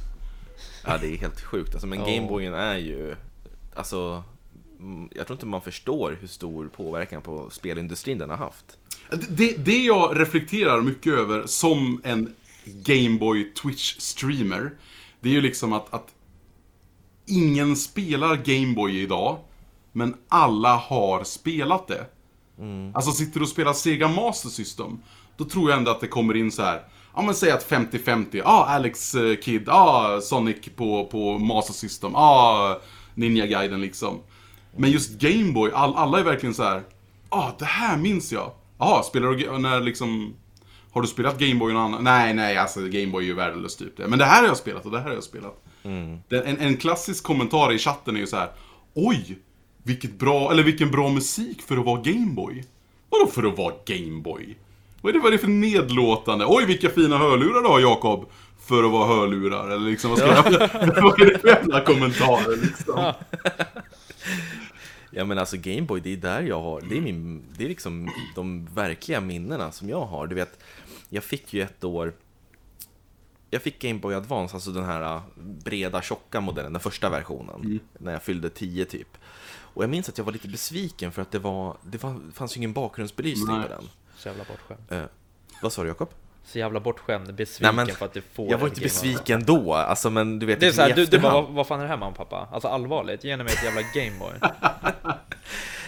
Ja, 0.86 0.98
det 0.98 1.08
är 1.08 1.18
helt 1.18 1.42
sjukt. 1.42 1.74
Alltså, 1.74 1.88
men 1.88 2.00
Ja. 2.00 2.06
Gameboyen 2.06 2.54
är 2.54 2.78
ju... 2.78 3.16
Alltså, 3.76 4.24
mm, 4.80 5.10
jag 5.16 5.28
tror 5.28 5.36
inte 5.36 5.46
man 5.46 5.62
förstår 5.62 6.18
hur 6.22 6.28
stor 6.28 6.68
påverkan 6.68 7.22
på 7.22 7.50
spelindustrin 7.50 8.18
den 8.18 8.30
har 8.30 8.38
haft. 8.38 8.78
Det, 9.30 9.66
det 9.66 9.84
jag 9.84 10.20
reflekterar 10.20 10.82
mycket 10.82 11.14
över 11.14 11.48
som 11.48 12.02
en 12.04 12.34
Gameboy 12.66 13.54
Twitch-streamer, 13.64 14.70
det 15.20 15.30
är 15.30 15.34
ju 15.34 15.42
liksom 15.42 15.74
att, 15.74 15.94
att 15.94 16.08
ingen 17.26 17.76
spelar 17.76 18.36
Gameboy 18.36 19.02
idag, 19.02 19.38
men 19.92 20.16
alla 20.28 20.76
har 20.76 21.24
spelat 21.24 21.88
det. 21.88 22.06
Alltså 22.94 23.12
sitter 23.12 23.40
du 23.40 23.44
och 23.44 23.50
spelar 23.50 23.74
Sega 23.74 24.08
Master 24.08 24.50
System, 24.50 25.00
då 25.40 25.46
tror 25.46 25.70
jag 25.70 25.78
ändå 25.78 25.92
att 25.92 26.02
det 26.02 26.08
kommer 26.08 26.36
in 26.36 26.52
så 26.52 26.62
här. 26.64 26.82
Ja 27.16 27.22
men 27.22 27.36
säg 27.36 27.52
att 27.52 27.70
50-50, 27.70 28.26
ja 28.32 28.44
ah, 28.46 28.66
Alex 28.66 29.16
eh, 29.16 29.36
Kid, 29.36 29.70
ah 29.70 30.22
Sonic 30.22 30.58
på, 30.76 31.06
på 31.06 31.38
Master 31.38 31.74
System, 31.74 32.16
ah 32.16 32.76
Ninja 33.16 33.46
Gaiden 33.46 33.82
liksom. 33.82 34.20
Men 34.76 34.92
just 34.92 35.20
Gameboy, 35.20 35.72
all, 35.74 35.96
alla 35.96 36.20
är 36.20 36.24
verkligen 36.24 36.54
så 36.54 36.64
här. 36.64 36.84
ah 37.30 37.52
det 37.60 37.66
här 37.66 37.98
minns 37.98 38.32
jag. 38.32 38.52
Jaha, 38.80 39.04
spelar 39.04 39.32
du, 39.32 39.58
när 39.58 39.82
liksom 39.82 40.34
har 40.92 41.02
du 41.02 41.08
spelat 41.08 41.40
Gameboy 41.40 41.74
någon 41.74 41.82
annan? 41.82 42.04
Nej, 42.04 42.34
nej, 42.34 42.58
alltså 42.58 42.82
Gameboy 42.82 43.24
är 43.24 43.28
ju 43.28 43.34
värdelöst 43.34 43.80
typ. 43.80 43.98
Men 43.98 44.20
det 44.20 44.26
här 44.26 44.42
har 44.42 44.48
jag 44.48 44.58
spelat 44.58 44.86
och 44.86 44.92
det 44.92 45.00
här 45.00 45.08
har 45.08 45.14
jag 45.14 45.24
spelat. 45.24 45.64
Det, 46.28 46.42
en, 46.42 46.58
en 46.58 46.78
klassisk 46.78 47.24
kommentar 47.24 47.74
i 47.74 47.78
chatten 47.78 48.16
är 48.16 48.20
ju 48.20 48.28
så 48.28 48.38
här. 48.38 48.52
Oj! 48.94 49.40
Vilket 49.84 50.20
bra, 50.20 50.52
eller 50.52 50.64
vilken 50.64 50.92
bra 50.92 51.10
musik 51.10 51.62
för 51.62 51.78
att 51.78 51.86
vara 51.86 52.02
Gameboy. 52.02 52.64
Vadå 53.10 53.28
för 53.32 53.44
att 53.44 53.58
vara 53.58 53.74
Gameboy? 53.86 54.58
Vad 55.02 55.10
är 55.10 55.14
det, 55.14 55.20
vad 55.20 55.28
är 55.28 55.32
det 55.32 55.38
för 55.38 55.48
nedlåtande? 55.48 56.46
Oj, 56.48 56.66
vilka 56.66 56.90
fina 56.90 57.18
hörlurar 57.18 57.62
du 57.62 57.68
har 57.68 57.80
Jakob! 57.80 58.30
För 58.60 58.84
att 58.84 58.92
vara 58.92 59.08
hörlurar, 59.08 59.70
eller 59.70 59.90
liksom, 59.90 60.10
vad, 60.10 60.20
ska 60.20 60.28
jag, 60.28 60.44
vad 61.04 61.22
är 61.22 61.26
det 61.26 61.40
för 61.40 61.48
jävla 61.48 61.82
kommentarer 61.82 62.58
liksom? 62.62 63.14
Ja 65.12 65.26
men 65.26 65.38
alltså 65.38 65.58
Gameboy, 65.58 66.00
det 66.00 66.14
är 66.14 66.18
där 66.18 66.42
jag 66.42 66.62
har, 66.62 66.82
det 66.82 66.98
är, 66.98 67.02
min, 67.02 67.44
det 67.58 67.64
är 67.64 67.70
liksom 67.70 68.10
de 68.36 68.66
verkliga 68.66 69.22
minnena 69.22 69.72
som 69.72 69.90
jag 69.90 70.06
har. 70.06 70.28
Du 70.28 70.36
vet, 70.36 70.60
jag 71.10 71.24
fick 71.24 71.54
ju 71.54 71.62
ett 71.62 71.84
år, 71.84 72.14
jag 73.50 73.62
fick 73.62 73.82
Gameboy 73.82 74.16
Advance, 74.16 74.56
alltså 74.56 74.72
den 74.72 74.84
här 74.84 75.16
äh, 75.16 75.22
breda 75.36 76.02
tjocka 76.02 76.42
modellen, 76.42 76.74
den 76.74 76.80
första 76.80 77.10
versionen, 77.10 77.80
när 77.98 78.12
jag 78.12 78.24
fyllde 78.24 78.50
10 78.50 78.86
typ. 78.86 79.18
Och 79.52 79.84
jag 79.84 79.90
minns 79.90 80.10
att 80.10 80.18
jag 80.18 80.26
var 80.26 80.32
lite 80.32 80.48
besviken 80.48 81.12
för 81.12 81.22
att 81.22 81.32
det 81.32 81.40
var, 81.40 81.78
det 81.84 81.98
fanns 82.34 82.56
ju 82.56 82.58
ingen 82.58 82.74
bakgrundsbelysning 82.74 83.58
Nej. 83.58 83.68
på 83.68 83.74
den. 83.74 83.84
Så 84.20 84.28
jävla 84.28 84.44
bortskämd. 84.44 84.82
Eh, 84.90 85.10
vad 85.62 85.74
sa 85.74 85.82
du 85.82 85.88
Jakob? 85.88 86.10
Så 86.44 86.60
jävla 86.60 86.80
bortskämd, 86.80 87.34
besviken 87.34 87.76
Nej, 87.76 87.86
men 87.86 87.96
för 87.96 88.06
att 88.06 88.14
du 88.14 88.22
får 88.22 88.52
Jag 88.52 88.58
var 88.58 88.68
inte 88.68 88.82
besviken 88.82 89.44
då, 89.44 89.74
alltså 89.74 90.10
men 90.10 90.40
du 90.40 90.46
vet 90.46 90.60
Det 90.60 90.66
är 90.66 90.68
liksom 90.68 90.84
såhär, 90.84 90.96
du, 90.96 91.06
du 91.06 91.20
bara, 91.20 91.34
vad, 91.34 91.50
vad 91.50 91.68
fan 91.68 91.80
är 91.80 91.84
det 91.84 91.90
här 91.90 91.98
mamma 91.98 92.12
och 92.12 92.18
pappa? 92.18 92.48
Alltså 92.52 92.68
allvarligt, 92.68 93.24
ge 93.24 93.38
mig 93.38 93.46
ett 93.46 93.64
jävla 93.64 93.82
Gameboy. 93.82 94.34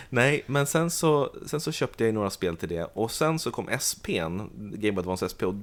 Nej, 0.10 0.44
men 0.46 0.66
sen 0.66 0.92
så, 0.92 1.34
sen 1.46 1.62
så 1.62 1.72
köpte 1.72 2.04
jag 2.04 2.08
ju 2.08 2.12
några 2.12 2.30
spel 2.30 2.58
till 2.58 2.70
det 2.70 2.84
och 2.84 3.12
sen 3.12 3.40
så 3.40 3.52
kom 3.52 3.70
SPn, 3.80 4.40
Game 4.58 5.00
Advance 5.00 5.30
SP, 5.32 5.40
och 5.44 5.54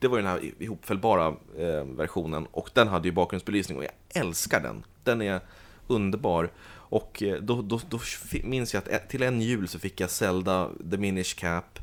det 0.00 0.08
var 0.08 0.16
ju 0.16 0.22
den 0.22 0.32
här 0.32 0.62
ihopfällbara 0.62 1.26
eh, 1.58 1.84
versionen 1.84 2.46
och 2.50 2.70
den 2.74 2.88
hade 2.88 3.08
ju 3.08 3.12
bakgrundsbelysning 3.12 3.78
och 3.78 3.84
jag 3.84 3.92
älskar 4.08 4.60
den. 4.60 4.84
Den 5.04 5.22
är 5.22 5.40
underbar. 5.86 6.50
Och 6.90 7.22
eh, 7.22 7.36
då, 7.40 7.62
då, 7.62 7.80
då 7.88 7.98
minns 8.44 8.74
jag 8.74 8.82
att 8.82 8.88
eh, 8.88 8.98
till 9.08 9.22
en 9.22 9.40
jul 9.40 9.68
så 9.68 9.78
fick 9.78 10.00
jag 10.00 10.10
Zelda, 10.10 10.68
The 10.90 10.96
Minish 10.96 11.34
Cap 11.36 11.78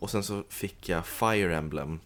och 0.00 0.10
sen 0.10 0.22
så 0.22 0.42
fick 0.48 0.88
jag 0.88 1.06
Fire 1.06 1.56
Emblem. 1.56 2.00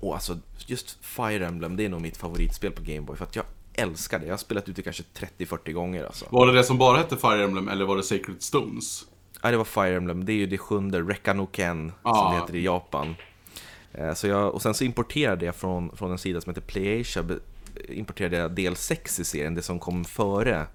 Och 0.00 0.14
alltså, 0.14 0.38
just 0.66 0.98
Fire 1.04 1.46
Emblem, 1.46 1.76
det 1.76 1.84
är 1.84 1.88
nog 1.88 2.00
mitt 2.00 2.16
favoritspel 2.16 2.72
på 2.72 2.82
Game 2.82 3.00
Boy 3.00 3.16
för 3.16 3.24
att 3.24 3.36
jag 3.36 3.44
älskar 3.74 4.18
det. 4.18 4.26
Jag 4.26 4.32
har 4.32 4.38
spelat 4.38 4.68
ut 4.68 4.76
det 4.76 4.82
kanske 4.82 5.02
30-40 5.38 5.72
gånger 5.72 6.04
alltså. 6.04 6.26
Var 6.30 6.46
det 6.46 6.52
det 6.52 6.64
som 6.64 6.78
bara 6.78 6.96
hette 6.98 7.16
Fire 7.16 7.44
Emblem, 7.44 7.68
eller 7.68 7.84
var 7.84 7.96
det 7.96 8.02
Sacred 8.02 8.42
Stones? 8.42 9.04
Ja, 9.42 9.50
det 9.50 9.56
var 9.56 9.64
Fire 9.64 9.96
Emblem. 9.96 10.24
Det 10.24 10.32
är 10.32 10.36
ju 10.36 10.46
det 10.46 10.58
sjunde, 10.58 11.00
Rekanoken, 11.00 11.92
som 12.02 12.10
Ah. 12.12 12.32
det 12.32 12.40
heter 12.40 12.54
i 12.54 12.64
Japan. 12.64 13.14
Eh, 13.92 14.14
Så 14.14 14.26
jag, 14.26 14.54
och 14.54 14.62
sen 14.62 14.74
så 14.74 14.84
importerade 14.84 15.46
jag 15.46 15.56
från, 15.56 15.96
från 15.96 16.10
en 16.12 16.18
sida 16.18 16.40
som 16.40 16.50
heter 16.50 16.60
PlayAsia, 16.66 17.24
importerade 17.88 18.36
jag 18.36 18.50
del 18.50 18.76
6 18.76 19.20
i 19.20 19.24
serien, 19.24 19.54
det 19.54 19.62
som 19.62 19.78
kom 19.78 20.04
före 20.04 20.66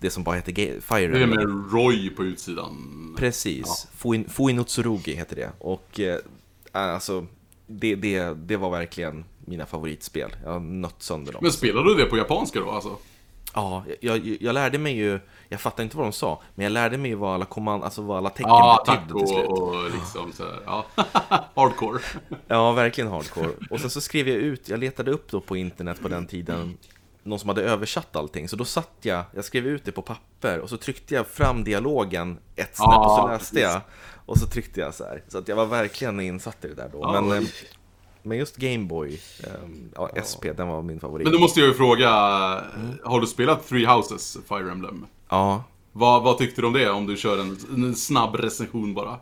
det 0.00 0.10
som 0.10 0.22
bara 0.24 0.36
heter 0.36 0.52
Fire 0.80 1.06
Det 1.06 1.18
är 1.18 1.22
Emblem. 1.22 1.30
med 1.62 1.72
Roy 1.72 2.10
på 2.10 2.24
utsidan. 2.24 3.14
Precis, 3.18 3.88
Fuin, 3.96 4.28
Fuinotsurugi 4.28 5.14
heter 5.14 5.36
det. 5.36 5.50
Och 5.58 6.00
eh, 6.00 6.18
alltså, 6.72 7.26
det, 7.66 7.94
det, 7.94 8.34
det 8.34 8.56
var 8.56 8.70
verkligen 8.70 9.24
mina 9.44 9.66
favoritspel. 9.66 10.30
Jag 10.44 10.52
har 10.52 10.60
nött 10.60 11.02
sönder 11.02 11.32
dem. 11.32 11.38
Men 11.42 11.52
spelade 11.52 11.88
du 11.88 11.94
det 11.94 12.04
på 12.10 12.16
japanska 12.16 12.60
då 12.60 12.70
alltså? 12.70 12.96
Ja, 13.54 13.84
jag, 14.00 14.36
jag 14.40 14.54
lärde 14.54 14.78
mig 14.78 14.96
ju, 14.96 15.20
jag 15.48 15.60
fattar 15.60 15.82
inte 15.82 15.96
vad 15.96 16.06
de 16.06 16.12
sa, 16.12 16.42
men 16.54 16.64
jag 16.64 16.72
lärde 16.72 16.98
mig 16.98 17.10
ju 17.10 17.14
vad 17.16 17.34
alla 17.34 17.44
kommand, 17.44 17.84
alltså 17.84 18.02
vad 18.02 18.16
alla 18.18 18.30
tecken 18.30 18.48
Ja, 18.48 18.84
betydde 18.86 19.18
till 19.20 19.28
slut. 19.28 19.46
och, 19.46 19.68
och 19.74 19.90
liksom 19.90 20.32
så 20.32 20.44
här, 20.44 20.58
ja. 20.66 20.86
Hardcore. 21.54 21.98
Ja, 22.46 22.72
verkligen 22.72 23.10
hardcore. 23.10 23.50
Och 23.70 23.80
sen 23.80 23.90
så 23.90 24.00
skrev 24.00 24.28
jag 24.28 24.36
ut, 24.36 24.68
jag 24.68 24.80
letade 24.80 25.10
upp 25.10 25.30
då 25.30 25.40
på 25.40 25.56
internet 25.56 26.02
på 26.02 26.08
den 26.08 26.26
tiden 26.26 26.76
någon 27.28 27.38
som 27.38 27.48
hade 27.48 27.62
översatt 27.62 28.16
allting. 28.16 28.48
Så 28.48 28.56
då 28.56 28.64
satt 28.64 28.90
jag, 29.00 29.24
jag 29.34 29.44
skrev 29.44 29.66
ut 29.66 29.84
det 29.84 29.92
på 29.92 30.02
papper 30.02 30.58
och 30.58 30.68
så 30.68 30.76
tryckte 30.76 31.14
jag 31.14 31.26
fram 31.26 31.64
dialogen 31.64 32.38
ett 32.56 32.76
snäpp 32.76 32.88
och 32.98 33.10
så 33.10 33.28
läste 33.28 33.60
jag. 33.60 33.80
Och 34.26 34.38
så 34.38 34.46
tryckte 34.46 34.80
jag 34.80 34.94
så 34.94 35.04
här. 35.04 35.22
Så 35.28 35.38
att 35.38 35.48
jag 35.48 35.56
var 35.56 35.66
verkligen 35.66 36.20
insatt 36.20 36.64
i 36.64 36.68
det 36.68 36.74
där 36.74 36.88
då. 36.92 36.98
Ja, 37.02 37.20
men, 37.20 37.30
oj. 37.32 37.36
eh, 37.38 37.44
men 38.22 38.38
just 38.38 38.56
Gameboy, 38.56 39.20
eh, 39.44 39.50
ja, 39.94 40.10
SP, 40.30 40.42
den 40.56 40.68
var 40.68 40.82
min 40.82 41.00
favorit. 41.00 41.24
Men 41.24 41.32
då 41.32 41.38
måste 41.38 41.60
jag 41.60 41.68
ju 41.68 41.74
fråga, 41.74 42.10
har 43.04 43.20
du 43.20 43.26
spelat 43.26 43.68
Three 43.68 43.86
Houses, 43.86 44.38
Fire 44.48 44.70
Emblem? 44.72 45.06
Ja, 45.28 45.64
Vad, 45.92 46.22
vad 46.22 46.38
tyckte 46.38 46.60
du 46.60 46.66
om 46.66 46.72
det? 46.72 46.90
Om 46.90 47.06
du 47.06 47.16
kör 47.16 47.38
en, 47.40 47.56
en 47.74 47.94
snabb 47.96 48.34
recension 48.34 48.94
bara. 48.94 49.16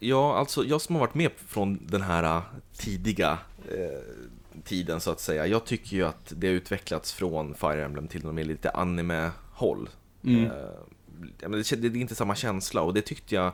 Ja, 0.00 0.36
alltså 0.38 0.64
jag 0.64 0.80
som 0.80 0.94
har 0.94 1.00
varit 1.00 1.14
med 1.14 1.30
från 1.48 1.86
den 1.86 2.02
här 2.02 2.22
äh, 2.36 2.42
tidiga 2.78 3.38
eh, 3.68 3.78
tiden 4.64 5.00
så 5.00 5.10
att 5.10 5.20
säga. 5.20 5.46
Jag 5.46 5.64
tycker 5.64 5.96
ju 5.96 6.02
att 6.06 6.32
det 6.36 6.46
har 6.46 6.54
utvecklats 6.54 7.12
från 7.12 7.54
Fire 7.54 7.84
Emblem 7.84 8.08
till 8.08 8.24
något 8.24 8.34
mer 8.34 8.44
lite 8.44 8.70
anime-håll. 8.70 9.88
Mm. 10.24 10.44
Eh, 10.44 10.50
det, 11.48 11.76
det 11.76 11.86
är 11.86 11.96
inte 11.96 12.14
samma 12.14 12.34
känsla 12.34 12.82
och 12.82 12.94
det 12.94 13.02
tyckte 13.02 13.34
jag 13.34 13.52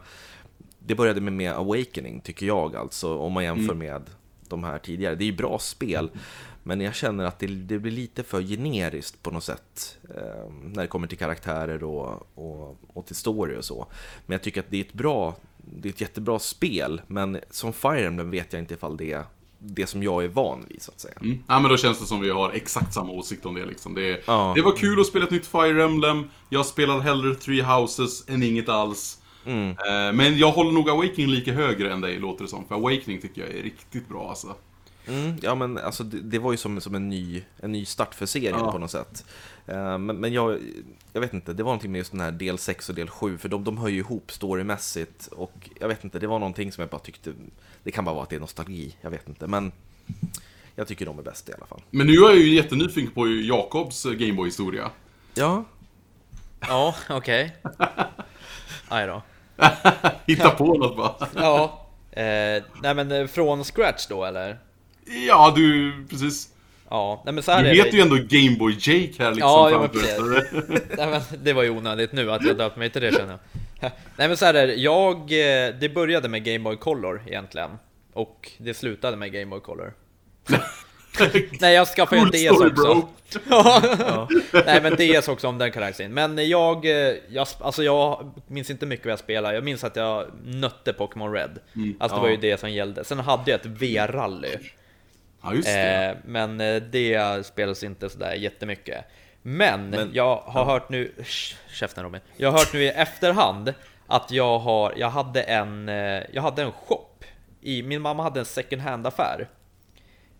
Det 0.78 0.94
började 0.94 1.20
med, 1.20 1.32
med 1.32 1.52
Awakening 1.52 2.20
tycker 2.20 2.46
jag 2.46 2.76
alltså 2.76 3.18
om 3.18 3.32
man 3.32 3.44
jämför 3.44 3.74
med 3.74 4.02
de 4.48 4.64
här 4.64 4.78
tidigare. 4.78 5.14
Det 5.14 5.24
är 5.24 5.26
ju 5.26 5.36
bra 5.36 5.58
spel 5.58 6.10
men 6.62 6.80
jag 6.80 6.94
känner 6.94 7.24
att 7.24 7.38
det, 7.38 7.46
det 7.46 7.78
blir 7.78 7.92
lite 7.92 8.22
för 8.22 8.42
generiskt 8.42 9.22
på 9.22 9.30
något 9.30 9.44
sätt 9.44 9.98
eh, 10.16 10.52
när 10.62 10.82
det 10.82 10.88
kommer 10.88 11.06
till 11.06 11.18
karaktärer 11.18 11.84
och, 11.84 12.28
och, 12.34 12.78
och 12.86 13.06
till 13.06 13.16
story 13.16 13.56
och 13.56 13.64
så. 13.64 13.86
Men 14.26 14.34
jag 14.34 14.42
tycker 14.42 14.60
att 14.60 14.70
det 14.70 14.76
är 14.76 14.84
ett 14.84 14.92
bra, 14.92 15.36
det 15.56 15.88
är 15.88 15.92
ett 15.92 16.00
jättebra 16.00 16.38
spel, 16.38 17.00
men 17.06 17.38
som 17.50 17.72
Fire 17.72 18.06
Emblem 18.06 18.30
vet 18.30 18.52
jag 18.52 18.62
inte 18.62 18.74
ifall 18.74 18.96
det 18.96 19.24
det 19.62 19.86
som 19.86 20.02
jag 20.02 20.24
är 20.24 20.28
van 20.28 20.64
vid 20.68 20.82
så 20.82 20.90
att 20.92 21.00
säga. 21.00 21.14
Mm. 21.20 21.38
Ja 21.48 21.60
men 21.60 21.70
då 21.70 21.76
känns 21.76 22.00
det 22.00 22.06
som 22.06 22.20
vi 22.20 22.30
har 22.30 22.50
exakt 22.50 22.94
samma 22.94 23.12
åsikt 23.12 23.46
om 23.46 23.54
det 23.54 23.64
liksom. 23.66 23.94
Det, 23.94 24.22
Ja. 24.26 24.52
det 24.56 24.62
var 24.62 24.76
kul 24.76 25.00
att 25.00 25.06
spela 25.06 25.24
ett 25.24 25.30
nytt 25.30 25.46
Fire 25.46 25.84
Emblem. 25.84 26.30
Jag 26.48 26.66
spelar 26.66 27.00
hellre 27.00 27.34
Three 27.34 27.62
Houses 27.62 28.28
än 28.28 28.42
inget 28.42 28.68
alls. 28.68 29.18
Mm. 29.46 29.70
Eh, 29.70 30.12
Men 30.14 30.38
jag 30.38 30.52
håller 30.52 30.72
nog 30.72 30.90
Awakening 30.90 31.26
lite 31.26 31.52
högre 31.52 31.92
än 31.92 32.00
dig, 32.00 32.18
låter 32.18 32.44
det 32.44 32.50
som. 32.50 32.64
För 32.68 32.74
Awakening 32.74 33.20
tycker 33.20 33.40
jag 33.40 33.50
är 33.50 33.62
riktigt 33.62 34.08
bra 34.08 34.28
alltså. 34.28 34.54
Mm, 35.08 35.36
ja 35.42 35.54
men 35.54 35.78
alltså 35.78 36.04
det, 36.04 36.20
det 36.20 36.38
var 36.38 36.50
ju 36.52 36.56
som, 36.56 36.80
som 36.80 36.94
en, 36.94 37.08
ny, 37.08 37.42
en 37.56 37.72
ny 37.72 37.84
start 37.84 38.14
för 38.14 38.26
serien 38.26 38.56
Ja. 38.58 38.72
på 38.72 38.78
något 38.78 38.90
sätt. 38.90 39.24
Eh, 39.66 39.98
men 39.98 40.16
men 40.16 40.32
jag, 40.32 40.58
jag 41.12 41.20
vet 41.20 41.34
inte, 41.34 41.52
det 41.52 41.62
var 41.62 41.68
någonting 41.70 41.92
med 41.92 41.98
just 41.98 42.10
den 42.10 42.20
här 42.20 42.30
del 42.32 42.58
6 42.58 42.88
och 42.88 42.94
del 42.94 43.08
7, 43.08 43.38
för 43.38 43.48
de, 43.48 43.64
de 43.64 43.78
hör 43.78 43.88
ju 43.88 43.98
ihop 43.98 44.32
storymässigt 44.32 45.26
och 45.26 45.70
jag 45.80 45.88
vet 45.88 46.04
inte, 46.04 46.18
det 46.18 46.26
var 46.26 46.38
någonting 46.38 46.72
som 46.72 46.82
jag 46.82 46.90
bara 46.90 47.00
tyckte, 47.00 47.32
det 47.84 47.90
kan 47.90 48.04
bara 48.04 48.14
vara 48.14 48.22
att 48.22 48.30
det 48.30 48.36
är 48.36 48.40
nostalgi, 48.40 48.96
jag 49.00 49.10
vet 49.10 49.28
inte, 49.28 49.46
men 49.46 49.72
jag 50.76 50.88
tycker 50.88 51.06
de 51.06 51.18
är 51.18 51.22
bäst 51.22 51.48
i 51.48 51.52
alla 51.52 51.66
fall. 51.66 51.82
Men 51.90 52.06
nu 52.06 52.12
är 52.12 52.20
jag 52.22 52.36
ju 52.36 52.54
jättenyfiken 52.54 53.10
på 53.10 53.28
Jakobs 53.28 54.04
Gameboy-historia. 54.04 54.90
Ja, 55.34 55.64
Ja, 56.68 56.94
okej. 57.08 57.56
Aj 58.88 59.06
då. 59.06 59.22
Hitta 60.26 60.50
på 60.50 60.74
något 60.74 60.96
bara. 60.96 61.28
Ja. 61.34 61.86
Eh, 62.12 62.62
nej 62.82 62.94
men 62.94 63.12
eh, 63.12 63.26
från 63.26 63.64
scratch 63.64 64.06
då 64.06 64.24
eller? 64.24 64.58
Ja, 65.28 65.52
du, 65.56 65.92
precis. 66.10 66.48
Ja, 66.90 67.22
nej 67.24 67.34
men 67.34 67.42
så 67.42 67.52
här 67.52 67.62
Du 67.62 67.68
är 67.70 67.74
heter 67.74 67.90
det. 67.90 67.96
ju 67.96 68.02
ändå 68.02 68.16
Gameboy 68.16 68.72
Jake 68.72 69.22
här 69.22 69.30
liksom. 69.34 69.50
Ja, 69.50 69.70
ja, 69.70 69.80
men. 69.80 70.80
Nej, 70.96 71.10
men 71.10 71.22
det 71.44 71.52
var 71.52 71.62
ju 71.62 71.70
onödigt 71.70 72.12
nu 72.12 72.32
att 72.32 72.44
jag 72.44 72.56
döpte 72.58 72.78
mig 72.78 72.90
till 72.90 73.02
det 73.02 73.12
känner 73.12 73.30
jag. 73.30 73.59
Nej 74.16 74.28
men 74.28 74.36
så 74.36 74.44
här 74.44 74.54
är 74.54 74.66
det, 74.66 74.74
jag, 74.74 75.16
eh, 75.16 75.74
det 75.74 75.94
började 75.94 76.28
med 76.28 76.44
Game 76.44 76.58
Boy 76.58 76.76
Color 76.76 77.22
egentligen. 77.26 77.70
Och 78.12 78.50
det 78.58 78.74
slutade 78.74 79.16
med 79.16 79.32
Game 79.32 79.46
Boy 79.46 79.60
Color. 79.60 79.94
Nej 81.60 81.74
jag 81.74 81.88
skaffade 81.88 82.38
ju 82.38 82.48
en 82.48 82.54
Cool 82.54 82.74
DS 82.74 82.78
också. 82.78 83.08
Ja. 83.50 84.28
Nej 84.66 84.82
men 84.82 84.96
DS 84.96 85.28
också 85.28 85.48
om 85.48 85.58
den 85.58 85.72
karaktären. 85.72 86.14
Men 86.14 86.48
jag, 86.48 86.84
eh, 86.86 87.14
jag, 87.28 87.46
alltså 87.60 87.82
jag 87.82 88.30
minns 88.46 88.70
inte 88.70 88.86
mycket 88.86 89.06
vad 89.06 89.12
jag 89.12 89.18
spelade. 89.18 89.54
Jag 89.54 89.64
minns 89.64 89.84
att 89.84 89.96
jag 89.96 90.26
nötte 90.44 90.92
Pokémon 90.92 91.32
Red. 91.32 91.58
Alltså 91.98 92.16
det 92.16 92.22
var 92.22 92.28
ju 92.28 92.36
det 92.36 92.60
som 92.60 92.70
gällde. 92.70 93.04
Sen 93.04 93.18
hade 93.18 93.50
jag 93.50 93.60
ett 93.60 93.66
V-rally. 93.66 94.56
Ja, 95.42 95.54
just 95.54 95.68
det. 95.68 96.04
Eh, 96.10 96.16
men 96.24 96.60
eh, 96.60 96.82
det 96.82 97.46
spelas 97.46 97.82
inte 97.84 98.10
sådär 98.10 98.34
jättemycket. 98.34 99.04
Men, 99.42 99.90
Men- 99.90 100.10
jag 100.12 100.36
har 100.36 100.64
hört 100.64 100.88
nu, 100.88 101.12
Sh, 101.22 101.56
käften 101.68 102.04
Robin. 102.04 102.20
Jag 102.36 102.50
har 102.50 102.58
hört 102.58 102.72
nu 102.72 102.82
i 102.82 102.88
efterhand 102.88 103.74
att 104.06 104.30
jag, 104.30 104.58
har, 104.58 104.92
jag, 104.96 105.10
hade 105.10 105.42
en, 105.42 105.88
eh, 105.88 106.22
jag 106.32 106.42
hade 106.42 106.62
en 106.62 106.72
shop. 106.72 107.06
I, 107.60 107.82
min 107.82 108.02
mamma 108.02 108.22
hade 108.22 108.40
en 108.40 108.46
second 108.46 108.82
hand-affär. 108.82 109.48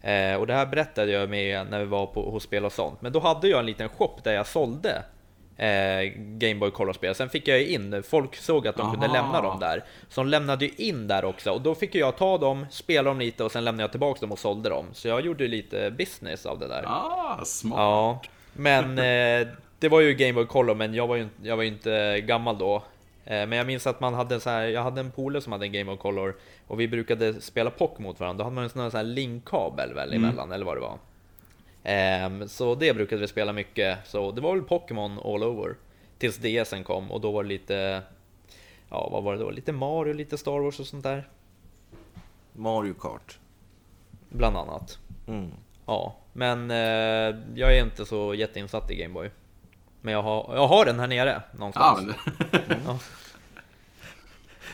Eh, 0.03 0.35
och 0.35 0.47
det 0.47 0.55
här 0.55 0.67
berättade 0.67 1.13
jag 1.13 1.31
med 1.31 1.71
när 1.71 1.79
vi 1.79 1.85
var 1.85 2.07
på, 2.07 2.31
hos 2.31 2.43
spel 2.43 2.65
och 2.65 2.73
sånt. 2.73 3.03
Men 3.03 3.13
då 3.13 3.21
hade 3.21 3.49
jag 3.49 3.61
en 3.61 3.67
liten 3.67 3.89
shop 3.89 4.17
där 4.23 4.33
jag 4.33 4.47
sålde 4.47 5.03
eh, 5.57 6.03
Gameboy 6.17 6.71
Color-spel. 6.71 7.15
Sen 7.15 7.29
fick 7.29 7.49
jag 7.49 7.63
in, 7.63 8.03
folk 8.03 8.37
såg 8.37 8.69
att 8.69 8.77
de 8.77 8.83
Aha. 8.83 8.91
kunde 8.93 9.09
lämna 9.09 9.41
dem 9.43 9.61
där. 9.61 9.85
Så 10.09 10.21
de 10.21 10.29
lämnade 10.29 10.65
ju 10.65 10.71
in 10.77 11.09
där 11.09 11.25
också. 11.25 11.51
Och 11.51 11.61
då 11.61 11.75
fick 11.75 11.95
jag 11.95 12.17
ta 12.17 12.39
dem, 12.39 12.67
spela 12.71 13.03
dem 13.11 13.19
lite 13.19 13.45
och 13.45 13.53
sen 13.53 13.65
lämnade 13.65 13.83
jag 13.83 13.91
tillbaka 13.91 14.21
dem 14.21 14.33
och 14.33 14.39
sålde 14.39 14.69
dem. 14.69 14.87
Så 14.93 15.09
jag 15.09 15.21
gjorde 15.21 15.49
lite 15.49 15.91
business 15.91 16.47
av 16.47 16.59
det 16.59 16.69
där. 16.69 16.85
Ah, 16.87 17.41
smart! 17.45 17.79
Ja, 17.79 18.23
men 18.53 18.99
eh, 18.99 19.49
det 19.79 19.89
var 19.89 20.01
ju 20.01 20.15
Gameboy 20.15 20.47
Color, 20.47 20.75
men 20.75 20.95
jag 20.95 21.07
var 21.07 21.17
ju, 21.17 21.29
jag 21.43 21.57
var 21.57 21.63
ju 21.63 21.69
inte 21.69 22.21
gammal 22.21 22.59
då. 22.59 22.77
Eh, 23.25 23.47
men 23.47 23.53
jag 23.53 23.67
minns 23.67 23.87
att 23.87 24.01
man 24.01 24.15
hade 24.15 24.41
så 24.41 24.51
här, 24.51 24.63
jag 24.63 24.83
hade 24.83 25.01
en 25.01 25.11
polare 25.11 25.43
som 25.43 25.53
hade 25.53 25.67
en 25.67 25.73
Game 25.73 25.93
of 25.93 25.99
Color 25.99 26.37
och 26.67 26.81
vi 26.81 26.89
brukade 26.89 27.41
spela 27.41 27.71
pock 27.71 27.99
mot 27.99 28.21
varandra. 28.21 28.39
Då 28.39 28.45
hade 28.45 28.55
man 28.55 28.65
en 28.65 28.71
sån 28.71 28.91
här 28.93 29.03
linkkabel 29.03 29.95
väl 29.95 30.13
mm. 30.13 30.25
emellan, 30.25 30.53
eller 30.53 30.65
vad 30.65 30.77
det 30.77 30.81
var. 30.81 30.99
Um, 32.27 32.49
så 32.49 32.75
det 32.75 32.95
brukade 32.95 33.21
vi 33.21 33.29
spela 33.29 33.53
mycket, 33.53 33.99
så 34.05 34.31
det 34.31 34.41
var 34.41 34.55
väl 34.55 34.65
Pokémon 34.65 35.19
all 35.25 35.43
over. 35.43 35.75
Tills 36.19 36.37
DSen 36.37 36.85
kom 36.85 37.11
och 37.13 37.21
då 37.21 37.33
var 37.33 37.43
det 37.43 37.49
lite, 37.49 38.03
ja 38.89 39.09
vad 39.13 39.23
var 39.23 39.33
det 39.33 39.39
då? 39.39 39.51
Lite 39.51 39.73
Mario, 39.73 40.15
lite 40.15 40.39
Star 40.39 40.59
Wars 40.59 40.81
och 40.81 40.87
sånt 40.87 41.05
där. 41.05 41.29
Mario 42.53 42.95
Kart. 42.95 43.39
Bland 44.29 44.57
annat. 44.57 44.99
Mm. 45.27 45.51
Ja, 45.87 46.17
men 46.33 46.71
uh, 46.71 47.37
jag 47.55 47.77
är 47.77 47.85
inte 47.85 48.07
så 48.07 48.35
jätteinsatt 48.35 48.91
i 48.91 48.95
Gameboy. 48.95 49.31
Men 50.01 50.13
jag 50.15 50.23
har, 50.23 50.55
jag 50.55 50.69
har 50.69 50.85
den 50.85 51.01
här 51.01 51.07
nere 51.07 51.43
någonstans. 51.53 52.01
Ja, 52.01 52.15
men... 52.53 52.79
ja. 52.87 52.99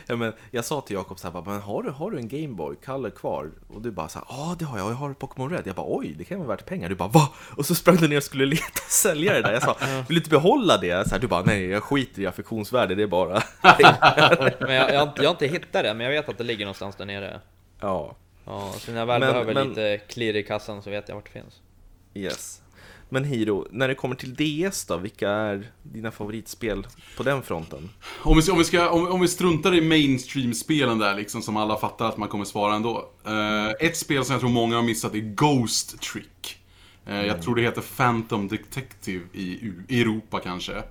Ja, 0.09 0.15
men 0.15 0.33
jag 0.51 0.65
sa 0.65 0.81
till 0.81 0.95
Jakob 0.95 1.19
så 1.19 1.31
här, 1.31 1.41
men 1.45 1.61
har 1.61 1.83
du, 1.83 1.89
har 1.89 2.11
du 2.11 2.17
en 2.17 2.27
Gameboy 2.27 2.75
Color 2.85 3.09
kvar? 3.09 3.51
Och 3.67 3.81
du 3.81 3.91
bara 3.91 4.09
så 4.09 4.19
här, 4.19 4.27
ja 4.29 4.55
det 4.59 4.65
har 4.65 4.77
jag, 4.77 4.89
jag 4.89 4.95
har 4.95 5.13
Pokémon 5.13 5.49
Red. 5.49 5.67
Jag 5.67 5.75
bara, 5.75 5.85
oj, 5.89 6.15
det 6.17 6.23
kan 6.23 6.39
vara 6.39 6.47
värt 6.47 6.65
pengar. 6.65 6.89
Du 6.89 6.95
bara, 6.95 7.09
va? 7.09 7.29
Och 7.57 7.65
så 7.65 7.75
sprang 7.75 7.95
du 7.95 8.07
ner 8.07 8.17
och 8.17 8.23
skulle 8.23 8.45
leta 8.45 8.79
säljare 8.89 9.41
där. 9.41 9.53
Jag 9.53 9.63
sa, 9.63 9.75
vill 9.79 10.15
du 10.15 10.15
inte 10.15 10.29
behålla 10.29 10.77
det? 10.77 11.07
Så 11.07 11.15
här, 11.15 11.19
du 11.19 11.27
bara, 11.27 11.43
nej, 11.43 11.65
jag 11.65 11.83
skiter 11.83 12.21
i 12.21 12.27
affektionsvärde, 12.27 12.95
det 12.95 13.03
är 13.03 13.07
bara 13.07 13.41
Men 14.59 14.75
jag, 14.75 14.93
jag, 14.93 15.09
jag 15.15 15.23
har 15.23 15.29
inte 15.29 15.47
hittat 15.47 15.83
det, 15.83 15.93
men 15.93 16.05
jag 16.05 16.11
vet 16.11 16.29
att 16.29 16.37
det 16.37 16.43
ligger 16.43 16.65
någonstans 16.65 16.95
där 16.95 17.05
nere. 17.05 17.41
Ja. 17.79 18.15
Ja, 18.47 18.73
så 18.77 18.91
när 18.91 18.99
jag 18.99 19.05
väl 19.05 19.19
men, 19.19 19.29
behöver 19.29 19.53
men... 19.53 19.69
lite 19.69 19.97
klirr 19.97 20.35
i 20.35 20.43
kassan 20.43 20.83
så 20.83 20.89
vet 20.89 21.09
jag 21.09 21.15
vart 21.15 21.25
det 21.25 21.31
finns. 21.41 21.61
Yes. 22.13 22.61
Men 23.09 23.23
Hiro, 23.23 23.67
när 23.71 23.87
det 23.87 23.95
kommer 23.95 24.15
till 24.15 24.35
DS 24.35 24.85
då, 24.85 24.97
vilka 24.97 25.29
är 25.29 25.71
dina 25.83 26.11
favoritspel 26.11 26.87
på 27.17 27.23
den 27.23 27.41
fronten? 27.43 27.89
Om 28.19 28.37
vi, 28.37 28.51
om 28.51 28.57
vi, 28.57 28.63
ska, 28.63 28.89
om, 28.89 29.07
om 29.07 29.21
vi 29.21 29.27
struntar 29.27 29.75
i 29.75 29.81
mainstream-spelen 29.81 30.99
där 30.99 31.15
liksom, 31.15 31.41
som 31.41 31.57
alla 31.57 31.77
fattar 31.77 32.09
att 32.09 32.17
man 32.17 32.29
kommer 32.29 32.45
svara 32.45 32.75
ändå. 32.75 33.09
Uh, 33.27 33.69
ett 33.79 33.97
spel 33.97 34.25
som 34.25 34.33
jag 34.33 34.39
tror 34.39 34.49
många 34.49 34.75
har 34.75 34.83
missat 34.83 35.15
är 35.15 35.19
Ghost 35.19 36.01
Trick. 36.01 36.59
Uh, 37.07 37.13
mm. 37.13 37.27
Jag 37.27 37.41
tror 37.41 37.55
det 37.55 37.61
heter 37.61 37.83
Phantom 37.97 38.47
Detective 38.47 39.23
i, 39.33 39.73
i 39.87 40.01
Europa 40.01 40.39
kanske. 40.39 40.73
Uh, 40.73 40.83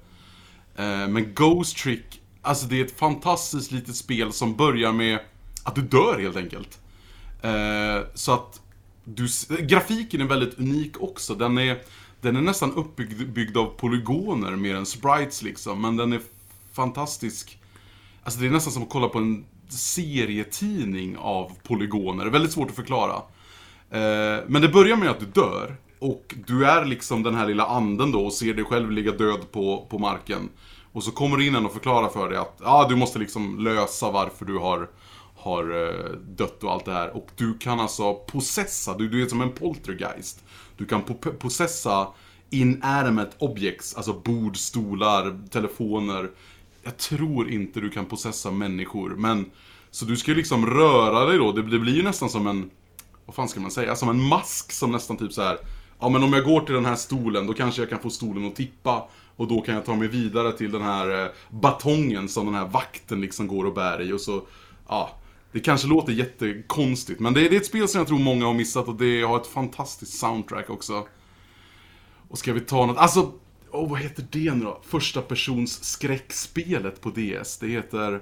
men 1.08 1.34
Ghost 1.34 1.76
Trick, 1.76 2.20
alltså 2.42 2.66
det 2.66 2.80
är 2.80 2.84
ett 2.84 2.98
fantastiskt 2.98 3.72
litet 3.72 3.96
spel 3.96 4.32
som 4.32 4.56
börjar 4.56 4.92
med 4.92 5.18
att 5.64 5.74
du 5.74 5.82
dör 5.82 6.18
helt 6.20 6.36
enkelt. 6.36 6.78
Eh, 7.42 8.06
så 8.14 8.32
att 8.32 8.60
du, 9.04 9.28
grafiken 9.60 10.20
är 10.20 10.24
väldigt 10.24 10.58
unik 10.58 11.02
också. 11.02 11.34
Den 11.34 11.58
är 11.58 11.78
den 12.20 12.36
är 12.36 12.40
nästan 12.40 12.72
uppbyggd 12.72 13.56
av 13.56 13.66
polygoner 13.66 14.56
mer 14.56 14.74
än 14.74 14.86
sprites 14.86 15.42
liksom, 15.42 15.82
men 15.82 15.96
den 15.96 16.12
är 16.12 16.20
fantastisk. 16.72 17.58
Alltså 18.22 18.40
det 18.40 18.46
är 18.46 18.50
nästan 18.50 18.72
som 18.72 18.82
att 18.82 18.88
kolla 18.88 19.08
på 19.08 19.18
en 19.18 19.44
serietidning 19.68 21.16
av 21.16 21.52
polygoner, 21.62 22.24
det 22.24 22.30
är 22.30 22.32
väldigt 22.32 22.52
svårt 22.52 22.70
att 22.70 22.76
förklara. 22.76 23.14
Eh, 23.90 24.44
men 24.46 24.62
det 24.62 24.68
börjar 24.68 24.96
med 24.96 25.10
att 25.10 25.20
du 25.20 25.26
dör, 25.26 25.76
och 25.98 26.34
du 26.46 26.66
är 26.66 26.84
liksom 26.84 27.22
den 27.22 27.34
här 27.34 27.46
lilla 27.46 27.66
anden 27.66 28.12
då 28.12 28.26
och 28.26 28.32
ser 28.32 28.54
dig 28.54 28.64
själv 28.64 28.90
ligga 28.90 29.12
död 29.12 29.52
på, 29.52 29.86
på 29.90 29.98
marken. 29.98 30.48
Och 30.92 31.02
så 31.02 31.10
kommer 31.10 31.36
du 31.36 31.46
in 31.46 31.54
en 31.54 31.66
och 31.66 31.72
förklarar 31.72 32.08
för 32.08 32.28
dig 32.28 32.38
att 32.38 32.60
ah, 32.64 32.88
du 32.88 32.96
måste 32.96 33.18
liksom 33.18 33.58
lösa 33.58 34.10
varför 34.10 34.44
du 34.44 34.58
har, 34.58 34.88
har 35.46 35.86
eh, 35.88 36.10
dött 36.36 36.64
och 36.64 36.72
allt 36.72 36.84
det 36.84 36.92
här. 36.92 37.16
Och 37.16 37.28
du 37.36 37.58
kan 37.58 37.80
alltså 37.80 38.14
possessa, 38.14 38.94
du, 38.94 39.08
du 39.08 39.22
är 39.22 39.28
som 39.28 39.40
en 39.40 39.52
poltergeist. 39.52 40.44
Du 40.76 40.86
kan 40.86 41.02
'possessa' 41.04 42.06
inanimate 42.50 43.36
objects, 43.38 43.94
alltså 43.94 44.12
bord, 44.12 44.56
stolar, 44.56 45.48
telefoner. 45.50 46.30
Jag 46.82 46.96
tror 46.96 47.50
inte 47.50 47.80
du 47.80 47.90
kan 47.90 48.06
'possessa' 48.06 48.50
människor, 48.50 49.10
men... 49.10 49.50
Så 49.90 50.04
du 50.04 50.16
ska 50.16 50.30
ju 50.30 50.36
liksom 50.36 50.66
röra 50.66 51.24
dig 51.24 51.38
då, 51.38 51.52
det, 51.52 51.62
det 51.62 51.78
blir 51.78 51.94
ju 51.94 52.02
nästan 52.02 52.30
som 52.30 52.46
en... 52.46 52.70
Vad 53.26 53.34
fan 53.34 53.48
ska 53.48 53.60
man 53.60 53.70
säga? 53.70 53.96
Som 53.96 54.08
en 54.08 54.22
mask 54.22 54.72
som 54.72 54.92
nästan 54.92 55.16
typ 55.16 55.32
så 55.32 55.42
här. 55.42 55.58
Ja 56.00 56.08
men 56.08 56.22
om 56.22 56.32
jag 56.32 56.44
går 56.44 56.60
till 56.60 56.74
den 56.74 56.84
här 56.84 56.96
stolen, 56.96 57.46
då 57.46 57.52
kanske 57.52 57.82
jag 57.82 57.90
kan 57.90 57.98
få 57.98 58.10
stolen 58.10 58.46
att 58.46 58.56
tippa. 58.56 59.08
Och 59.36 59.48
då 59.48 59.60
kan 59.60 59.74
jag 59.74 59.84
ta 59.84 59.94
mig 59.94 60.08
vidare 60.08 60.52
till 60.52 60.72
den 60.72 60.82
här 60.82 61.24
eh, 61.24 61.30
batongen 61.50 62.28
som 62.28 62.46
den 62.46 62.54
här 62.54 62.66
vakten 62.66 63.20
liksom 63.20 63.46
går 63.46 63.64
och 63.64 63.74
bär 63.74 64.02
i 64.02 64.12
och 64.12 64.20
så... 64.20 64.42
Ja, 64.88 65.10
det 65.56 65.60
kanske 65.60 65.88
låter 65.88 66.12
jättekonstigt, 66.12 67.20
men 67.20 67.34
det 67.34 67.46
är, 67.46 67.50
det 67.50 67.56
är 67.56 67.60
ett 67.60 67.66
spel 67.66 67.88
som 67.88 67.98
jag 67.98 68.08
tror 68.08 68.18
många 68.18 68.46
har 68.46 68.54
missat 68.54 68.88
och 68.88 68.96
det 68.96 69.22
har 69.22 69.40
ett 69.40 69.46
fantastiskt 69.46 70.18
soundtrack 70.18 70.70
också. 70.70 71.06
Och 72.28 72.38
ska 72.38 72.52
vi 72.52 72.60
ta 72.60 72.86
något, 72.86 72.96
alltså, 72.96 73.32
oh, 73.70 73.90
vad 73.90 74.00
heter 74.00 74.26
det 74.30 74.54
nu 74.54 74.64
då? 74.64 74.80
Första 74.86 75.22
persons 75.22 75.84
skräckspelet 75.84 77.00
på 77.00 77.10
DS, 77.10 77.58
det 77.58 77.66
heter... 77.66 78.20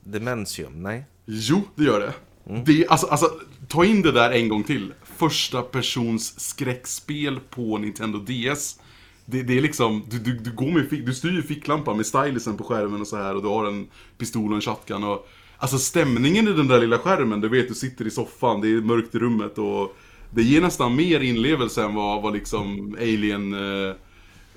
Dementium, 0.00 0.82
nej? 0.82 1.04
Jo, 1.26 1.62
det 1.74 1.84
gör 1.84 2.00
det. 2.00 2.14
Mm. 2.52 2.64
det 2.64 2.86
alltså, 2.88 3.06
alltså, 3.06 3.30
ta 3.68 3.84
in 3.84 4.02
det 4.02 4.12
där 4.12 4.30
en 4.30 4.48
gång 4.48 4.64
till. 4.64 4.92
Första 5.16 5.62
persons 5.62 6.40
skräckspel 6.40 7.40
på 7.50 7.78
Nintendo 7.78 8.18
DS. 8.18 8.80
Det, 9.24 9.42
det, 9.42 9.58
är 9.58 9.60
liksom, 9.60 10.04
du, 10.10 10.18
du, 10.18 10.38
du 10.38 10.52
går 10.52 10.70
med, 10.70 11.04
du 11.06 11.14
styr 11.14 11.42
ficklampan 11.42 11.96
med 11.96 12.06
stylisen 12.06 12.56
på 12.56 12.64
skärmen 12.64 13.00
och 13.00 13.06
så 13.06 13.16
här 13.16 13.36
och 13.36 13.42
du 13.42 13.48
har 13.48 13.66
en 13.66 13.88
pistol 14.18 14.50
och 14.50 14.56
en 14.56 14.62
shotgun 14.62 15.04
och 15.04 15.28
Alltså 15.58 15.78
stämningen 15.78 16.48
i 16.48 16.52
den 16.52 16.68
där 16.68 16.80
lilla 16.80 16.98
skärmen, 16.98 17.40
du 17.40 17.48
vet 17.48 17.68
du 17.68 17.74
sitter 17.74 18.06
i 18.06 18.10
soffan, 18.10 18.60
det 18.60 18.68
är 18.68 18.80
mörkt 18.80 19.14
i 19.14 19.18
rummet 19.18 19.58
och 19.58 19.96
det 20.30 20.42
ger 20.42 20.60
nästan 20.60 20.96
mer 20.96 21.20
inlevelse 21.20 21.84
än 21.84 21.94
vad, 21.94 22.22
vad 22.22 22.32
liksom 22.32 22.96
Alien... 23.00 23.54
Uh, 23.54 23.94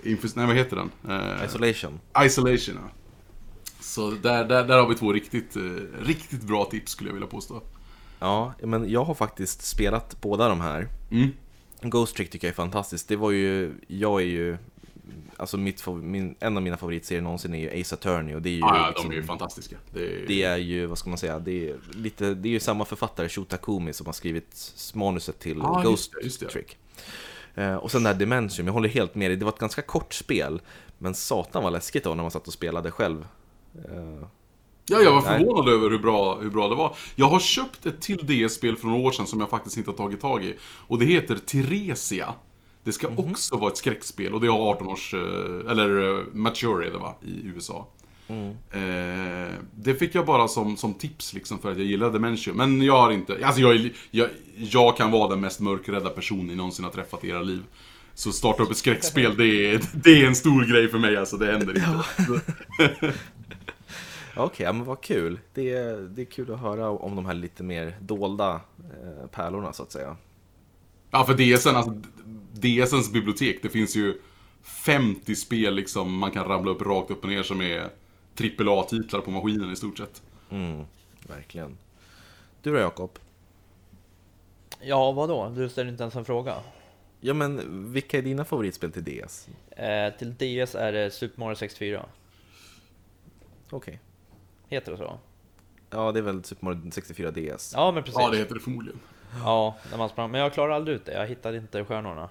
infus, 0.03 0.35
nej 0.35 0.47
vad 0.47 0.55
heter 0.55 0.75
den? 0.75 0.91
Uh, 1.11 1.45
Isolation. 1.45 1.99
Isolation, 2.25 2.75
ja. 2.83 2.91
Så 3.79 4.11
där, 4.11 4.45
där, 4.45 4.67
där 4.67 4.77
har 4.77 4.89
vi 4.89 4.95
två 4.95 5.13
riktigt, 5.13 5.57
uh, 5.57 5.77
riktigt 6.01 6.41
bra 6.41 6.65
tips 6.65 6.91
skulle 6.91 7.09
jag 7.09 7.13
vilja 7.13 7.27
påstå. 7.27 7.61
Ja, 8.19 8.53
men 8.63 8.89
jag 8.89 9.03
har 9.03 9.13
faktiskt 9.13 9.61
spelat 9.61 10.21
båda 10.21 10.49
de 10.49 10.61
här. 10.61 10.87
Mm. 11.11 11.29
Ghost 11.81 12.15
Trick 12.15 12.29
tycker 12.29 12.47
jag 12.47 12.51
är 12.51 12.55
fantastiskt. 12.55 13.07
Det 13.07 13.15
var 13.15 13.31
ju, 13.31 13.73
jag 13.87 14.21
är 14.21 14.25
ju 14.25 14.57
alltså 15.37 15.57
mitt, 15.57 15.87
min, 15.87 16.35
en 16.39 16.57
av 16.57 16.63
mina 16.63 16.77
favoritserier 16.77 17.21
någonsin 17.21 17.53
är 17.53 17.59
ju 17.59 17.81
Ace 17.81 17.95
Attorney 17.95 18.35
och 18.35 18.41
det 18.41 18.49
är 18.49 18.53
ju... 18.53 18.59
Ja, 18.59 18.87
liksom, 18.89 19.09
de 19.09 19.15
är 19.15 19.21
ju 19.21 19.27
fantastiska. 19.27 19.75
Det 19.93 19.99
är... 19.99 20.27
det 20.27 20.43
är 20.43 20.57
ju, 20.57 20.85
vad 20.85 20.97
ska 20.97 21.09
man 21.09 21.17
säga, 21.17 21.39
det 21.39 21.69
är, 21.69 21.75
lite, 21.91 22.33
det 22.33 22.49
är 22.49 22.51
ju 22.51 22.59
samma 22.59 22.85
författare, 22.85 23.29
Sho 23.29 23.45
Takumi, 23.45 23.93
som 23.93 24.05
har 24.05 24.13
skrivit 24.13 24.73
manuset 24.93 25.39
till 25.39 25.61
ah, 25.61 25.81
Ghost 25.81 26.13
just 26.23 26.39
det, 26.39 26.45
just. 26.45 26.53
Trick. 26.53 26.77
Uh, 27.57 27.75
och 27.75 27.91
sen 27.91 28.03
det 28.03 28.09
här 28.09 28.15
Dimension, 28.15 28.65
jag 28.65 28.73
håller 28.73 28.89
helt 28.89 29.15
med 29.15 29.31
dig, 29.31 29.37
det 29.37 29.45
var 29.45 29.51
ett 29.51 29.59
ganska 29.59 29.81
kort 29.81 30.13
spel, 30.13 30.61
men 30.97 31.13
satan 31.13 31.63
var 31.63 31.71
läskigt 31.71 32.03
då 32.03 32.13
när 32.13 32.23
man 32.23 32.31
satt 32.31 32.47
och 32.47 32.53
spelade 32.53 32.91
själv. 32.91 33.27
Uh, 33.75 34.25
Ja, 34.91 35.01
jag 35.01 35.13
var 35.13 35.21
förvånad 35.21 35.65
Nej. 35.65 35.73
över 35.73 35.89
hur 35.89 35.99
bra, 35.99 36.39
hur 36.39 36.49
bra 36.49 36.67
det 36.67 36.75
var. 36.75 36.95
Jag 37.15 37.29
har 37.29 37.39
köpt 37.39 37.85
ett 37.85 38.01
till 38.01 38.47
DS-spel 38.47 38.77
för 38.77 38.87
några 38.87 38.99
år 38.99 39.11
sedan 39.11 39.27
som 39.27 39.39
jag 39.39 39.49
faktiskt 39.49 39.77
inte 39.77 39.91
har 39.91 39.97
tagit 39.97 40.21
tag 40.21 40.43
i. 40.43 40.55
Och 40.61 40.99
det 40.99 41.05
heter 41.05 41.35
Theresia. 41.35 42.33
Det 42.89 42.93
ska 42.93 43.07
mm 43.07 43.19
-hmm. 43.19 43.31
också 43.31 43.57
vara 43.57 43.71
ett 43.71 43.77
skräckspel 43.77 44.33
och 44.33 44.41
det 44.41 44.47
har 44.47 44.69
18 44.69 44.87
års, 44.87 45.13
eh, 45.13 45.71
eller 45.71 46.19
eh, 46.19 46.23
mature 46.33 46.87
är 46.87 46.91
det 46.91 46.97
va, 46.97 47.15
i 47.21 47.47
USA. 47.47 47.87
Mm. 48.27 48.49
Eh, 48.71 49.53
det 49.75 49.95
fick 49.95 50.15
jag 50.15 50.25
bara 50.25 50.47
som, 50.47 50.77
som 50.77 50.93
tips 50.93 51.33
liksom 51.33 51.59
för 51.59 51.71
att 51.71 51.77
jag 51.77 51.87
gillade 51.87 52.11
Dementia. 52.11 52.53
Men 52.53 52.81
jag 52.81 53.01
har 53.01 53.11
inte, 53.11 53.45
alltså 53.45 53.61
jag, 53.61 53.89
jag, 54.11 54.29
jag 54.55 54.97
kan 54.97 55.11
vara 55.11 55.29
den 55.29 55.41
mest 55.41 55.59
mörkrädda 55.59 56.09
personen 56.09 56.47
ni 56.47 56.55
någonsin 56.55 56.85
har 56.85 56.91
träffat 56.91 57.23
i 57.23 57.29
era 57.29 57.41
liv. 57.41 57.63
Så 58.13 58.31
starta 58.31 58.63
upp 58.63 58.71
ett 58.71 58.77
skräckspel, 58.77 59.37
det 59.37 59.73
är, 59.73 59.81
det 60.03 60.21
är 60.21 60.27
en 60.27 60.35
stor 60.35 60.65
grej 60.65 60.87
för 60.87 60.99
mig 60.99 61.17
alltså, 61.17 61.37
det 61.37 61.45
händer 61.45 61.77
inte. 61.77 62.03
Okej, 64.35 64.43
okay, 64.43 64.73
men 64.73 64.83
vad 64.83 65.01
kul. 65.01 65.39
Det 65.53 65.73
är, 65.73 65.97
det 65.97 66.21
är 66.21 66.25
kul 66.25 66.53
att 66.53 66.59
höra 66.59 66.89
om 66.89 67.15
de 67.15 67.25
här 67.25 67.33
lite 67.33 67.63
mer 67.63 67.97
dolda 67.99 68.61
eh, 68.79 69.27
pärlorna 69.31 69.73
så 69.73 69.83
att 69.83 69.91
säga. 69.91 70.17
Ja, 71.11 71.25
för 71.25 71.33
DSen, 71.33 71.75
alltså, 71.75 71.93
DSens 72.53 73.11
bibliotek, 73.11 73.59
det 73.61 73.69
finns 73.69 73.95
ju 73.95 74.21
50 74.63 75.35
spel 75.35 75.75
liksom 75.75 76.17
man 76.17 76.31
kan 76.31 76.45
ramla 76.45 76.71
upp 76.71 76.81
rakt 76.81 77.11
upp 77.11 77.23
och 77.23 77.29
ner 77.29 77.43
som 77.43 77.61
är 77.61 77.89
AAA-titlar 78.39 79.21
på 79.21 79.31
maskinen 79.31 79.71
i 79.71 79.75
stort 79.75 79.97
sett. 79.97 80.21
Mm, 80.49 80.85
verkligen. 81.27 81.77
Du 82.61 82.71
då 82.71 82.79
Jakob? 82.79 83.19
Ja, 84.81 85.11
vad 85.11 85.29
då? 85.29 85.49
Du 85.49 85.69
ställer 85.69 85.91
inte 85.91 86.03
ens 86.03 86.15
en 86.15 86.25
fråga. 86.25 86.55
Ja, 87.19 87.33
men 87.33 87.93
vilka 87.93 88.17
är 88.17 88.21
dina 88.21 88.45
favoritspel 88.45 88.91
till 88.91 89.03
DS? 89.03 89.47
Eh, 89.71 90.13
till 90.13 90.33
DS 90.33 90.75
är 90.75 90.91
det 90.91 91.11
Super 91.11 91.39
Mario 91.39 91.55
64. 91.55 92.05
Okej. 93.69 93.77
Okay. 93.77 93.97
Heter 94.67 94.91
det 94.91 94.97
så? 94.97 95.19
Ja, 95.89 96.11
det 96.11 96.19
är 96.19 96.23
väl 96.23 96.43
Super 96.43 96.65
Mario 96.65 96.91
64 96.91 97.31
DS. 97.31 97.73
Ja, 97.75 97.91
men 97.91 98.03
precis. 98.03 98.19
Ja, 98.19 98.29
det 98.29 98.37
heter 98.37 98.53
det 98.53 98.59
förmodligen. 98.59 98.99
Ja, 99.43 99.75
när 99.91 99.97
man 99.97 100.09
sprang. 100.09 100.31
Men 100.31 100.41
jag 100.41 100.53
klarade 100.53 100.75
aldrig 100.75 100.95
ut 100.95 101.05
det. 101.05 101.13
Jag 101.13 101.27
hittade 101.27 101.57
inte 101.57 101.85
stjärnorna. 101.85 102.29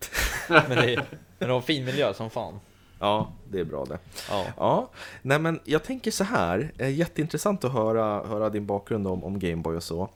men, 0.48 0.68
det, 0.68 0.96
men 0.96 1.06
det 1.38 1.46
var 1.46 1.56
en 1.56 1.62
fin 1.62 1.84
miljö 1.84 2.14
som 2.14 2.30
fan. 2.30 2.60
Ja, 3.02 3.32
det 3.50 3.60
är 3.60 3.64
bra 3.64 3.84
det. 3.84 3.98
Ja. 4.28 4.46
Ja, 4.56 4.90
nej 5.22 5.38
men 5.38 5.60
jag 5.64 5.84
tänker 5.84 6.10
så 6.10 6.24
här, 6.24 6.72
eh, 6.78 6.94
jätteintressant 6.94 7.64
att 7.64 7.72
höra, 7.72 8.26
höra 8.26 8.50
din 8.50 8.66
bakgrund 8.66 9.06
om, 9.06 9.24
om 9.24 9.38
Gameboy 9.38 9.76
och 9.76 9.82
så. 9.82 10.10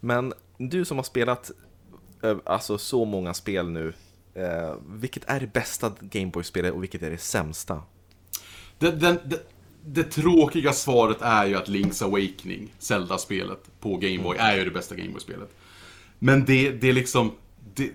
Men 0.00 0.32
du 0.58 0.84
som 0.84 0.98
har 0.98 1.04
spelat 1.04 1.50
eh, 2.22 2.36
alltså 2.44 2.78
så 2.78 3.04
många 3.04 3.34
spel 3.34 3.70
nu, 3.70 3.92
eh, 4.34 4.74
vilket 4.86 5.30
är 5.30 5.40
det 5.40 5.52
bästa 5.52 5.92
Gameboy-spelet 6.00 6.72
och 6.72 6.82
vilket 6.82 7.02
är 7.02 7.10
det 7.10 7.18
sämsta? 7.18 7.82
Det, 8.78 8.90
det, 8.90 9.18
det, 9.24 9.40
det 9.84 10.04
tråkiga 10.04 10.72
svaret 10.72 11.22
är 11.22 11.46
ju 11.46 11.56
att 11.56 11.68
Link's 11.68 12.04
Awakening, 12.04 12.74
Zelda-spelet 12.78 13.70
på 13.80 13.96
Gameboy, 13.96 14.36
är 14.38 14.56
ju 14.56 14.64
det 14.64 14.70
bästa 14.70 14.94
Gameboy-spelet. 14.94 15.50
Men 16.22 16.44
det, 16.44 16.70
det 16.70 16.88
är 16.88 16.92
liksom, 16.92 17.32
det, 17.74 17.90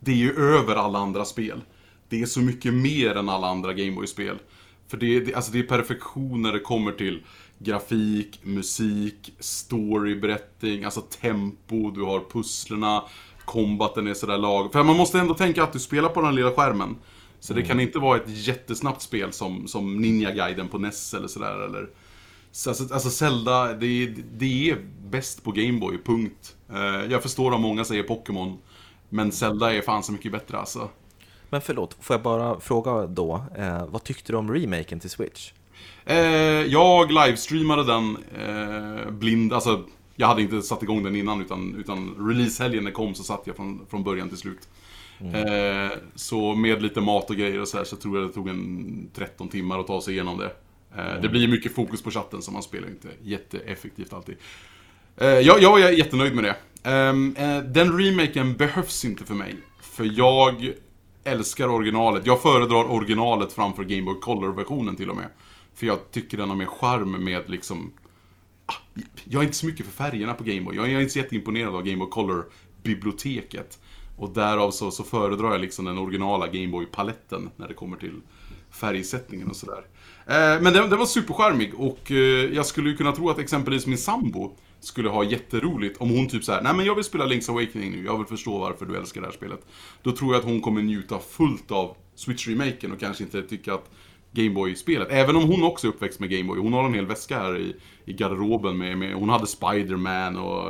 det 0.00 0.12
är 0.12 0.16
ju 0.16 0.32
över 0.32 0.76
alla 0.76 0.98
andra 0.98 1.24
spel. 1.24 1.60
Det 2.08 2.22
är 2.22 2.26
så 2.26 2.40
mycket 2.40 2.74
mer 2.74 3.14
än 3.14 3.28
alla 3.28 3.46
andra 3.46 3.72
Gameboy-spel. 3.72 4.38
För 4.88 4.96
det, 4.96 5.20
det, 5.20 5.34
alltså 5.34 5.52
det 5.52 5.58
är 5.58 5.62
perfektion 5.62 6.42
när 6.42 6.52
det 6.52 6.60
kommer 6.60 6.92
till 6.92 7.22
grafik, 7.58 8.40
musik, 8.42 9.32
storyberättning, 9.38 10.84
alltså 10.84 11.00
tempo, 11.00 11.90
du 11.90 12.02
har 12.02 12.20
pusslerna, 12.32 13.04
kombaten 13.44 14.06
är 14.06 14.14
sådär 14.14 14.38
lag. 14.38 14.72
För 14.72 14.84
man 14.84 14.96
måste 14.96 15.18
ändå 15.18 15.34
tänka 15.34 15.62
att 15.62 15.72
du 15.72 15.78
spelar 15.78 16.08
på 16.08 16.22
den 16.22 16.34
lilla 16.34 16.52
skärmen. 16.52 16.96
Så 17.40 17.54
det 17.54 17.62
kan 17.62 17.80
inte 17.80 17.98
vara 17.98 18.16
ett 18.16 18.46
jättesnabbt 18.46 19.02
spel 19.02 19.32
som, 19.32 19.68
som 19.68 19.96
Ninja-guiden 19.96 20.68
på 20.68 20.78
NES 20.78 21.14
eller 21.14 21.28
sådär 21.28 21.64
eller... 21.64 21.88
Så 22.52 22.70
alltså, 22.70 22.94
alltså 22.94 23.10
Zelda, 23.10 23.72
det, 23.72 24.06
det 24.38 24.70
är 24.70 24.78
bäst 25.10 25.44
på 25.44 25.52
Gameboy, 25.52 25.98
punkt. 26.04 26.56
Eh, 26.72 27.12
jag 27.12 27.22
förstår 27.22 27.54
att 27.54 27.60
många 27.60 27.84
säger 27.84 28.02
Pokémon. 28.02 28.58
Men 29.08 29.32
Zelda 29.32 29.74
är 29.74 29.82
fan 29.82 30.02
så 30.02 30.12
mycket 30.12 30.32
bättre 30.32 30.58
alltså. 30.58 30.88
Men 31.50 31.60
förlåt, 31.60 31.96
får 32.00 32.14
jag 32.14 32.22
bara 32.22 32.60
fråga 32.60 33.06
då, 33.06 33.44
eh, 33.56 33.86
vad 33.86 34.04
tyckte 34.04 34.32
du 34.32 34.36
om 34.36 34.54
remaken 34.54 35.00
till 35.00 35.10
Switch? 35.10 35.52
Eh, 36.04 36.16
jag 36.66 37.12
livestreamade 37.12 37.84
den 37.84 38.16
eh, 38.38 39.10
blind, 39.10 39.52
alltså 39.52 39.84
jag 40.16 40.26
hade 40.26 40.42
inte 40.42 40.62
satt 40.62 40.82
igång 40.82 41.02
den 41.02 41.16
innan 41.16 41.40
utan, 41.40 41.74
utan 41.78 42.14
releasehelgen 42.28 42.84
när 42.84 42.90
kom 42.90 43.14
så 43.14 43.22
satt 43.22 43.42
jag 43.44 43.56
från, 43.56 43.86
från 43.90 44.04
början 44.04 44.28
till 44.28 44.38
slut. 44.38 44.68
Eh, 45.20 45.98
så 46.14 46.54
med 46.54 46.82
lite 46.82 47.00
mat 47.00 47.30
och 47.30 47.36
grejer 47.36 47.60
och 47.60 47.68
så 47.68 47.76
här 47.76 47.84
så 47.84 47.96
tror 47.96 48.18
jag 48.18 48.28
det 48.28 48.32
tog 48.32 48.48
en 48.48 49.10
13 49.14 49.48
timmar 49.48 49.78
att 49.78 49.86
ta 49.86 50.00
sig 50.00 50.14
igenom 50.14 50.38
det. 50.38 50.50
Eh, 50.96 51.20
det 51.22 51.28
blir 51.28 51.48
mycket 51.48 51.74
fokus 51.74 52.02
på 52.02 52.10
chatten 52.10 52.42
så 52.42 52.52
man 52.52 52.62
spelar 52.62 52.88
inte 52.88 53.08
jätteeffektivt 53.22 54.12
alltid. 54.12 54.36
Eh, 55.16 55.28
jag, 55.28 55.62
jag 55.62 55.80
är 55.80 55.90
jättenöjd 55.90 56.34
med 56.34 56.44
det. 56.44 56.56
Ehm, 56.90 57.36
eh, 57.38 57.58
den 57.58 57.98
remaken 57.98 58.56
behövs 58.56 59.04
inte 59.04 59.24
för 59.24 59.34
mig. 59.34 59.56
För 59.80 60.10
jag 60.18 60.72
älskar 61.24 61.68
originalet. 61.68 62.26
Jag 62.26 62.42
föredrar 62.42 62.90
originalet 62.90 63.52
framför 63.52 63.84
Game 63.84 64.02
Boy 64.02 64.20
Color-versionen 64.20 64.96
till 64.96 65.10
och 65.10 65.16
med. 65.16 65.28
För 65.74 65.86
jag 65.86 66.10
tycker 66.10 66.36
den 66.36 66.48
har 66.48 66.56
mer 66.56 66.66
charm 66.66 67.24
med 67.24 67.50
liksom... 67.50 67.92
Ah, 68.66 69.00
jag 69.24 69.40
är 69.40 69.44
inte 69.44 69.56
så 69.56 69.66
mycket 69.66 69.86
för 69.86 69.92
färgerna 69.92 70.34
på 70.34 70.44
Game 70.44 70.60
Boy. 70.60 70.76
Jag 70.76 70.92
är 70.92 71.00
inte 71.00 71.12
så 71.12 71.18
jätteimponerad 71.18 71.74
av 71.74 71.82
Game 71.82 71.96
Boy 71.96 72.10
Color-biblioteket. 72.10 73.78
Och 74.16 74.30
därav 74.30 74.70
så, 74.70 74.90
så 74.90 75.04
föredrar 75.04 75.52
jag 75.52 75.60
liksom 75.60 75.84
den 75.84 75.98
originala 75.98 76.46
Game 76.46 76.68
Boy-paletten 76.68 77.50
när 77.56 77.68
det 77.68 77.74
kommer 77.74 77.96
till 77.96 78.20
färgsättningen 78.70 79.48
och 79.48 79.56
sådär. 79.56 79.84
Eh, 80.26 80.62
men 80.62 80.72
den, 80.72 80.90
den 80.90 80.98
var 80.98 81.06
supercharmig 81.06 81.74
och 81.74 82.10
eh, 82.10 82.16
jag 82.54 82.66
skulle 82.66 82.90
ju 82.90 82.96
kunna 82.96 83.12
tro 83.12 83.30
att 83.30 83.38
exempelvis 83.38 83.86
min 83.86 83.98
sambo 83.98 84.56
skulle 84.80 85.08
ha 85.08 85.24
jätteroligt 85.24 86.00
om 86.00 86.10
hon 86.10 86.28
typ 86.28 86.44
såhär, 86.44 86.62
nej 86.62 86.74
men 86.74 86.86
jag 86.86 86.94
vill 86.94 87.04
spela 87.04 87.26
Link's 87.26 87.50
Awakening 87.50 87.92
nu, 87.92 88.04
jag 88.04 88.18
vill 88.18 88.26
förstå 88.26 88.58
varför 88.58 88.86
du 88.86 88.96
älskar 88.96 89.20
det 89.20 89.26
här 89.26 89.34
spelet. 89.34 89.66
Då 90.02 90.12
tror 90.12 90.34
jag 90.34 90.38
att 90.40 90.44
hon 90.44 90.60
kommer 90.60 90.82
njuta 90.82 91.18
fullt 91.18 91.70
av 91.70 91.96
Switch-remaken 92.16 92.92
och 92.92 93.00
kanske 93.00 93.24
inte 93.24 93.42
tycka 93.42 93.74
att 93.74 93.90
Gameboy-spelet, 94.32 95.08
även 95.10 95.36
om 95.36 95.42
hon 95.42 95.62
också 95.62 95.86
är 95.86 95.88
uppväxt 95.88 96.20
med 96.20 96.30
Gameboy, 96.30 96.58
hon 96.58 96.72
har 96.72 96.84
en 96.84 96.94
hel 96.94 97.06
väska 97.06 97.38
här 97.38 97.58
i, 97.58 97.76
i 98.04 98.12
garderoben 98.12 98.78
med, 98.78 98.98
med 98.98 99.14
hon 99.14 99.28
hade 99.28 99.46
Spider-Man 99.46 100.36
och, 100.36 100.66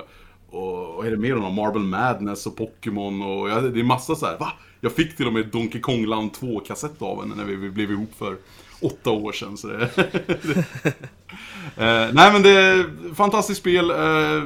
och 0.50 0.94
vad 0.94 1.06
är 1.06 1.10
det 1.10 1.16
mer 1.16 1.32
hon 1.32 1.42
har? 1.42 1.50
Marble 1.50 1.80
Madness 1.80 2.46
och 2.46 2.56
Pokémon 2.56 3.22
och 3.22 3.50
ja, 3.50 3.60
det 3.60 3.80
är 3.80 3.84
massa 3.84 4.14
så 4.14 4.26
här. 4.26 4.38
va? 4.38 4.52
Jag 4.80 4.92
fick 4.92 5.16
till 5.16 5.26
och 5.26 5.32
med 5.32 5.46
Donkey 5.46 5.80
Kong 5.80 6.06
Land 6.06 6.30
2-kassett 6.30 7.02
av 7.02 7.20
henne 7.20 7.34
när 7.34 7.44
vi, 7.44 7.70
blev 7.70 7.90
ihop 7.90 8.14
för 8.18 8.36
åtta 8.80 9.10
år 9.10 9.32
sedan. 9.32 9.56
Så 9.56 9.66
det, 9.66 9.90
Eh, 11.76 12.08
nej 12.12 12.32
men 12.32 12.42
det 12.42 12.50
är 12.50 13.14
fantastiskt 13.14 13.60
spel. 13.60 13.90
Eh, 13.90 14.42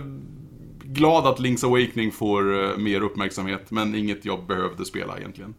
glad 0.83 1.27
att 1.27 1.39
Link's 1.39 1.67
Awakening 1.67 2.13
får 2.13 2.65
eh, 2.65 2.77
mer 2.77 3.01
uppmärksamhet, 3.01 3.71
men 3.71 3.95
inget 3.95 4.25
jag 4.25 4.47
behövde 4.47 4.85
spela 4.85 5.19
egentligen. 5.19 5.55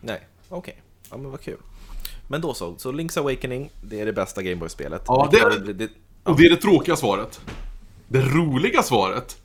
Nej, 0.00 0.26
okej. 0.48 0.82
Ja 1.10 1.16
men 1.16 1.30
vad 1.30 1.40
kul. 1.40 1.58
Men 2.28 2.40
då 2.40 2.54
så, 2.54 2.74
så 2.78 2.92
Link's 2.92 3.18
Awakening, 3.18 3.70
det 3.82 4.00
är 4.00 4.06
det 4.06 4.12
bästa 4.12 4.42
Gameboy-spelet. 4.42 5.02
Ja, 5.06 5.28
det 5.32 5.38
är 5.38 5.74
det. 5.74 5.88
Och 6.22 6.36
det 6.36 6.46
är 6.46 6.50
det 6.50 6.56
tråkiga 6.56 6.96
svaret. 6.96 7.40
Det 8.08 8.20
roliga 8.20 8.82
svaret, 8.82 9.36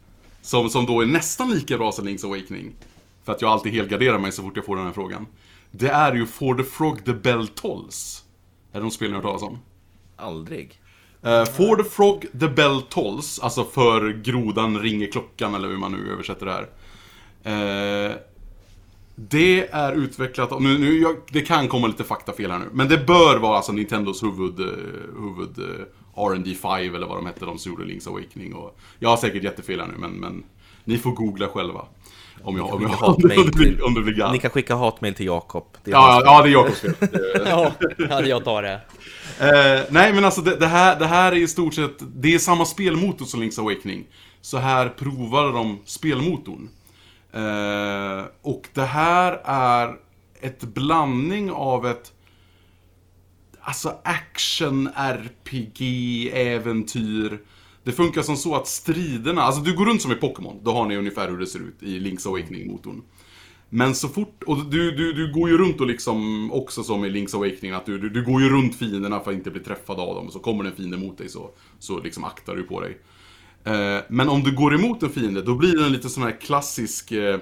som, 0.42 0.70
som 0.70 0.86
då 0.86 1.02
är 1.02 1.06
nästan 1.06 1.52
lika 1.52 1.78
bra 1.78 1.92
som 1.92 2.08
Link's 2.08 2.26
Awakening, 2.26 2.76
för 3.24 3.32
att 3.32 3.42
jag 3.42 3.52
alltid 3.52 3.74
helgarderar 3.74 4.20
mig 4.20 4.32
så 4.32 4.42
fort 4.42 4.56
jag 4.56 4.66
får 4.66 4.76
den 4.76 4.86
här 4.86 4.94
frågan. 4.94 5.28
Det 5.72 5.90
är 5.90 6.14
ju 6.16 6.26
For 6.26 6.56
the 6.56 6.64
Frog 6.64 7.06
the 7.06 7.14
Bell 7.14 7.48
Tolls. 7.48 8.24
Är 8.72 8.78
det 8.78 8.82
någon 8.82 8.92
spel 8.92 9.10
ni 9.10 9.16
har 9.16 9.24
hört 9.24 9.30
talas 9.30 9.44
om? 9.44 9.60
Aldrig. 10.16 10.80
Uh, 11.26 11.46
For 11.46 11.84
the 11.84 11.90
Frog 11.90 12.26
the 12.40 12.48
Bell 12.48 12.82
Tolls, 12.82 13.40
alltså 13.40 13.64
för 13.64 14.10
grodan 14.10 14.80
ringer 14.80 15.12
klockan 15.12 15.56
eller 15.56 15.68
hur 15.68 15.78
man 15.78 15.92
nu 15.92 16.12
översätter 16.12 16.46
det 16.46 16.52
här. 16.52 16.70
Eh, 17.44 18.12
det 19.16 19.68
är 19.68 19.94
utvecklat, 19.94 20.52
och 20.52 20.62
nu, 20.62 20.78
nu, 20.78 21.00
jag, 21.00 21.16
det 21.32 21.42
kan 21.42 21.68
komma 21.68 21.88
lite 21.88 22.04
faktafel 22.04 22.52
här 22.52 22.60
nu, 22.60 22.70
men 22.72 22.88
det 22.88 22.98
bör 22.98 23.38
vara 23.38 23.56
alltså 23.56 23.72
Nintendos 23.72 24.24
huvud, 24.24 24.60
eh, 24.60 24.66
huvud 25.20 25.86
R&D 26.16 26.56
5 26.62 26.96
eller 26.96 27.08
vad 27.08 27.18
de 27.18 27.26
hette, 27.26 27.46
de 27.46 27.58
som 27.60 27.72
gjorde 27.72 27.84
Link's 27.86 28.08
Awakening 28.10 28.54
och 28.56 28.80
Jag 29.00 29.10
har 29.10 29.18
säkert 29.18 29.44
jättefel 29.44 29.80
här 29.80 29.88
nu, 29.88 29.94
men, 29.98 30.12
men 30.12 30.44
ni 30.84 30.98
får 30.98 31.12
googla 31.12 31.48
själva. 31.48 31.86
Om 32.44 32.58
jag, 32.58 32.74
om 32.74 32.82
jag, 32.82 33.04
om 33.10 33.16
det, 33.22 33.52
blir- 33.56 33.86
om 33.86 33.94
det 33.94 34.02
blir 34.02 34.14
galet. 34.14 34.34
Ni 34.34 34.40
kan 34.40 34.52
skicka 34.52 34.76
hatmail 34.76 35.14
till 35.14 35.26
Jakob. 35.26 35.66
Ja, 35.84 36.22
ja, 36.26 36.42
det 36.42 36.50
är 36.50 36.54
Jakobs 36.54 36.80
fel. 36.80 36.94
Ja, 37.46 37.72
ja, 38.10 38.22
jag 38.22 38.44
tar 38.44 38.62
det. 38.64 38.74
Eh, 39.40 39.82
nej 39.90 40.14
men 40.14 40.26
alltså 40.26 40.42
det, 40.42 40.56
det, 40.56 40.68
här, 40.68 41.00
det 41.00 41.06
här 41.08 41.32
är 41.32 41.36
i 41.36 41.48
stort 41.48 41.74
sett, 41.74 41.96
det 42.16 42.34
är 42.34 42.40
samma 42.40 42.66
spelmotor 42.66 43.26
som 43.26 43.44
Link's 43.44 43.60
Awakening. 43.60 44.06
Så 44.42 44.58
här 44.58 44.90
provar 44.90 45.52
de 45.54 45.80
spelmotorn. 45.86 46.70
Eh, 47.34 48.26
och 48.42 48.68
det 48.74 48.82
här 48.86 49.42
är 49.46 49.96
ett 50.42 50.62
blandning 50.62 51.52
av 51.52 51.88
ett 51.88 52.12
Alltså 53.62 53.98
action, 54.04 54.90
RPG, 54.96 55.82
äventyr. 56.34 57.40
Det 57.84 57.92
funkar 57.92 58.22
som 58.22 58.38
så 58.38 58.56
att 58.56 58.68
striderna, 58.68 59.42
alltså 59.42 59.62
du 59.62 59.76
går 59.76 59.86
runt 59.86 60.02
som 60.02 60.12
i 60.12 60.16
Pokémon, 60.16 60.60
då 60.64 60.72
har 60.72 60.86
ni 60.86 60.98
ungefär 60.98 61.30
hur 61.30 61.38
det 61.38 61.48
ser 61.48 61.60
ut 61.60 61.84
i 61.84 62.00
Link's 62.00 62.28
Awakening-motorn. 62.28 63.02
Men 63.70 63.96
så 63.96 64.08
fort, 64.08 64.44
och 64.44 64.66
du, 64.66 64.92
du, 64.92 65.14
du 65.14 65.34
går 65.34 65.50
ju 65.50 65.58
runt 65.58 65.82
och 65.82 65.88
liksom, 65.88 66.52
också 66.52 66.84
som 66.84 67.06
i 67.06 67.10
Link's 67.10 67.36
Awakening, 67.36 67.72
att 67.72 67.86
du, 67.86 67.98
du, 68.00 68.10
du 68.10 68.26
går 68.26 68.42
ju 68.42 68.50
runt 68.50 68.76
fienderna 68.76 69.20
för 69.20 69.32
att 69.32 69.38
inte 69.38 69.52
bli 69.52 69.62
träffad 69.62 70.00
av 70.00 70.16
dem. 70.16 70.28
Och 70.28 70.34
så 70.34 70.40
kommer 70.40 70.64
det 70.64 70.70
en 70.70 70.76
fiende 70.76 70.98
mot 70.98 71.18
dig 71.18 71.30
så, 71.30 71.50
så 71.80 72.00
liksom 72.00 72.24
aktar 72.24 72.56
du 72.56 72.64
på 72.64 72.82
dig. 72.82 72.98
Eh, 73.64 74.04
men 74.10 74.30
om 74.30 74.44
du 74.44 74.56
går 74.56 74.76
emot 74.76 75.04
en 75.04 75.10
fiende, 75.10 75.42
då 75.42 75.56
blir 75.56 75.78
det 75.78 75.86
en 75.86 75.92
lite 75.92 76.10
sån 76.10 76.24
här 76.24 76.42
klassisk... 76.42 77.12
Eh, 77.12 77.40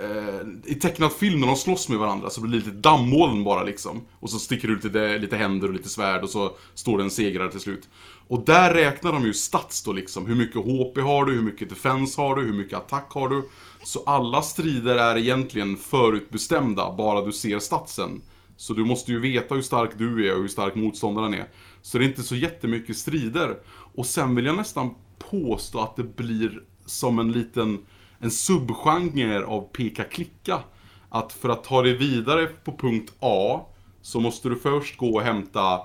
eh, 0.00 0.72
I 0.72 0.74
tecknad 0.74 1.12
film 1.12 1.40
när 1.40 1.46
de 1.46 1.56
slåss 1.56 1.88
med 1.88 1.98
varandra 1.98 2.30
så 2.30 2.40
blir 2.40 2.50
det 2.50 2.66
lite 2.66 2.70
dammoln 2.70 3.44
bara 3.44 3.62
liksom. 3.62 4.00
Och 4.20 4.30
så 4.30 4.38
sticker 4.38 4.68
det 4.68 4.74
ut 4.74 4.84
lite, 4.84 5.18
lite 5.18 5.36
händer 5.36 5.68
och 5.68 5.74
lite 5.74 5.88
svärd 5.88 6.22
och 6.22 6.30
så 6.30 6.56
står 6.74 6.98
det 6.98 7.04
en 7.04 7.10
segrare 7.10 7.50
till 7.50 7.60
slut. 7.60 7.88
Och 8.28 8.44
där 8.44 8.74
räknar 8.74 9.12
de 9.12 9.24
ju 9.24 9.34
stats 9.34 9.82
då 9.82 9.92
liksom. 9.92 10.26
Hur 10.26 10.34
mycket 10.34 10.56
HP 10.56 10.98
har 10.98 11.24
du, 11.24 11.32
hur 11.32 11.42
mycket 11.42 11.68
defens 11.68 12.16
har 12.16 12.36
du, 12.36 12.42
hur 12.42 12.52
mycket 12.52 12.78
attack 12.78 13.10
har 13.10 13.28
du. 13.28 13.48
Så 13.84 14.02
alla 14.06 14.42
strider 14.42 14.96
är 14.96 15.16
egentligen 15.16 15.76
förutbestämda, 15.76 16.94
bara 16.96 17.24
du 17.24 17.32
ser 17.32 17.58
statsen. 17.58 18.20
Så 18.56 18.74
du 18.74 18.84
måste 18.84 19.12
ju 19.12 19.20
veta 19.20 19.54
hur 19.54 19.62
stark 19.62 19.90
du 19.98 20.28
är 20.28 20.34
och 20.34 20.40
hur 20.40 20.48
stark 20.48 20.74
motståndaren 20.74 21.34
är. 21.34 21.48
Så 21.82 21.98
det 21.98 22.04
är 22.04 22.08
inte 22.08 22.22
så 22.22 22.36
jättemycket 22.36 22.96
strider. 22.96 23.56
Och 23.94 24.06
sen 24.06 24.34
vill 24.34 24.46
jag 24.46 24.56
nästan 24.56 24.94
påstå 25.30 25.80
att 25.80 25.96
det 25.96 26.16
blir 26.16 26.62
som 26.86 27.18
en 27.18 27.32
liten 27.32 27.78
en 28.18 28.30
subgenre 28.30 29.46
av 29.46 29.68
peka-klicka. 29.72 30.60
Att 31.08 31.32
för 31.32 31.48
att 31.48 31.64
ta 31.64 31.82
dig 31.82 31.96
vidare 31.96 32.46
på 32.46 32.76
punkt 32.76 33.12
A 33.20 33.60
så 34.02 34.20
måste 34.20 34.48
du 34.48 34.56
först 34.56 34.96
gå 34.96 35.14
och 35.14 35.22
hämta 35.22 35.80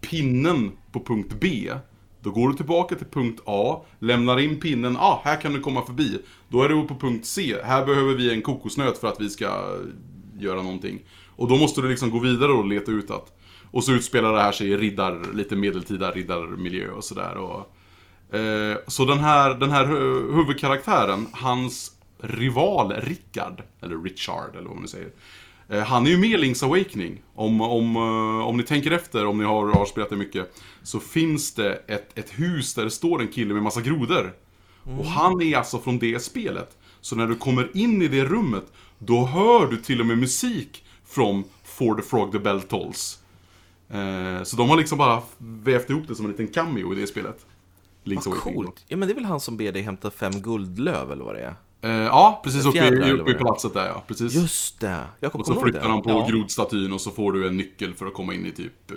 pinnen 0.00 0.72
på 0.92 1.00
punkt 1.00 1.34
B. 1.40 1.72
Då 2.20 2.30
går 2.30 2.48
du 2.48 2.54
tillbaka 2.54 2.94
till 2.94 3.06
punkt 3.06 3.40
A, 3.46 3.82
lämnar 3.98 4.40
in 4.40 4.60
pinnen, 4.60 4.96
ah, 4.96 5.20
här 5.24 5.40
kan 5.40 5.52
du 5.52 5.60
komma 5.60 5.86
förbi. 5.86 6.18
Då 6.48 6.62
är 6.62 6.68
du 6.68 6.82
på 6.86 6.94
punkt 6.94 7.26
C, 7.26 7.56
här 7.64 7.86
behöver 7.86 8.14
vi 8.14 8.32
en 8.32 8.42
kokosnöt 8.42 8.98
för 8.98 9.08
att 9.08 9.20
vi 9.20 9.30
ska 9.30 9.78
göra 10.38 10.62
någonting. 10.62 11.00
Och 11.36 11.48
då 11.48 11.56
måste 11.56 11.80
du 11.80 11.88
liksom 11.88 12.10
gå 12.10 12.18
vidare 12.18 12.52
och 12.52 12.66
leta 12.66 12.92
ut 12.92 13.10
att 13.10 13.38
Och 13.70 13.84
så 13.84 13.92
utspelar 13.92 14.32
det 14.32 14.40
här 14.40 14.52
sig 14.52 14.68
i 14.68 14.76
riddar, 14.76 15.34
lite 15.34 15.56
medeltida 15.56 16.10
riddarmiljö 16.10 16.90
och 16.90 17.04
sådär. 17.04 17.36
Och, 17.36 17.73
eh, 18.34 18.76
så 18.86 19.04
den 19.04 19.18
här, 19.18 19.54
den 19.54 19.70
här 19.70 19.84
hu- 19.86 20.34
huvudkaraktären, 20.34 21.26
hans 21.32 21.92
rival 22.18 22.92
Rickard, 22.92 23.62
eller 23.82 24.02
Richard 24.02 24.50
eller 24.50 24.66
vad 24.66 24.74
man 24.74 24.82
nu 24.82 24.88
säger. 24.88 25.10
Eh, 25.68 25.82
han 25.82 26.06
är 26.06 26.10
ju 26.10 26.18
med 26.18 26.30
i 26.30 26.36
Link's 26.36 26.64
Awakening. 26.64 27.22
Om, 27.34 27.60
om, 27.60 27.96
eh, 27.96 28.46
om 28.46 28.56
ni 28.56 28.62
tänker 28.62 28.90
efter, 28.90 29.26
om 29.26 29.38
ni 29.38 29.44
har, 29.44 29.68
har 29.68 29.86
spelat 29.86 30.10
det 30.10 30.16
mycket. 30.16 30.62
Så 30.82 31.00
finns 31.00 31.54
det 31.54 31.74
ett, 31.86 32.18
ett 32.18 32.30
hus 32.38 32.74
där 32.74 32.84
det 32.84 32.90
står 32.90 33.20
en 33.20 33.28
kille 33.28 33.54
med 33.54 33.62
massa 33.62 33.80
grodor. 33.80 34.32
Och 34.98 35.06
han 35.06 35.42
är 35.42 35.56
alltså 35.56 35.78
från 35.78 35.98
det 35.98 36.22
spelet. 36.22 36.76
Så 37.00 37.16
när 37.16 37.26
du 37.26 37.36
kommer 37.36 37.76
in 37.76 38.02
i 38.02 38.08
det 38.08 38.24
rummet, 38.24 38.64
då 38.98 39.26
hör 39.26 39.66
du 39.66 39.76
till 39.76 40.00
och 40.00 40.06
med 40.06 40.18
musik 40.18 40.84
från 41.06 41.44
For 41.64 41.94
the 41.94 42.02
Frog 42.02 42.32
the 42.32 42.38
Bell 42.38 42.62
Tolls. 42.62 43.18
Eh, 43.90 44.42
så 44.42 44.56
de 44.56 44.68
har 44.68 44.76
liksom 44.76 44.98
bara 44.98 45.22
vävt 45.38 45.90
ihop 45.90 46.08
det 46.08 46.14
som 46.14 46.24
en 46.24 46.30
liten 46.30 46.48
cameo 46.48 46.92
i 46.92 47.00
det 47.00 47.06
spelet. 47.06 47.46
Link's 48.04 48.28
Vad 48.28 48.38
coolt. 48.38 48.84
Ja, 48.88 48.96
men 48.96 49.08
det 49.08 49.12
är 49.12 49.14
väl 49.14 49.24
han 49.24 49.40
som 49.40 49.56
ber 49.56 49.72
dig 49.72 49.82
hämta 49.82 50.10
fem 50.10 50.32
guldlöv, 50.32 51.12
eller 51.12 51.24
vad 51.24 51.34
det 51.34 51.40
är? 51.40 51.54
Eh, 51.82 51.90
ja, 52.06 52.40
precis 52.44 52.66
uppe, 52.66 52.78
i, 52.88 53.12
uppe 53.12 53.30
i 53.30 53.34
palatset 53.34 53.74
där 53.74 53.86
ja. 53.86 54.02
Precis. 54.06 54.34
Just 54.34 54.80
det! 54.80 55.04
Jag 55.20 55.28
och 55.28 55.32
kommer 55.32 55.44
så 55.44 55.52
ihåg 55.52 55.62
flyttar 55.62 55.80
det. 55.80 55.88
han 55.88 56.02
på 56.02 56.10
Ja. 56.10 56.26
grodstatyn 56.30 56.92
och 56.92 57.00
så 57.00 57.10
får 57.10 57.32
du 57.32 57.48
en 57.48 57.56
nyckel 57.56 57.94
för 57.94 58.06
att 58.06 58.14
komma 58.14 58.34
in 58.34 58.46
i 58.46 58.50
typ 58.52 58.90
eh, 58.90 58.96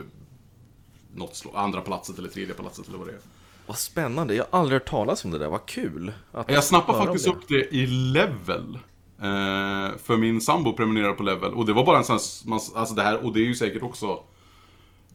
något 1.16 1.44
andra 1.54 1.82
palatset 1.82 2.20
eller 2.20 2.30
tredje 2.30 2.54
palatset 2.54 2.88
eller 2.88 2.98
vad 2.98 3.08
det 3.08 3.14
är. 3.14 3.20
Vad 3.68 3.78
spännande. 3.78 4.36
Jag 4.36 4.46
har 4.52 4.60
aldrig 4.60 4.82
hört 4.82 4.90
talas 4.90 5.26
om 5.26 5.32
det 5.32 5.38
där. 5.38 5.50
Vad 5.50 5.66
kul. 5.66 6.14
att 6.32 6.52
Jag 6.52 6.64
snappade 6.64 6.98
faktiskt 6.98 7.26
det. 7.26 7.32
upp 7.32 7.48
det 7.48 7.76
i 7.76 7.88
Level. 7.88 8.80
Eh, 9.22 9.98
för 10.04 10.18
min 10.18 10.42
sambo 10.42 10.74
prenumererar 10.74 11.14
på 11.14 11.24
Level. 11.24 11.54
Och 11.54 11.66
det 11.66 11.74
var 11.74 11.86
bara 11.86 11.98
en 11.98 12.04
sån 12.04 12.20
här, 12.48 12.60
alltså 12.80 12.96
det 12.96 13.02
här, 13.04 13.26
och 13.26 13.34
det 13.34 13.40
är 13.40 13.46
ju 13.46 13.56
säkert 13.56 13.84
också, 13.84 14.06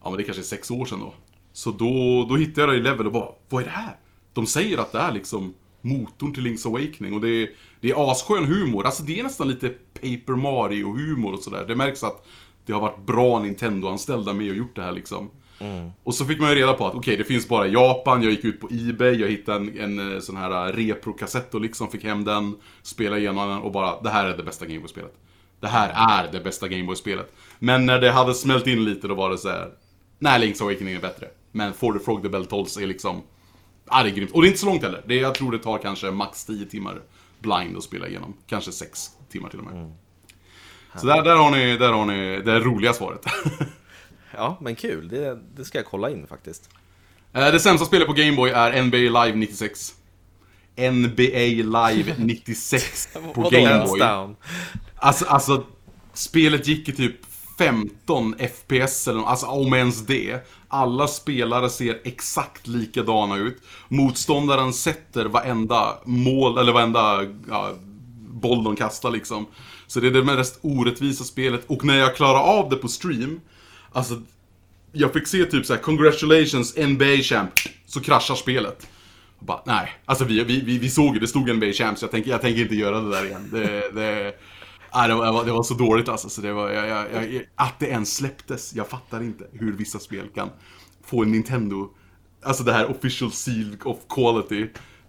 ja 0.02 0.10
men 0.10 0.16
det 0.16 0.22
kanske 0.22 0.42
är 0.42 0.44
sex 0.44 0.70
år 0.70 0.84
sedan 0.84 1.00
då. 1.00 1.14
Så 1.52 1.70
då, 1.70 2.26
då 2.28 2.36
hittade 2.36 2.60
jag 2.60 2.70
det 2.70 2.76
i 2.76 2.82
Level 2.82 3.06
och 3.06 3.12
bara, 3.12 3.28
vad 3.48 3.62
är 3.62 3.66
det 3.66 3.72
här? 3.72 3.96
De 4.32 4.46
säger 4.46 4.78
att 4.78 4.92
det 4.92 4.98
är 4.98 5.12
liksom 5.12 5.54
motorn 5.80 6.34
till 6.34 6.46
Link's 6.46 6.66
Awakening 6.66 7.14
och 7.14 7.20
det 7.20 7.28
är, 7.28 7.50
det 7.80 7.90
är 7.90 8.10
asskön 8.10 8.44
humor. 8.44 8.86
Alltså 8.86 9.02
det 9.02 9.20
är 9.20 9.22
nästan 9.22 9.48
lite 9.48 9.68
Paper 9.68 10.32
Mario-humor 10.32 11.32
och 11.32 11.42
sådär. 11.42 11.64
Det 11.68 11.76
märks 11.76 12.04
att 12.04 12.26
det 12.66 12.72
har 12.72 12.80
varit 12.80 13.06
bra 13.06 13.38
Nintendo-anställda 13.38 14.32
med 14.32 14.50
och 14.50 14.56
gjort 14.56 14.76
det 14.76 14.82
här 14.82 14.92
liksom. 14.92 15.30
Och 16.02 16.14
så 16.14 16.24
fick 16.24 16.40
man 16.40 16.50
ju 16.50 16.56
reda 16.56 16.72
på 16.72 16.86
att 16.86 16.94
okej, 16.94 17.16
det 17.16 17.24
finns 17.24 17.48
bara 17.48 17.66
i 17.66 17.72
Japan, 17.72 18.22
jag 18.22 18.30
gick 18.30 18.44
ut 18.44 18.60
på 18.60 18.68
Ebay, 18.70 19.20
jag 19.20 19.28
hittade 19.28 19.58
en, 19.58 19.78
en 19.78 20.14
eh, 20.14 20.20
sån 20.20 20.36
här 20.36 20.68
eh, 20.68 20.72
repro-kassett 20.72 21.54
och 21.54 21.60
liksom 21.60 21.90
fick 21.90 22.04
hem 22.04 22.24
den, 22.24 22.56
spelade 22.82 23.20
igenom 23.20 23.48
den 23.48 23.58
och 23.58 23.72
bara, 23.72 24.00
det 24.00 24.10
här 24.10 24.26
är 24.26 24.36
det 24.36 24.42
bästa 24.42 24.66
Gameboy-spelet. 24.66 25.14
Det 25.60 25.68
här 25.68 26.22
är 26.22 26.32
det 26.32 26.40
bästa 26.40 26.68
Gameboy-spelet. 26.68 27.32
Men 27.58 27.86
när 27.86 28.00
det 28.00 28.10
hade 28.10 28.34
smält 28.34 28.66
in 28.66 28.84
lite 28.84 29.08
då 29.08 29.14
var 29.14 29.30
det 29.30 29.38
så 29.38 29.48
här. 29.48 29.70
nej 30.18 30.40
Link's 30.40 30.62
Awakening 30.62 30.94
är 30.94 31.00
bättre. 31.00 31.26
Men 31.52 31.72
For 31.74 31.92
the 31.92 32.04
Frog 32.04 32.22
the 32.22 32.28
Bell 32.28 32.46
Tolls 32.46 32.76
är 32.76 32.86
liksom, 32.86 33.22
ja 33.90 34.02
det 34.02 34.08
är 34.08 34.14
grymt. 34.14 34.30
Och 34.30 34.42
det 34.42 34.46
är 34.46 34.48
inte 34.48 34.60
så 34.60 34.66
långt 34.66 34.82
heller. 34.82 35.02
Det, 35.06 35.14
jag 35.14 35.34
tror 35.34 35.52
det 35.52 35.58
tar 35.58 35.78
kanske 35.78 36.10
max 36.10 36.44
10 36.44 36.66
timmar 36.66 37.02
blind 37.38 37.76
att 37.76 37.82
spela 37.82 38.08
igenom. 38.08 38.34
Kanske 38.46 38.72
6 38.72 39.10
timmar 39.30 39.48
till 39.48 39.58
och 39.58 39.64
med. 39.64 39.92
Så 40.96 41.06
där, 41.06 41.22
där 41.22 41.36
har 41.36 41.50
ni, 41.50 41.76
där 41.76 41.92
har 41.92 42.06
ni 42.06 42.42
det 42.44 42.60
roliga 42.60 42.92
svaret. 42.92 43.24
Ja, 44.36 44.58
men 44.60 44.74
kul. 44.76 45.08
Det, 45.08 45.38
det 45.56 45.64
ska 45.64 45.78
jag 45.78 45.86
kolla 45.86 46.10
in 46.10 46.26
faktiskt. 46.26 46.70
Eh, 47.32 47.52
Det 47.52 47.60
sämsta 47.60 47.86
spelet 47.86 48.06
på 48.06 48.12
Gameboy 48.12 48.50
är 48.50 48.82
NBA 48.82 48.96
Live 48.96 49.36
96. 49.36 49.94
NBA 50.76 51.32
Live 51.92 52.14
96 52.18 53.08
på 53.34 53.48
Gameboy. 53.50 54.00
Alltså, 54.96 55.24
alltså, 55.24 55.64
spelet 56.12 56.66
gick 56.68 56.88
i 56.88 56.92
typ 56.92 57.16
15 57.58 58.34
FPS 58.38 59.08
eller 59.08 59.22
alltså 59.22 59.46
om 59.46 59.74
ens 59.74 60.06
det. 60.06 60.46
Alla 60.68 61.08
spelare 61.08 61.70
ser 61.70 62.00
exakt 62.04 62.66
likadana 62.66 63.36
ut. 63.36 63.62
Motståndaren 63.88 64.72
sätter 64.72 65.24
varenda 65.24 65.98
mål, 66.04 66.58
eller 66.58 66.72
varenda 66.72 67.22
ja, 67.48 67.72
boll 68.30 68.64
de 68.64 68.76
kastar 68.76 69.10
liksom. 69.10 69.46
Så 69.86 70.00
det 70.00 70.06
är 70.06 70.10
det 70.10 70.24
mest 70.24 70.58
orättvisa 70.62 71.24
spelet. 71.24 71.64
Och 71.66 71.84
när 71.84 71.98
jag 71.98 72.16
klarar 72.16 72.40
av 72.40 72.68
det 72.70 72.76
på 72.76 72.88
stream, 72.88 73.40
alltså 73.92 74.22
jag 74.92 75.12
fick 75.12 75.26
se 75.26 75.44
typ 75.44 75.66
så 75.66 75.74
här: 75.74 75.80
'Congratulations 75.80 76.76
NBA 76.76 77.04
champ' 77.04 77.68
Så 77.86 78.00
kraschar 78.00 78.34
spelet. 78.34 78.88
Och 79.38 79.46
bara, 79.46 79.62
nej. 79.66 79.92
Alltså 80.04 80.24
vi, 80.24 80.44
vi, 80.44 80.60
vi, 80.60 80.78
vi 80.78 80.90
såg 80.90 81.14
ju, 81.14 81.20
det 81.20 81.28
stod 81.28 81.56
NBA 81.56 81.72
champ 81.72 81.98
så 81.98 82.04
jag 82.04 82.10
tänker, 82.10 82.30
jag 82.30 82.40
tänker 82.40 82.62
inte 82.62 82.74
göra 82.74 83.00
det 83.00 83.10
där 83.10 83.24
igen. 83.24 83.48
Det, 83.52 83.94
det, 83.94 84.34
nej, 84.94 85.08
det, 85.08 85.14
var, 85.14 85.44
det 85.44 85.52
var 85.52 85.62
så 85.62 85.74
dåligt 85.74 86.08
alltså. 86.08 86.28
Så 86.28 86.40
det 86.40 86.52
var, 86.52 86.70
jag, 86.70 86.88
jag, 86.88 87.32
jag, 87.32 87.42
att 87.54 87.78
det 87.78 87.86
ens 87.86 88.16
släpptes. 88.16 88.74
Jag 88.74 88.88
fattar 88.88 89.22
inte 89.22 89.44
hur 89.52 89.72
vissa 89.72 89.98
spel 89.98 90.28
kan 90.34 90.50
få 91.04 91.22
en 91.22 91.32
Nintendo, 91.32 91.88
alltså 92.42 92.64
det 92.64 92.72
här 92.72 92.90
official 92.90 93.32
seal 93.32 93.76
of 93.84 93.98
quality. 94.08 94.68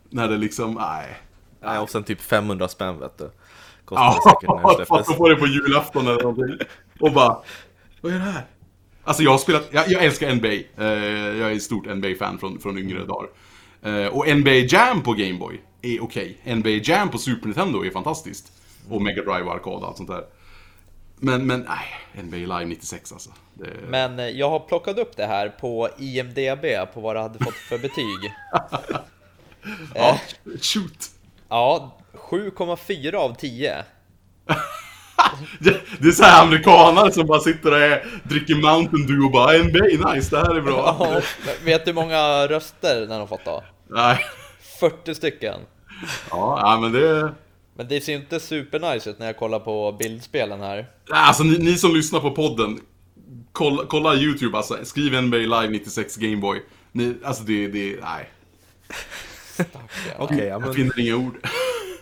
När 0.09 0.27
det 0.27 0.37
liksom, 0.37 0.73
nej. 0.73 1.17
Nej, 1.61 1.79
och 1.79 1.89
sen 1.89 2.03
typ 2.03 2.21
500 2.21 2.67
spänn 2.67 2.99
vet 2.99 3.17
du. 3.17 3.31
Kostar 3.85 4.05
det 4.07 4.29
säkert 4.29 4.49
när 4.49 4.55
det 4.55 4.61
Ja, 4.63 4.75
släpptes. 4.75 5.07
man 5.07 5.17
får 5.17 5.29
det 5.29 5.35
på 5.35 5.47
julafton 5.47 6.07
eller 6.07 6.23
någonting. 6.23 6.67
Och 6.99 7.11
bara, 7.11 7.37
vad 8.01 8.13
är 8.13 8.17
det 8.19 8.23
här? 8.25 8.45
Alltså 9.03 9.23
jag 9.23 9.31
har 9.31 9.37
spelat, 9.37 9.69
jag, 9.71 9.87
jag 9.91 10.03
älskar 10.03 10.35
NBA. 10.35 10.47
Eh, 10.47 11.37
jag 11.37 11.51
är 11.51 11.55
ett 11.55 11.63
stort 11.63 11.85
NBA-fan 11.85 12.37
från, 12.39 12.59
från 12.59 12.77
yngre 12.77 13.05
dagar. 13.05 13.29
Eh, 13.81 14.07
och 14.07 14.37
NBA 14.37 14.51
Jam 14.51 15.01
på 15.01 15.13
Gameboy 15.13 15.61
är 15.81 16.03
okej. 16.03 16.55
NBA 16.55 16.69
Jam 16.69 17.09
på 17.09 17.17
Super 17.17 17.45
Nintendo 17.45 17.85
är 17.85 17.89
fantastiskt. 17.89 18.53
Och 18.89 19.01
Mega 19.01 19.21
Drive 19.21 19.51
arkad 19.51 19.73
och 19.73 19.87
allt 19.87 19.97
sånt 19.97 20.09
där. 20.09 20.23
Men, 21.15 21.47
men 21.47 21.67
nej, 21.69 22.23
NBA 22.23 22.37
Live 22.37 22.65
96 22.65 23.11
alltså. 23.11 23.29
Det, 23.53 23.69
Men 23.89 24.19
eh, 24.19 24.29
jag 24.29 24.49
har 24.49 24.59
plockat 24.59 24.97
upp 24.97 25.17
det 25.17 25.25
här 25.25 25.49
på 25.49 25.89
IMDB 25.97 26.93
på 26.93 27.01
vad 27.01 27.15
det 27.15 27.21
hade 27.21 27.43
fått 27.43 27.53
för 27.53 27.77
betyg. 27.77 28.33
ja, 29.95 30.19
shoot! 30.61 31.09
Ja, 31.49 31.97
7,4 32.13 33.15
av 33.15 33.35
10. 33.35 33.83
Det, 35.59 36.07
är 36.07 36.11
så 36.11 36.23
här 36.23 36.43
amerikanare 36.43 37.11
som 37.11 37.27
bara 37.27 37.39
sitter 37.39 37.71
och 37.71 37.77
är, 37.77 38.05
dricker 38.23 38.55
Mountain 38.55 39.07
Dew 39.07 39.25
och 39.25 39.31
bara 39.31 39.57
NBA, 39.57 40.13
nice, 40.13 40.35
det 40.35 40.41
här 40.41 40.55
är 40.55 40.61
bra. 40.61 40.95
Ja, 40.99 41.21
vet 41.65 41.85
du 41.85 41.91
hur 41.91 41.95
många 41.95 42.47
röster 42.47 43.01
den 43.01 43.19
har 43.19 43.27
fått 43.27 43.45
då? 43.45 43.63
Nej. 43.87 44.25
40 44.79 45.15
stycken. 45.15 45.59
Ja, 46.29 46.79
men 46.81 46.91
det... 46.91 47.33
Men 47.75 47.87
det 47.87 48.01
ser 48.01 48.11
ju 48.13 48.17
inte 48.19 48.39
supernice 48.39 49.09
ut 49.09 49.19
när 49.19 49.25
jag 49.25 49.37
kollar 49.37 49.59
på 49.59 49.91
bildspelen 49.91 50.61
här. 50.61 50.75
Nej, 50.75 51.19
Alltså 51.19 51.43
ni, 51.43 51.57
ni 51.57 51.75
som 51.77 51.95
lyssnar 51.95 52.19
på 52.19 52.31
podden, 52.31 52.79
kolla, 53.51 53.83
kolla 53.87 54.15
YouTube 54.15 54.57
alltså, 54.57 54.77
skriv 54.85 55.21
NBA 55.21 55.37
Live 55.37 55.67
96 55.69 56.15
Gameboy. 56.17 56.61
Ni, 56.91 57.15
alltså 57.23 57.43
det, 57.43 57.67
det, 57.67 57.99
nej. 58.01 58.29
Okej, 60.17 60.37
ja, 60.37 60.43
Jag 60.43 60.61
men, 60.61 60.73
finner 60.73 60.99
inga 60.99 61.15
ord. 61.15 61.47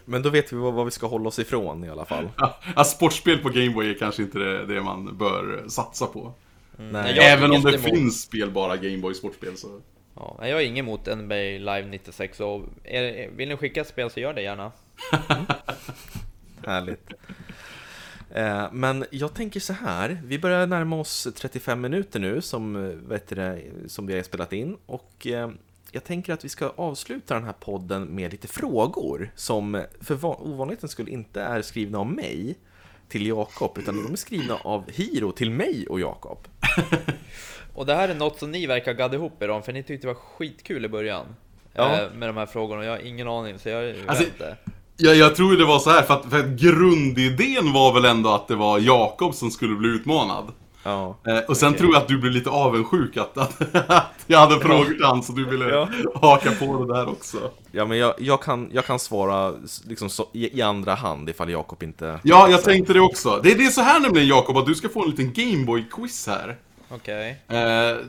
men 0.06 0.22
då 0.22 0.30
vet 0.30 0.54
vi 0.54 0.58
vad, 0.58 0.74
vad 0.74 0.86
vi 0.86 0.92
ska 0.92 1.08
hålla 1.08 1.28
oss 1.28 1.40
ifrån 1.40 1.84
i 1.84 1.90
alla 1.90 2.06
fall. 2.06 2.30
Alltså, 2.76 2.96
sportspel 2.96 3.38
på 3.38 3.50
Gameboy 3.50 3.90
är 3.90 3.94
kanske 3.94 4.22
inte 4.22 4.40
det, 4.40 4.66
det 4.66 4.82
man 4.82 5.18
bör 5.18 5.64
satsa 5.68 6.06
på. 6.06 6.34
Nej. 6.78 7.16
Jag 7.16 7.24
har 7.24 7.30
Även 7.30 7.52
om 7.52 7.62
det 7.62 7.70
emot. 7.70 7.84
finns 7.84 8.22
spelbara 8.22 8.78
Gameboy 8.78 9.14
sportspel 9.14 9.58
så... 9.58 9.80
Ja, 10.16 10.38
nej, 10.40 10.50
jag 10.50 10.58
har 10.58 10.62
inget 10.62 10.80
emot 10.84 11.06
NBA 11.18 11.36
Live 11.36 11.86
96 11.86 12.40
och 12.40 12.62
är, 12.84 13.30
vill 13.32 13.50
ni 13.50 13.58
skicka 13.58 13.82
ett 13.82 13.88
spel 13.88 14.10
så 14.10 14.20
gör 14.20 14.34
det 14.34 14.42
gärna. 14.42 14.72
Härligt. 16.66 17.10
Eh, 18.30 18.68
Men 18.72 19.06
jag 19.12 19.34
tänker 19.34 19.60
så 19.60 19.74
här, 19.74 20.22
vi 20.26 20.40
börjar 20.40 20.68
närma 20.68 21.00
oss 21.00 21.28
35 21.36 21.82
minuter 21.82 22.20
nu 22.20 22.42
som, 22.42 22.76
eh, 22.76 22.82
vet 23.10 23.28
det, 23.28 23.62
som 23.88 24.08
vi 24.08 24.16
har 24.16 24.24
spelat 24.24 24.54
in 24.54 24.78
och 24.86 25.28
eh, 25.28 25.50
jag 25.92 26.04
tänker 26.04 26.34
att 26.34 26.46
vi 26.46 26.50
ska 26.50 26.70
avsluta 26.76 27.34
den 27.34 27.44
här 27.44 27.54
podden 27.60 28.04
med 28.04 28.32
lite 28.32 28.48
frågor 28.48 29.32
som 29.36 29.84
för 30.02 30.16
va- 30.16 30.38
ovanlighetens 30.40 30.92
skull 30.92 31.10
inte 31.10 31.42
är 31.42 31.62
skrivna 31.62 32.00
av 32.00 32.08
mig 32.08 32.56
till 33.10 33.28
Jakob 33.28 33.78
utan 33.78 34.04
de 34.04 34.12
är 34.14 34.18
skrivna 34.18 34.56
av 34.56 34.92
Hiro 34.92 35.32
till 35.32 35.52
mig 35.52 35.86
och 35.90 36.00
Jakob. 36.00 36.48
Och 37.74 37.86
det 37.86 37.96
här 37.96 38.10
är 38.10 38.16
något 38.16 38.40
som 38.40 38.52
ni 38.52 38.66
verkar 38.66 38.94
gadda 38.94 39.16
ihop 39.16 39.42
er 39.42 39.50
om, 39.50 39.64
för 39.64 39.74
ni 39.74 39.84
tyckte 39.84 40.08
det 40.08 40.14
var 40.14 40.20
skitkul 40.22 40.86
i 40.86 40.88
början. 40.90 41.26
Ja. 41.74 42.10
Med 42.16 42.30
de 42.30 42.38
här 42.38 42.46
frågorna, 42.46 42.86
jag 42.86 42.92
har 42.92 43.00
ingen 43.00 43.28
aning, 43.28 43.60
så 43.60 43.70
jag 43.70 43.96
Alltså, 44.08 44.24
vet 44.24 44.34
inte. 44.34 44.58
Jag, 44.98 45.16
jag 45.16 45.36
tror 45.36 45.58
det 45.58 45.66
var 45.66 45.80
så 45.80 45.90
här 45.90 46.02
för 46.02 46.14
att, 46.14 46.26
för 46.30 46.40
att 46.40 46.46
grundidén 46.46 47.74
var 47.74 47.94
väl 47.94 48.06
ändå 48.06 48.30
att 48.30 48.48
det 48.48 48.56
var 48.56 48.80
Jakob 48.80 49.36
som 49.36 49.52
skulle 49.52 49.76
bli 49.76 49.90
utmanad. 49.90 50.46
Ja. 50.84 51.18
Eh, 51.28 51.38
och 51.38 51.58
sen 51.58 51.74
tror 51.74 51.94
jag 51.94 52.02
att 52.02 52.08
du 52.08 52.18
blev 52.18 52.34
lite 52.34 52.50
avundsjuk 52.50 53.18
att, 53.18 53.38
att, 53.38 53.76
att 53.90 54.06
jag 54.28 54.40
hade 54.40 54.60
frågor 54.60 54.86
till 54.86 55.04
han 55.04 55.24
så 55.24 55.34
du 55.34 55.46
ville 55.46 55.70
Ja. 55.70 55.90
haka 56.22 56.52
på 56.52 56.86
det 56.86 56.94
där 56.94 57.10
också. 57.10 57.38
Ja, 57.72 57.86
men 57.86 57.98
jag, 57.98 58.14
jag, 58.18 58.42
kan, 58.42 58.70
jag 58.74 58.86
kan 58.86 59.00
svara 59.00 59.54
liksom 59.88 60.10
så, 60.10 60.28
i, 60.34 60.58
i 60.58 60.62
andra 60.62 60.96
hand 60.96 61.30
ifall 61.30 61.50
Jakob 61.50 61.84
inte... 61.84 62.20
Ja, 62.24 62.50
jag 62.50 62.64
tänkte 62.64 62.94
det 62.94 63.00
också. 63.00 63.40
Det, 63.44 63.54
det 63.54 63.66
är 63.66 63.70
så 63.70 63.82
här 63.82 64.00
nämligen 64.00 64.28
Jakob, 64.28 64.58
att 64.58 64.66
du 64.66 64.76
ska 64.76 64.90
få 64.90 65.04
en 65.04 65.10
liten 65.10 65.34
Gameboy-quiz 65.34 66.28
här. 66.30 66.58
Okej, 66.90 67.42
Eh, 67.48 67.56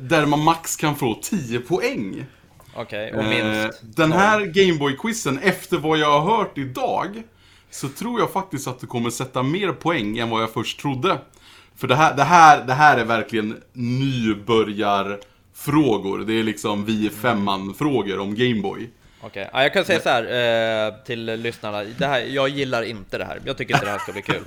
där 0.01 0.27
man 0.27 0.41
max 0.45 0.77
kan 0.77 0.97
få 0.97 1.19
10 1.23 1.59
poäng. 1.61 2.27
Okej, 2.75 3.13
och 3.15 3.23
Eh, 3.23 3.29
minst. 3.29 3.81
den 3.83 4.13
här 4.13 4.41
Gameboy-quizen, 4.41 5.39
efter 5.43 5.79
vad 5.79 5.99
jag 5.99 6.21
har 6.21 6.37
hört 6.37 6.59
idag, 6.59 7.23
så 7.71 7.89
tror 7.89 8.21
jag 8.21 8.31
faktiskt 8.33 8.69
att 8.69 8.81
du 8.81 8.87
kommer 8.87 9.11
sätta 9.11 9.43
mer 9.43 9.73
poäng 9.73 10.19
än 10.19 10.31
vad 10.31 10.43
jag 10.43 10.51
först 10.51 10.81
trodde. 10.81 11.19
För 11.77 11.89
det 11.89 11.95
här, 11.95 12.17
det 12.17 12.25
här, 12.25 12.65
det 12.65 12.75
här 12.75 12.99
är 12.99 13.05
verkligen 13.05 13.63
nybörjarfrågor. 13.73 16.19
Det 16.19 16.33
är 16.39 16.43
liksom 16.43 16.85
vi 16.85 17.11
femman-frågor 17.11 18.19
om 18.19 18.35
Gameboy. 18.35 18.91
Okej, 19.25 19.51
ja, 19.53 19.63
jag 19.63 19.73
kan 19.73 19.85
säga 19.85 20.01
så 20.01 20.09
här 20.09 20.23
eh, 20.87 20.93
till 21.05 21.25
lyssnarna. 21.25 21.85
Det 21.99 22.07
här, 22.07 22.21
jag 22.21 22.49
gillar 22.49 22.83
inte 22.83 23.19
det 23.19 23.25
här. 23.25 23.41
Jag 23.45 23.59
tycker 23.59 23.75
inte 23.75 23.87
det 23.87 23.91
här 23.93 23.99
ska 23.99 24.13
bli 24.13 24.23
kul. 24.23 24.43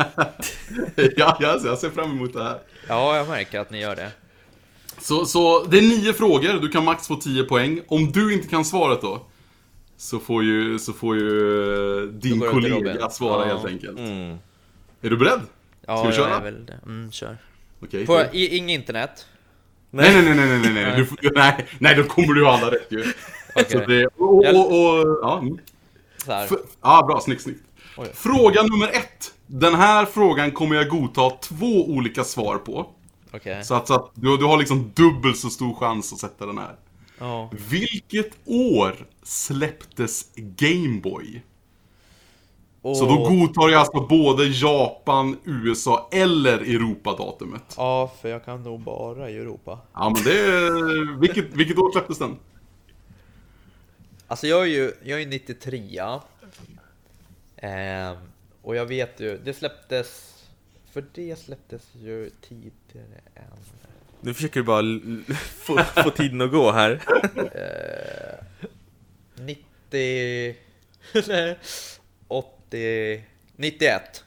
ja, 1.18 1.38
jag 1.40 1.62
ser, 1.62 1.68
jag 1.70 1.78
ser 1.78 1.90
fram 1.90 2.12
emot 2.12 2.34
det 2.34 2.44
här. 2.44 2.58
Ja, 2.88 3.18
jag 3.18 3.28
märker 3.28 3.60
att 3.60 3.72
ni 3.72 3.82
gör 3.82 3.96
det. 3.96 4.12
Så, 5.06 5.26
så 5.26 5.64
det 5.64 5.78
är 5.78 5.82
nio 5.82 6.14
frågor, 6.14 6.54
du 6.62 6.70
kan 6.70 6.86
max 6.86 7.08
få 7.08 7.16
10 7.16 7.44
poäng. 7.44 7.82
Om 7.88 8.12
du 8.12 8.34
inte 8.34 8.48
kan 8.48 8.66
svaret 8.66 9.02
då, 9.02 9.22
så 9.98 10.20
får 10.20 10.44
ju, 10.44 10.80
så 10.80 10.94
får 10.94 11.16
ju 11.16 12.02
eh, 12.04 12.10
din 12.10 12.40
kollega 12.40 13.10
svara 13.10 13.48
Ja. 13.48 13.54
helt 13.54 13.66
enkelt. 13.66 14.00
Mm. 14.00 14.38
Är 15.02 15.10
du 15.10 15.18
beredd? 15.18 15.42
Ja, 15.88 15.98
Ska 15.98 16.08
vi 16.10 16.16
jag 16.16 16.26
köra? 16.26 16.36
är 16.38 16.42
väl 16.44 16.66
det. 16.66 16.80
Mm, 16.86 17.12
kör. 17.12 17.38
Okej. 17.84 18.06
På, 18.06 18.22
i, 18.34 18.58
inget 18.58 18.80
internet. 18.80 19.26
Nej, 19.92 20.14
nej, 20.14 20.24
nej, 20.24 20.36
nej, 20.36 20.48
nej, 20.60 20.60
nej, 20.74 20.84
nej. 20.84 20.94
Du, 20.98 21.06
får- 21.06 21.18
nej, 21.36 21.66
nej, 21.80 21.96
då 21.96 22.04
kommer 22.04 22.34
du 22.34 22.48
alla 22.48 22.72
rätt 22.72 22.88
ju. 22.90 23.04
Så 23.70 23.78
det, 23.80 24.06
och, 24.18 24.46
och, 24.46 24.68
och, 24.72 25.20
ja. 25.22 25.40
mm. 25.42 25.58
F- 26.28 26.52
Ja, 26.82 27.06
bra, 27.08 27.20
snyggt, 27.22 27.42
snyggt. 27.42 27.64
Oj. 27.98 28.08
Fråga 28.14 28.64
nummer 28.64 28.88
ett. 28.88 29.34
Den 29.48 29.76
här 29.76 30.06
frågan 30.06 30.52
kommer 30.52 30.76
jag 30.76 30.90
godta 30.90 31.30
två 31.30 31.90
olika 31.90 32.24
svar 32.24 32.58
på. 32.58 32.90
Okej. 33.36 33.64
Så 33.64 33.76
att, 33.76 33.88
så 33.88 33.94
att 33.94 34.12
du, 34.14 34.38
du 34.38 34.46
har 34.46 34.58
liksom 34.58 34.92
dubbelt 34.96 35.38
så 35.38 35.50
stor 35.50 35.74
chans 35.74 36.14
att 36.14 36.20
sätta 36.20 36.46
den 36.46 36.58
här. 36.58 36.76
Ja. 37.20 37.52
Vilket 37.70 38.32
år 38.46 39.08
släpptes 39.24 40.32
Gameboy? 40.36 41.44
Och, 42.82 42.98
Så 42.98 43.06
då 43.06 43.30
godtar 43.30 43.70
jag 43.70 43.80
alltså 43.80 44.08
både 44.08 44.46
Japan, 44.46 45.38
USA 45.44 46.10
eller 46.12 46.58
Europa-datumet. 46.58 47.74
Ja, 47.78 48.14
för 48.22 48.30
jag 48.30 48.46
kan 48.46 48.64
nog 48.64 48.80
bara 48.80 49.30
i 49.30 49.38
Europa. 49.38 49.80
Ja 49.94 50.10
men 50.10 50.24
det 50.24 50.40
är... 50.40 51.20
Vilket, 51.20 51.54
vilket 51.54 51.78
år 51.78 51.92
släpptes 51.92 52.18
den? 52.18 52.38
Alltså 54.28 54.48
jag 54.48 54.62
är 54.62 54.66
ju, 54.66 54.92
jag 55.04 55.22
är 55.22 55.28
93 55.28 56.00
ehm, 57.58 58.16
Och 58.62 58.76
jag 58.76 58.86
vet 58.86 59.20
ju, 59.20 59.38
det 59.38 59.54
släpptes 59.54 60.36
För 60.92 61.06
det 61.14 61.40
släpptes 61.40 61.96
ju 61.96 62.30
tidigare 62.96 63.22
än 63.36 63.58
Nu 64.22 64.34
försöker 64.34 64.60
du 64.60 64.64
bara 64.64 64.84
få, 65.38 65.78
få 66.04 66.10
tiden 66.10 66.42
att 66.42 66.52
gå 66.52 66.72
här. 66.72 67.02
90 69.36 70.56
eller 71.14 71.58
80 72.28 73.24
91 73.56 74.24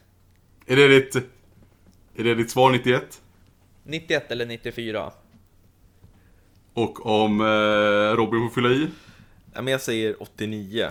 Är 0.67 0.77
det 0.77 0.89
ditt... 0.89 1.17
Är 2.17 2.25
det 2.25 2.35
ditt 2.35 2.51
svar 2.51 2.71
91? 2.71 3.23
91 3.85 4.31
eller 4.31 4.47
94 4.47 5.13
Och 6.75 7.07
om 7.07 7.41
eh, 7.41 8.17
Robin 8.17 8.49
får 8.49 8.55
fylla 8.55 8.69
i? 8.69 8.89
Ja, 9.55 9.63
men 9.63 9.73
jag 9.73 9.81
säger 9.81 10.23
89, 10.23 10.89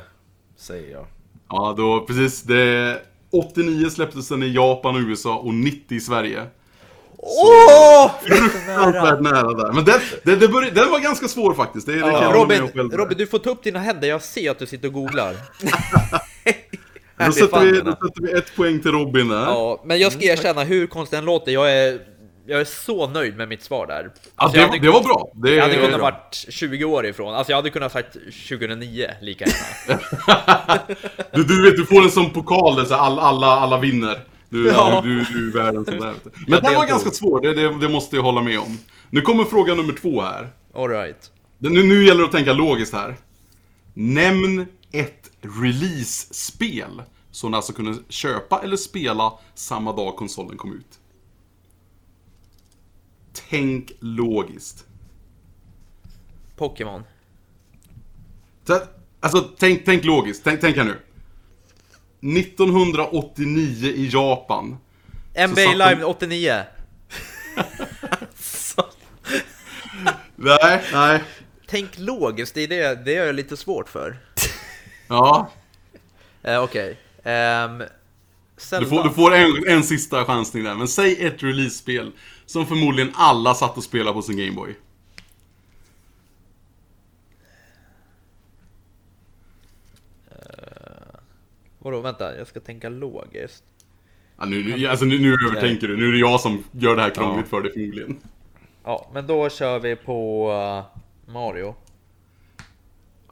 säger 0.55 0.91
jag. 0.91 1.05
Ja, 1.49 1.73
då 1.77 2.05
precis. 2.05 2.43
Det... 2.43 3.01
89 3.29 3.89
släpptes 3.89 4.27
den 4.27 4.43
i 4.43 4.53
Japan 4.53 4.95
och 4.95 5.01
USA 5.01 5.37
och 5.37 5.53
90 5.53 5.97
i 5.97 5.99
Sverige. 5.99 6.47
Åh! 7.17 8.11
Fruktansvärt 8.23 9.21
nära 9.21 9.53
där. 9.53 9.73
Men 9.73 9.85
den, 9.85 9.99
den, 10.23 10.39
den, 10.39 10.51
började, 10.51 10.81
den 10.81 10.91
var 10.91 10.99
ganska 10.99 11.27
svår 11.27 11.53
faktiskt. 11.53 11.87
Det, 11.87 11.93
det 11.93 12.01
med 12.01 12.33
Robin. 12.33 12.91
Robin, 12.91 13.17
du 13.17 13.27
får 13.27 13.39
ta 13.39 13.49
upp 13.49 13.63
dina 13.63 13.79
händer, 13.79 14.07
jag 14.07 14.21
ser 14.21 14.51
att 14.51 14.59
du 14.59 14.65
sitter 14.65 14.87
och 14.87 14.93
googlar 14.93 15.35
Då 17.25 17.31
sätter, 17.31 17.59
vi, 17.65 17.71
då 17.81 17.91
sätter 17.91 18.21
vi 18.21 18.31
ett 18.31 18.55
poäng 18.55 18.79
till 18.79 18.91
Robin 18.91 19.27
där. 19.27 19.35
Ja, 19.41 19.81
men 19.85 19.99
jag 19.99 20.11
ska 20.11 20.23
erkänna 20.23 20.63
hur 20.63 20.87
konstigt 20.87 21.17
den 21.17 21.25
låter, 21.25 21.51
jag 21.51 21.71
är, 21.73 21.99
jag 22.45 22.61
är 22.61 22.65
så 22.65 23.07
nöjd 23.07 23.37
med 23.37 23.47
mitt 23.47 23.63
svar 23.63 23.87
där 23.87 24.03
Ja, 24.03 24.31
Alltså, 24.35 24.57
jag 24.59 24.71
det, 24.71 24.79
det 24.79 24.89
var 24.89 25.03
bra. 25.03 25.31
Det, 25.33 25.55
Jag 25.55 25.61
hade 25.61 25.75
kunnat 25.75 25.91
bra. 25.91 26.01
varit 26.01 26.45
20 26.49 26.85
år 26.85 27.05
ifrån, 27.05 27.35
alltså 27.35 27.51
jag 27.51 27.57
hade 27.57 27.69
kunnat 27.69 27.91
sagt 27.91 28.13
2009 28.49 29.07
lika 29.21 29.45
gärna. 29.45 29.99
Du, 31.31 31.43
du 31.43 31.63
vet, 31.63 31.77
du 31.77 31.85
får 31.85 32.01
en 32.03 32.11
sån 32.11 32.29
pokal 32.29 32.75
där 32.75 32.85
så 32.85 32.95
alla, 32.95 33.21
alla, 33.21 33.47
alla 33.47 33.77
vinner. 33.79 34.19
Du, 34.49 34.67
Ja. 34.67 35.01
du, 35.03 35.23
du 35.23 35.47
är 35.49 35.53
värd 35.53 35.75
en 35.75 35.85
sån 35.85 35.99
där. 35.99 36.13
vet 36.13 36.23
du. 36.23 36.31
Men 36.47 36.63
den 36.63 36.75
var 36.75 36.87
ganska 36.87 37.11
svår, 37.11 37.41
det, 37.41 37.53
det, 37.53 37.79
det 37.79 37.89
måste 37.89 38.15
jag 38.15 38.23
hålla 38.23 38.41
med 38.41 38.59
om. 38.59 38.77
Nu 39.09 39.21
kommer 39.21 39.43
fråga 39.43 39.75
nummer 39.75 39.93
två 39.93 40.21
här. 40.21 40.49
Alright. 40.73 41.31
Nu, 41.57 41.83
nu 41.83 42.05
gäller 42.05 42.19
det 42.21 42.25
att 42.25 42.31
tänka 42.31 42.53
logiskt 42.53 42.93
här. 42.93 43.17
Nämn 43.93 44.65
ett 44.91 45.31
release-spel 45.61 47.01
som 47.31 47.51
du 47.51 47.57
alltså 47.57 47.73
kunde 47.73 47.97
köpa 48.09 48.61
eller 48.63 48.77
spela 48.77 49.33
samma 49.55 49.93
dag 49.93 50.15
konsolen 50.15 50.57
kom 50.57 50.73
ut. 50.73 50.99
Tänk 53.49 53.91
logiskt. 53.99 54.85
Pokémon. 56.57 57.03
Alltså, 59.19 59.41
tänk, 59.57 59.85
tänk 59.85 60.05
logiskt. 60.05 60.43
Tänk, 60.43 60.61
tänk 60.61 60.77
här 60.77 60.83
nu. 60.83 60.95
1989 62.21 63.87
i 63.95 64.09
Japan. 64.13 64.77
NBA 65.49 65.73
Live 65.73 66.03
89. 66.03 66.63
Nej, 70.35 70.83
nej. 70.93 71.23
Tänk 71.67 71.89
logiskt, 71.97 72.53
det 72.53 72.63
är 72.63 72.67
det, 72.67 73.05
det 73.05 73.15
är 73.15 73.25
jag 73.25 73.35
lite 73.35 73.57
svårt 73.57 73.89
för. 73.89 74.17
Ja, 75.07 75.51
Eh, 76.43 76.63
Okej. 76.63 76.97
Ehm, 77.23 77.83
Zelda. 78.57 78.83
du 78.83 78.89
får, 78.89 79.03
du 79.03 79.09
får 79.09 79.35
en, 79.35 79.67
en 79.67 79.83
sista 79.83 80.25
chansning 80.25 80.63
där. 80.63 80.75
Men 80.75 80.87
säg 80.87 81.25
ett 81.25 81.43
release-spel 81.43 82.11
som 82.45 82.65
förmodligen 82.65 83.11
alla 83.15 83.53
satt 83.53 83.77
och 83.77 83.83
spelade 83.83 84.13
på 84.13 84.21
sin 84.21 84.37
Gameboy. 84.37 84.75
Vadå, 91.87 91.99
vänta, 92.01 92.37
jag 92.37 92.47
ska 92.47 92.59
tänka 92.59 92.89
logiskt. 92.89 93.63
Ja, 94.37 94.45
nu, 94.45 94.63
nu, 94.77 94.87
alltså, 94.87 95.05
nu, 95.05 95.19
nu 95.19 95.33
övertänker 95.49 95.87
du. 95.87 95.97
Nu 95.97 96.07
är 96.07 96.11
det 96.11 96.17
jag 96.17 96.39
som 96.39 96.63
gör 96.71 96.95
det 96.95 97.01
här 97.01 97.09
krångligt 97.09 97.47
för 97.47 97.61
dig 97.61 97.71
förmodligen. 97.73 98.17
Ja, 98.83 99.09
men 99.13 99.27
då 99.27 99.49
kör 99.49 99.79
vi 99.79 99.95
på 99.95 100.49
eh, 100.51 101.33
Mario. 101.33 101.75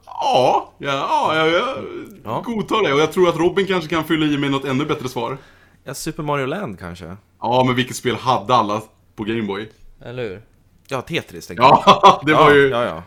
Ja, 0.06 0.72
ja, 0.78 0.88
ja, 0.88 1.36
ja, 1.36 1.46
jag 1.46 1.84
Ja. 2.24 2.42
godtar 2.44 2.82
det. 2.82 2.92
Och 2.92 3.00
jag 3.00 3.12
tror 3.12 3.28
att 3.28 3.36
Robin 3.36 3.66
kanske 3.66 3.90
kan 3.90 4.04
fylla 4.04 4.26
i 4.26 4.38
med 4.38 4.50
något 4.50 4.64
ännu 4.64 4.84
bättre 4.84 5.08
svar. 5.08 5.38
Ja, 5.84 5.94
Super 5.94 6.22
Mario 6.22 6.46
Land 6.46 6.78
kanske? 6.78 7.16
Ja, 7.40 7.64
men 7.66 7.74
vilket 7.74 7.96
spel 7.96 8.14
hade 8.16 8.54
alla 8.54 8.82
på 9.16 9.24
Gameboy? 9.24 9.68
Eller 10.04 10.22
hur? 10.22 10.42
Ja, 10.88 11.00
Tetris 11.02 11.46
tänker 11.46 11.62
jag. 11.64 11.82
Ja, 11.86 12.22
det 12.26 12.34
var 12.34 12.54
ju... 12.54 12.68
Ja, 12.68 12.84
ja. 12.84 13.02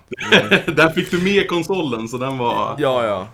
Där 0.71 0.89
fick 0.89 1.11
du 1.11 1.23
med 1.23 1.49
konsolen, 1.49 2.07
så 2.07 2.17
den 2.17 2.37
var... 2.37 2.75
Ja, 2.77 3.05
ja. 3.05 3.27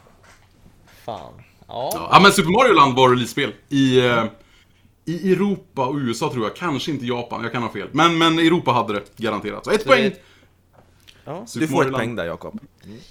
Fan. 1.05 1.33
Ja. 1.67 2.07
Ja, 2.11 2.19
men 2.21 2.31
Super 2.31 2.49
Mario 2.51 2.73
Land 2.73 2.95
var 2.95 3.09
release-spel 3.09 3.53
i, 3.69 3.99
eh, 3.99 4.23
i 5.05 5.31
Europa 5.33 5.85
och 5.85 5.95
USA 5.95 6.31
tror 6.31 6.43
jag, 6.43 6.55
kanske 6.55 6.91
inte 6.91 7.05
Japan, 7.05 7.43
jag 7.43 7.51
kan 7.51 7.63
ha 7.63 7.69
fel. 7.69 7.89
Men, 7.91 8.17
men 8.17 8.39
Europa 8.39 8.71
hade 8.71 8.93
det 8.93 9.17
garanterat. 9.17 9.65
Så 9.65 9.71
ett 9.71 9.81
Så 9.81 9.87
poäng! 9.87 10.03
det- 10.03 10.21
ja 11.25 11.45
Super 11.47 11.59
du 11.65 11.67
får 11.67 11.75
Mario 11.75 11.87
ett 11.87 11.91
Land. 11.91 12.01
poäng 12.03 12.15
där, 12.15 12.25
Jakob. 12.25 12.59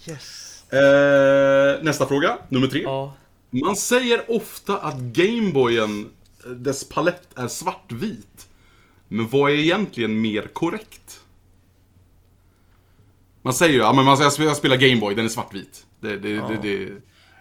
Yes. 0.08 0.64
Eh, 0.72 1.82
nästa 1.84 2.06
fråga, 2.06 2.38
nummer 2.48 2.66
tre. 2.66 2.82
Ja. 2.82 3.14
Man 3.50 3.76
säger 3.76 4.30
ofta 4.30 4.78
att 4.78 4.98
Gameboyen, 4.98 6.10
eh, 6.44 6.50
dess 6.50 6.88
palett 6.88 7.38
är 7.38 7.48
svartvit. 7.48 8.48
Men 9.08 9.28
vad 9.28 9.50
är 9.50 9.54
egentligen 9.54 10.20
mer 10.20 10.42
korrekt? 10.52 11.20
Man 13.42 13.54
säger 13.54 13.72
ju, 13.72 13.78
ja 13.78 13.92
men 13.92 14.04
man 14.04 14.16
säger, 14.16 14.48
jag 14.48 14.56
spelar 14.56 14.76
Gameboy, 14.76 15.14
den 15.14 15.24
är 15.24 15.28
svartvit. 15.28 15.86
Det, 16.00 16.16
det, 16.16 16.34
det, 16.34 16.58
det. 16.62 16.92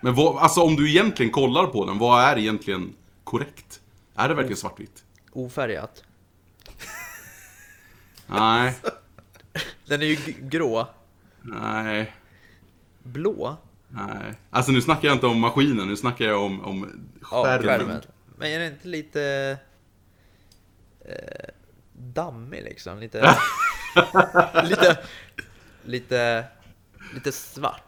Men 0.04 0.16
vad, 0.16 0.38
alltså 0.38 0.62
om 0.62 0.76
du 0.76 0.90
egentligen 0.90 1.32
kollar 1.32 1.68
på 1.68 1.86
den, 1.86 1.98
vad 1.98 2.24
är 2.24 2.38
egentligen 2.38 2.94
korrekt? 3.24 3.82
Är 4.16 4.30
det 4.30 4.36
verkligen 4.36 4.58
svartvitt? 4.58 5.04
Ofärgat. 5.32 6.04
Nej, 8.28 8.76
Den 9.86 10.02
är 10.02 10.06
ju 10.06 10.18
grå. 10.40 10.88
nej, 11.42 12.14
Blå. 13.04 13.58
nej. 13.88 14.34
Alltså 14.50 14.72
nu 14.72 14.82
snackar 14.82 15.08
jag 15.08 15.16
inte 15.16 15.28
om 15.28 15.40
maskinen, 15.40 15.88
nu 15.88 15.96
snackar 15.96 16.26
jag 16.26 16.42
om, 16.44 16.66
om 16.66 17.08
Ja, 17.32 17.44
skärmen. 17.44 17.68
skärmen. 17.68 18.02
Men 18.38 18.52
är 18.52 18.60
det 18.60 18.68
inte 18.68 18.88
lite... 18.88 19.58
Eh, 21.06 21.50
dammig 21.94 22.64
liksom? 22.64 23.00
Lite... 23.00 23.36
lite... 24.64 24.98
Lite... 25.86 26.46
Lite 27.14 27.32
svart. 27.32 27.84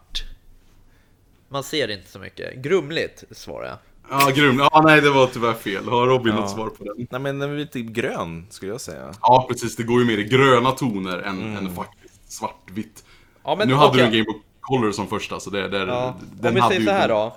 Man 1.50 1.64
ser 1.64 1.92
inte 1.92 2.10
så 2.10 2.20
mycket. 2.20 2.56
Grumligt, 2.56 3.24
svarar 3.32 3.68
jag. 3.68 3.78
Ja, 4.10 4.32
grym. 4.36 4.60
Ja, 4.60 4.82
nej, 4.86 5.02
det 5.02 5.10
var 5.10 5.28
tyvärr 5.28 5.54
fel. 5.54 5.88
Har 5.90 6.08
Robin 6.08 6.34
Ja. 6.36 6.40
något 6.42 6.52
svar 6.52 6.70
på 6.70 6.84
den? 6.84 7.08
Nej, 7.12 7.22
men 7.22 7.40
den 7.40 7.52
är 7.52 7.58
lite 7.58 7.82
grön, 7.82 8.48
skulle 8.50 8.72
jag 8.72 8.82
säga. 8.82 9.14
Ja, 9.22 9.46
precis. 9.50 9.76
Det 9.76 9.84
går 9.84 10.00
ju 10.02 10.06
mer 10.08 10.18
i 10.18 10.24
gröna 10.24 10.72
toner 10.72 11.18
än, 11.18 11.58
än 11.58 11.76
faktiskt 11.76 12.32
svartvitt. 12.32 13.04
Ja, 13.44 13.56
men 13.56 13.68
nu 13.68 13.74
hade 13.74 13.98
du 13.98 14.04
en 14.04 14.12
Game 14.12 14.24
Boy 14.24 14.36
Color 14.62 14.92
som 14.92 15.08
första, 15.08 15.40
så 15.40 15.50
det, 15.50 15.68
det, 15.68 15.78
Ja. 15.78 16.16
den 16.34 16.48
Om 16.50 16.56
vi 16.56 16.60
hade 16.62 16.74
säger 16.76 16.82
ju 16.82 16.86
så 16.88 16.92
här 16.94 17.08
den. 17.08 17.18
då. 17.18 17.36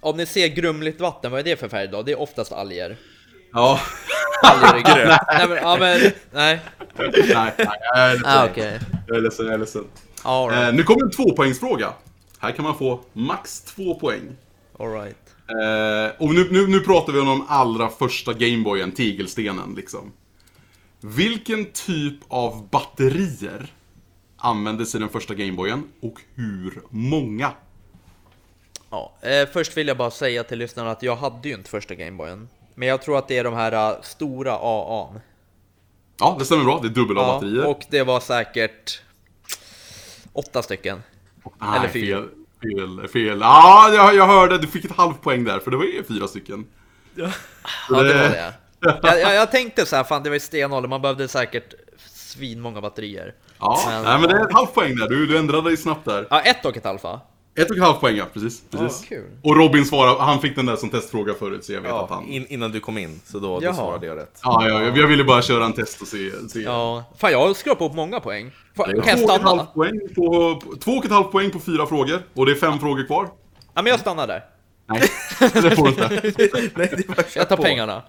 Om 0.00 0.16
ni 0.16 0.26
ser 0.26 0.48
grumligt 0.48 1.00
vatten, 1.00 1.30
vad 1.30 1.40
är 1.40 1.44
det 1.44 1.56
för 1.56 1.68
färg 1.68 1.88
då? 1.88 2.02
Det 2.02 2.12
är 2.12 2.20
oftast 2.20 2.52
alger. 2.52 2.96
Ja. 3.52 3.80
Talgryg. 4.42 4.84
nej, 5.28 5.48
men, 5.48 5.56
ja, 5.62 5.76
men, 5.80 6.00
nej. 6.00 6.12
Nej, 6.32 6.60
nej, 7.34 7.54
jag 7.94 7.98
är 7.98 8.12
ledsen. 8.12 8.24
Ah, 8.26 8.44
okej. 8.50 8.80
Jag 9.06 9.16
är 9.16 9.20
ledsen, 9.20 9.46
jag 9.46 9.54
är 9.54 9.58
ledsen. 9.58 9.84
All 10.22 10.50
Eh, 10.50 10.56
right. 10.60 10.74
nu 10.74 10.82
kommer 10.82 11.04
en 11.04 11.10
tvåpoängsfråga. 11.10 11.92
Här 12.38 12.52
kan 12.52 12.64
man 12.64 12.78
få 12.78 13.00
max 13.12 13.60
två 13.60 13.94
poäng. 13.94 14.36
All 14.78 14.92
right. 14.92 15.16
Eh, 15.48 16.22
och 16.22 16.34
nu, 16.34 16.48
nu, 16.50 16.66
nu 16.66 16.80
pratar 16.80 17.12
vi 17.12 17.20
om 17.20 17.26
de 17.26 17.44
allra 17.48 17.88
första 17.88 18.32
Gameboyen, 18.32 18.92
tegelstenen 18.92 19.74
liksom. 19.76 20.12
Vilken 21.00 21.66
typ 21.72 22.14
av 22.28 22.68
batterier 22.68 23.72
användes 24.36 24.94
i 24.94 24.98
den 24.98 25.08
första 25.08 25.34
Gameboyen 25.34 25.82
och 26.02 26.20
hur 26.34 26.82
många? 26.90 27.52
Ja, 28.90 29.12
eh, 29.20 29.48
först 29.52 29.76
vill 29.76 29.88
jag 29.88 29.96
bara 29.96 30.10
säga 30.10 30.44
till 30.44 30.58
lyssnarna 30.58 30.90
att 30.90 31.02
jag 31.02 31.16
hade 31.16 31.48
ju 31.48 31.54
inte 31.54 31.70
första 31.70 31.94
Gameboyen. 31.94 32.48
Men 32.74 32.88
jag 32.88 33.02
tror 33.02 33.18
att 33.18 33.28
det 33.28 33.38
är 33.38 33.44
de 33.44 33.54
här 33.54 33.72
eh, 33.72 34.00
stora 34.02 34.52
AA. 34.52 35.20
Ja, 36.18 36.36
det 36.38 36.44
stämmer 36.44 36.64
bra. 36.64 36.80
Det 36.82 36.88
är 36.88 36.90
dubbel 36.90 37.16
Ja, 37.16 37.26
batterier. 37.26 37.66
och 37.66 37.84
det 37.90 38.02
var 38.02 38.20
säkert 38.20 39.02
åtta 40.32 40.62
stycken. 40.62 41.02
Nej, 41.60 41.78
eller 41.78 41.88
fyra. 41.88 42.18
fel. 42.20 42.28
Fel, 42.62 43.08
fel. 43.08 43.38
Ja, 43.40 43.90
jag, 43.94 44.14
jag 44.14 44.26
hörde. 44.26 44.58
Du 44.58 44.66
fick 44.66 44.84
ett 44.84 44.96
halvt 44.96 45.22
poäng 45.22 45.44
där, 45.44 45.58
för 45.58 45.70
det 45.70 45.76
var 45.76 45.84
ju 45.84 46.04
fyra 46.04 46.28
stycken. 46.28 46.66
Ja, 47.14 47.24
det 47.88 47.94
var 47.94 48.04
det. 48.04 48.54
Jag, 48.80 48.98
jag, 49.20 49.34
jag 49.34 49.50
tänkte 49.50 49.86
så 49.86 49.96
här, 49.96 50.04
fan 50.04 50.22
det 50.22 50.28
var 50.30 50.34
ju 50.34 50.40
stenålder, 50.40 50.88
man 50.88 51.02
behövde 51.02 51.28
säkert 51.28 51.74
svinmånga 52.06 52.80
batterier. 52.80 53.34
Ja, 53.58 53.82
Men- 53.86 54.02
nej, 54.04 54.18
men 54.20 54.28
det 54.28 54.34
är 54.36 54.44
ett 54.46 54.52
halvt 54.54 54.74
poäng 54.74 54.96
där. 54.96 55.08
Du, 55.08 55.26
du 55.26 55.38
ändrade 55.38 55.68
dig 55.68 55.76
snabbt 55.76 56.04
där. 56.04 56.26
Ja, 56.30 56.40
ett 56.40 56.64
och 56.64 56.76
ett 56.76 56.84
halvt 56.84 57.02
va? 57.02 57.20
Ett 57.58 57.70
och 57.70 57.76
ett 57.76 57.82
halvt 57.82 58.00
poäng, 58.00 58.16
ja. 58.16 58.24
Precis. 58.32 58.62
precis. 58.70 59.08
kul. 59.08 59.24
Och 59.42 59.56
Robin 59.56 59.84
svarade, 59.84 60.22
han 60.22 60.40
fick 60.40 60.56
den 60.56 60.66
där 60.66 60.76
som 60.76 60.90
testfråga 60.90 61.34
förut, 61.34 61.64
så 61.64 61.72
jag 61.72 61.80
vet 61.80 61.92
att 61.92 62.06
Ja, 62.10 62.14
han... 62.14 62.28
in, 62.28 62.46
innan 62.48 62.72
du 62.72 62.80
kom 62.80 62.98
in, 62.98 63.20
så 63.24 63.38
då, 63.38 63.60
då 63.60 63.72
svarade 63.72 64.06
jag 64.06 64.16
rätt. 64.16 64.40
Ja, 64.42 64.68
ja, 64.68 64.82
jag 64.82 65.06
ville 65.06 65.24
bara 65.24 65.42
köra 65.42 65.64
en 65.64 65.72
test 65.72 66.00
och 66.02 66.08
se. 66.08 66.30
se. 66.48 66.60
Ja. 66.60 67.04
Fan 67.18 67.32
jag 67.32 67.46
har 67.46 67.54
skrapat 67.54 67.90
upp 67.90 67.96
många 67.96 68.20
poäng. 68.20 68.50
Jag 68.74 68.86
två 69.18 69.24
och 69.24 69.34
ett 69.36 69.42
halvt 69.42 69.74
poäng 69.74 70.00
på, 70.14 70.56
på, 70.64 70.76
två 70.76 70.92
och 70.92 71.04
ett 71.04 71.10
halvt 71.10 71.32
poäng 71.32 71.50
på 71.50 71.60
fyra 71.60 71.86
frågor. 71.86 72.22
Och 72.34 72.46
det 72.46 72.52
är 72.52 72.56
fem 72.56 72.78
frågor 72.78 73.06
kvar. 73.06 73.28
Ja 73.74 73.82
men 73.82 73.86
jag 73.90 74.00
stannar 74.00 74.26
där. 74.26 74.44
Nej, 74.86 75.00
det 75.40 75.76
får 75.76 75.84
du 75.84 75.88
inte. 75.88 76.08
Nej, 76.76 76.92
det 76.96 77.08
var 77.08 77.24
Jag 77.34 77.48
tar 77.48 77.56
pengarna. 77.56 78.02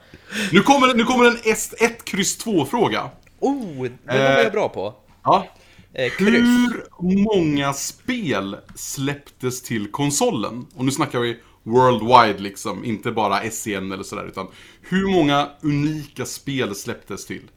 Nu 0.51 0.59
kommer, 0.61 0.93
nu 0.93 1.03
kommer 1.03 1.25
en 1.25 1.37
S1, 1.37 2.03
kryss 2.03 2.45
2-fråga. 2.45 3.09
Oh, 3.39 3.83
det 3.83 3.91
var 4.05 4.15
Eh. 4.15 4.39
jag 4.43 4.51
bra 4.51 4.69
på. 4.69 4.93
Ja. 5.23 5.47
Eh. 5.93 6.11
Hur 6.17 6.83
många 7.23 7.73
spel 7.73 8.57
släpptes 8.75 9.61
till 9.61 9.91
konsolen? 9.91 10.67
Och 10.75 10.85
nu 10.85 10.91
snackar 10.91 11.19
vi 11.19 11.39
worldwide 11.63 12.39
liksom, 12.39 12.85
inte 12.85 13.11
bara 13.11 13.51
SEN 13.51 13.91
eller 13.91 14.03
sådär, 14.03 14.25
utan 14.25 14.47
hur 14.81 15.07
många 15.07 15.49
unika 15.61 16.25
spel 16.25 16.75
släpptes 16.75 17.25
till? 17.25 17.51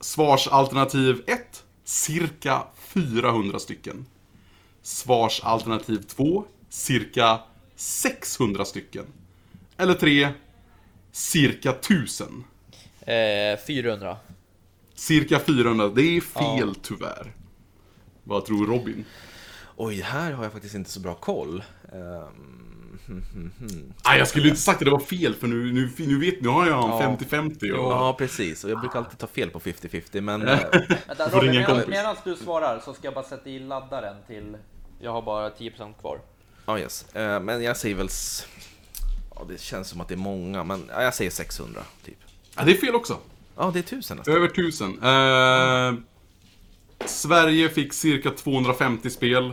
Svarsalternativ 0.00 1.22
1, 1.26 1.64
cirka 1.84 2.62
400 2.78 3.58
stycken. 3.58 4.06
Svarsalternativ 4.82 6.02
2, 6.02 6.44
cirka 6.68 7.40
600 7.76 8.64
stycken. 8.64 9.04
Eller 9.76 9.94
3, 9.94 10.28
cirka 11.12 11.70
1000. 11.70 12.44
Eh, 13.00 13.58
400. 13.66 14.16
Cirka 14.94 15.38
400, 15.38 15.88
det 15.88 16.16
är 16.16 16.20
fel 16.20 16.74
tyvärr. 16.82 17.32
Vad 18.30 18.44
tror 18.44 18.66
Robin? 18.66 19.04
Oj, 19.76 20.00
här 20.00 20.32
har 20.32 20.44
jag 20.44 20.52
faktiskt 20.52 20.74
inte 20.74 20.90
så 20.90 21.00
bra 21.00 21.14
koll. 21.14 21.62
Ehm, 21.92 23.00
Nej, 24.04 24.18
jag 24.18 24.28
skulle 24.28 24.48
inte 24.48 24.60
sagt 24.60 24.78
att 24.78 24.84
det 24.84 24.90
var 24.90 24.98
fel 24.98 25.34
för 25.34 25.46
nu, 25.46 25.72
nu, 25.72 25.90
nu 25.98 26.18
vet 26.20 26.40
nu 26.40 26.48
har 26.48 26.66
jag 26.66 27.02
en 27.02 27.18
50-50 27.18 27.70
och... 27.72 27.92
Ja, 27.92 28.14
precis. 28.18 28.64
Och 28.64 28.70
jag 28.70 28.80
brukar 28.80 28.98
alltid 28.98 29.18
ta 29.18 29.26
fel 29.26 29.50
på 29.50 29.60
50-50, 29.60 30.20
men... 30.20 30.48
eh, 30.48 30.58
Vänta, 31.08 31.46
en 31.46 31.64
kompis. 31.66 31.86
medan 31.88 32.16
du 32.24 32.36
svarar 32.36 32.80
så 32.84 32.94
ska 32.94 33.06
jag 33.06 33.14
bara 33.14 33.24
sätta 33.24 33.50
i 33.50 33.58
laddaren 33.58 34.16
till... 34.26 34.56
Jag 35.00 35.12
har 35.12 35.22
bara 35.22 35.50
10% 35.50 36.00
kvar. 36.00 36.20
Ja, 36.66 36.78
yes. 36.78 37.14
Eh, 37.14 37.40
Men 37.40 37.62
jag 37.62 37.76
säger 37.76 37.94
väl... 37.94 38.08
Ja, 39.34 39.44
det 39.48 39.60
känns 39.60 39.88
som 39.88 40.00
att 40.00 40.08
det 40.08 40.14
är 40.14 40.18
många, 40.18 40.64
men 40.64 40.84
ja, 40.88 41.02
jag 41.02 41.14
säger 41.14 41.30
600, 41.30 41.82
typ. 42.04 42.18
Ja, 42.56 42.62
det 42.64 42.72
är 42.72 42.76
fel 42.76 42.94
också. 42.94 43.18
Ja, 43.56 43.70
det 43.74 43.78
är 43.78 43.82
tusen 43.82 44.16
nästan. 44.16 44.34
Över 44.34 44.46
1000. 44.46 45.02
Eh, 45.02 45.94
Sverige 47.06 47.68
fick 47.68 47.92
cirka 47.92 48.30
250 48.30 49.10
spel. 49.10 49.52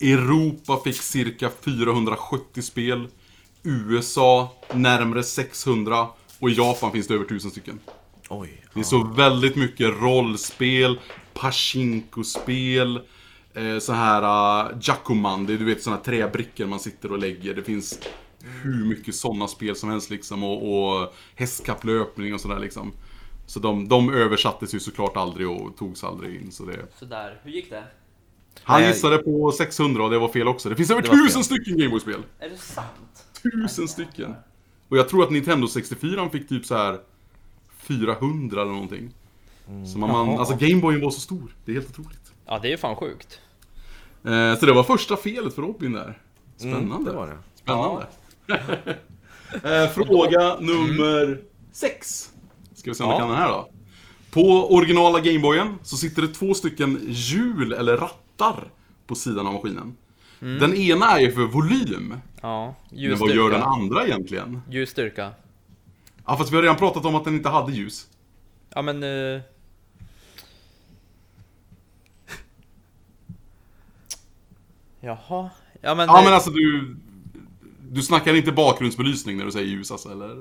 Europa 0.00 0.80
fick 0.84 0.96
cirka 0.96 1.50
470 1.60 2.62
spel. 2.62 3.08
USA 3.62 4.52
närmare 4.74 5.22
600. 5.22 6.06
Och 6.38 6.50
i 6.50 6.54
Japan 6.54 6.92
finns 6.92 7.06
det 7.06 7.14
över 7.14 7.24
1000 7.24 7.50
stycken. 7.50 7.80
Oj. 8.28 8.64
Det 8.74 8.80
är 8.80 8.84
så 8.84 9.04
väldigt 9.04 9.56
mycket 9.56 10.00
rollspel, 10.00 10.98
Pachinko-spel, 11.34 13.00
eh, 13.54 13.78
så 13.78 13.92
här 13.92 14.22
uh, 14.22 14.78
Jakuman, 14.82 15.46
det 15.46 15.52
är 15.52 15.58
du 15.58 15.64
vet 15.64 15.82
såna 15.82 15.96
här 15.96 16.02
träbrickor 16.02 16.66
man 16.66 16.80
sitter 16.80 17.12
och 17.12 17.18
lägger. 17.18 17.54
Det 17.54 17.62
finns 17.62 18.00
hur 18.62 18.84
mycket 18.84 19.14
sådana 19.14 19.48
spel 19.48 19.76
som 19.76 19.90
helst 19.90 20.10
liksom 20.10 20.44
och, 20.44 20.98
och 21.02 21.14
hästkapplöpning 21.34 22.34
och 22.34 22.40
sådär 22.40 22.58
liksom. 22.58 22.92
Så 23.48 23.60
de, 23.60 23.88
de 23.88 24.14
översattes 24.14 24.74
ju 24.74 24.80
såklart 24.80 25.16
aldrig 25.16 25.48
och 25.50 25.76
togs 25.76 26.04
aldrig 26.04 26.40
in. 26.40 26.52
Så 26.52 26.64
det... 26.64 26.86
Sådär, 26.98 27.40
hur 27.42 27.50
gick 27.50 27.70
det? 27.70 27.84
Han 28.62 28.80
Nej, 28.80 28.90
gissade 28.90 29.18
på 29.18 29.52
600 29.52 30.04
och 30.04 30.10
det 30.10 30.18
var 30.18 30.28
fel 30.28 30.48
också. 30.48 30.68
Det 30.68 30.76
finns 30.76 30.90
över 30.90 31.02
Det 31.02 31.08
1000 31.08 31.28
fel. 31.28 31.44
stycken 31.44 31.78
Gameboy-spel! 31.78 32.22
Är 32.38 32.48
det 32.48 32.56
sant? 32.56 33.26
Tusen 33.42 33.88
stycken! 33.88 34.34
Och 34.88 34.96
jag 34.98 35.08
tror 35.08 35.22
att 35.22 35.30
Nintendo 35.30 35.68
64 35.68 36.30
fick 36.30 36.48
typ 36.48 36.66
så 36.66 36.74
här 36.74 36.98
400 37.76 38.62
eller 38.62 38.72
någonting. 38.72 39.14
Så 39.92 39.98
man, 39.98 40.10
man, 40.10 40.38
alltså 40.38 40.56
Gameboyen 40.56 41.00
var 41.00 41.10
så 41.10 41.20
stor, 41.20 41.54
det 41.64 41.72
är 41.72 41.74
helt 41.74 41.90
otroligt. 41.90 42.32
Ja, 42.46 42.58
det 42.58 42.68
är 42.68 42.70
ju 42.70 42.76
fan 42.76 42.96
sjukt. 42.96 43.40
Eh, 44.24 44.58
så 44.58 44.66
det 44.66 44.72
var 44.72 44.82
första 44.82 45.16
felet 45.16 45.54
för 45.54 45.62
Robin 45.62 45.92
där. 45.92 46.18
Spännande. 46.56 46.94
Mm, 46.94 47.04
det 47.04 47.12
var 47.12 47.26
det. 47.26 47.38
Spännande. 47.54 48.06
eh, 49.84 49.90
fråga 49.90 50.56
nummer 50.60 51.42
sex. 51.72 52.30
Ska 52.88 52.92
vi 52.92 52.94
se 52.94 53.04
om 53.04 53.10
vi 53.10 53.14
Ja. 53.14 53.18
kan 53.18 53.28
den 53.28 53.38
här 53.38 53.48
då. 53.48 53.70
På 54.30 54.74
originala 54.74 55.20
Gameboyen 55.20 55.78
så 55.82 55.96
sitter 55.96 56.22
det 56.22 56.28
två 56.28 56.54
stycken 56.54 57.00
hjul 57.08 57.72
eller 57.72 57.96
rattar 57.96 58.70
på 59.06 59.14
sidan 59.14 59.46
av 59.46 59.52
maskinen. 59.52 59.96
Den 60.40 60.74
ena 60.74 61.06
är 61.06 61.20
ju 61.20 61.32
för 61.32 61.42
volym. 61.42 62.14
Ja, 62.42 62.74
Men 62.90 63.18
vad 63.18 63.30
gör 63.30 63.36
den 63.50 63.60
ljusstyrka. 63.60 63.64
andra 63.64 64.06
egentligen? 64.06 64.62
Ljusstyrka. 64.70 65.30
Ja 66.26 66.36
fast 66.36 66.52
vi 66.52 66.56
har 66.56 66.62
redan 66.62 66.76
pratat 66.76 67.04
om 67.04 67.14
att 67.14 67.24
den 67.24 67.34
inte 67.34 67.48
hade 67.48 67.72
ljus. 67.72 68.06
Ja 68.74 68.82
men... 68.82 69.02
Uh... 69.02 69.40
Jaha. 75.00 75.50
Ja 75.80 75.94
men... 75.94 76.08
Ja 76.08 76.18
eh, 76.18 76.24
men 76.24 76.34
alltså 76.34 76.50
du... 76.50 76.96
Du 77.90 78.02
snackar 78.02 78.34
inte 78.34 78.52
bakgrundsbelysning 78.52 79.36
när 79.36 79.44
du 79.44 79.50
säger 79.52 79.66
ljus 79.66 79.90
alltså 79.90 80.12
eller? 80.12 80.36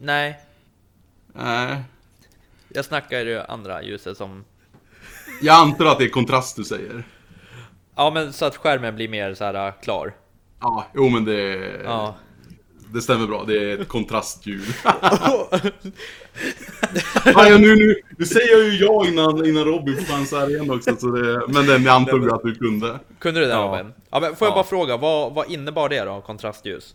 Nej. 0.00 0.40
Nej. 1.36 1.82
Jag 2.68 2.84
snackar 2.84 3.18
ju 3.18 3.24
det 3.24 3.44
andra 3.44 3.82
ljuset 3.82 4.16
som... 4.16 4.44
Jag 5.42 5.56
antar 5.56 5.84
att 5.86 5.98
det 5.98 6.04
är 6.04 6.08
kontrast 6.08 6.56
du 6.56 6.64
säger. 6.64 7.04
Ja 7.96 8.10
men 8.10 8.32
så 8.32 8.44
att 8.44 8.56
skärmen 8.56 8.94
blir 8.96 9.08
mer 9.08 9.34
så 9.34 9.44
här 9.44 9.66
äh, 9.66 9.72
klar. 9.82 10.14
Ja, 10.60 10.86
jo 10.94 11.08
men 11.08 11.24
det... 11.24 11.70
Ja. 11.84 12.14
Det 12.94 13.00
stämmer 13.00 13.26
bra, 13.26 13.44
det 13.46 13.70
är 13.72 13.78
ett 13.78 13.88
kontrastljud. 13.88 14.62
ja, 17.24 17.48
nu, 17.58 17.76
nu, 17.76 17.94
nu 18.18 18.24
säger 18.26 18.52
jag 18.58 18.64
ju 18.64 18.84
ja 18.84 19.06
innan, 19.06 19.46
innan 19.46 19.64
Robin 19.64 19.96
får 19.96 20.04
chansa 20.12 20.38
här 20.38 20.50
igen 20.50 20.70
också, 20.70 20.96
så 20.96 21.06
det, 21.06 21.42
men 21.48 21.66
den 21.66 21.84
jag 21.84 21.94
antog 21.94 22.30
att 22.30 22.42
du 22.42 22.54
kunde. 22.54 22.98
Kunde 23.18 23.40
du 23.40 23.46
det 23.46 23.52
Ja. 23.52 23.58
Robin? 23.78 23.92
Ja 24.10 24.20
men 24.20 24.36
får 24.36 24.46
jag 24.46 24.52
Ja. 24.52 24.54
bara 24.54 24.64
fråga, 24.64 24.96
vad, 24.96 25.34
vad 25.34 25.50
innebar 25.50 25.88
det 25.88 26.04
då, 26.04 26.20
kontrastljus? 26.20 26.94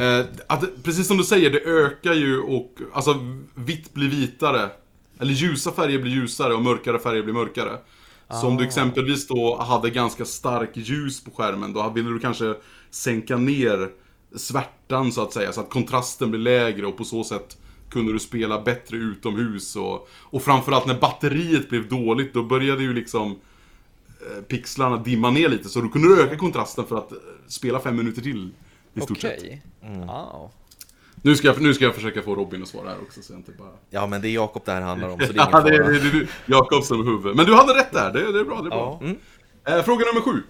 Eh, 0.00 0.26
att, 0.46 0.82
precis 0.82 1.06
som 1.06 1.16
du 1.16 1.24
säger, 1.24 1.50
det 1.50 1.60
ökar 1.60 2.14
ju 2.14 2.40
och, 2.40 2.78
alltså 2.92 3.14
vitt 3.54 3.94
blir 3.94 4.08
vitare. 4.08 4.70
Eller 5.18 5.32
ljusa 5.32 5.72
färger 5.72 5.98
blir 5.98 6.12
ljusare 6.12 6.54
och 6.54 6.62
mörkare 6.62 6.98
färger 6.98 7.22
blir 7.22 7.34
mörkare. 7.34 7.78
Så 8.40 8.46
om 8.46 8.56
du 8.56 8.64
exempelvis 8.64 9.28
då 9.28 9.56
hade 9.56 9.90
ganska 9.90 10.24
stark 10.24 10.70
ljus 10.74 11.24
på 11.24 11.30
skärmen, 11.30 11.72
då 11.72 11.90
ville 11.90 12.08
du 12.08 12.18
kanske 12.18 12.54
sänka 12.90 13.36
ner 13.36 13.90
svärtan 14.36 15.12
så 15.12 15.22
att 15.22 15.32
säga, 15.32 15.52
så 15.52 15.60
att 15.60 15.70
kontrasten 15.70 16.30
blir 16.30 16.40
lägre 16.40 16.86
och 16.86 16.96
på 16.96 17.04
så 17.04 17.24
sätt 17.24 17.56
kunde 17.90 18.12
du 18.12 18.18
spela 18.18 18.60
bättre 18.60 18.96
utomhus 18.96 19.76
och, 19.76 20.08
och 20.20 20.42
framförallt 20.42 20.86
när 20.86 21.00
batteriet 21.00 21.68
blev 21.68 21.88
dåligt, 21.88 22.34
då 22.34 22.42
började 22.42 22.82
ju 22.82 22.94
liksom 22.94 23.30
eh, 24.20 24.42
pixlarna 24.42 24.96
dimma 24.96 25.30
ner 25.30 25.48
lite, 25.48 25.68
så 25.68 25.80
då 25.80 25.88
kunde 25.88 26.08
du 26.08 26.22
öka 26.22 26.36
kontrasten 26.36 26.86
för 26.86 26.96
att 26.96 27.12
eh, 27.12 27.18
spela 27.46 27.80
fem 27.80 27.96
minuter 27.96 28.22
till. 28.22 28.50
I 28.94 29.00
stort 29.00 29.20
sett. 29.20 29.38
Okej. 29.38 29.62
Wow. 29.82 30.50
Nu 31.22 31.36
ska, 31.36 31.46
jag, 31.48 31.60
nu 31.60 31.74
ska 31.74 31.84
jag 31.84 31.94
försöka 31.94 32.22
få 32.22 32.34
Robin 32.34 32.62
att 32.62 32.68
svara 32.68 32.88
här 32.88 32.96
också 33.02 33.22
så 33.22 33.32
jag 33.32 33.38
inte 33.40 33.52
bara... 33.52 33.68
Ja, 33.90 34.06
men 34.06 34.20
det 34.22 34.28
är 34.28 34.30
Jakob 34.30 34.62
det 34.64 34.72
här 34.72 34.80
handlar 34.80 35.08
om, 35.08 35.20
så 35.20 35.32
det 35.32 35.38
är 35.40 35.48
ingen 35.48 35.50
Ja, 35.52 35.60
det 35.60 35.74
är, 35.76 35.82
fara. 35.82 35.92
det 35.92 35.96
är 35.98 36.12
du, 36.12 36.26
Jakob 36.46 36.84
som 36.84 37.06
huvud. 37.06 37.36
Men 37.36 37.46
du 37.46 37.54
hade 37.54 37.74
rätt 37.74 37.92
där, 37.92 38.12
det, 38.12 38.32
det 38.32 38.40
är 38.40 38.44
bra, 38.44 38.60
det 38.62 38.66
är 38.66 38.70
bra. 38.70 39.02
Ja. 39.64 39.76
Eh, 39.76 39.82
fråga 39.84 40.04
nummer 40.06 40.20
sju. 40.20 40.42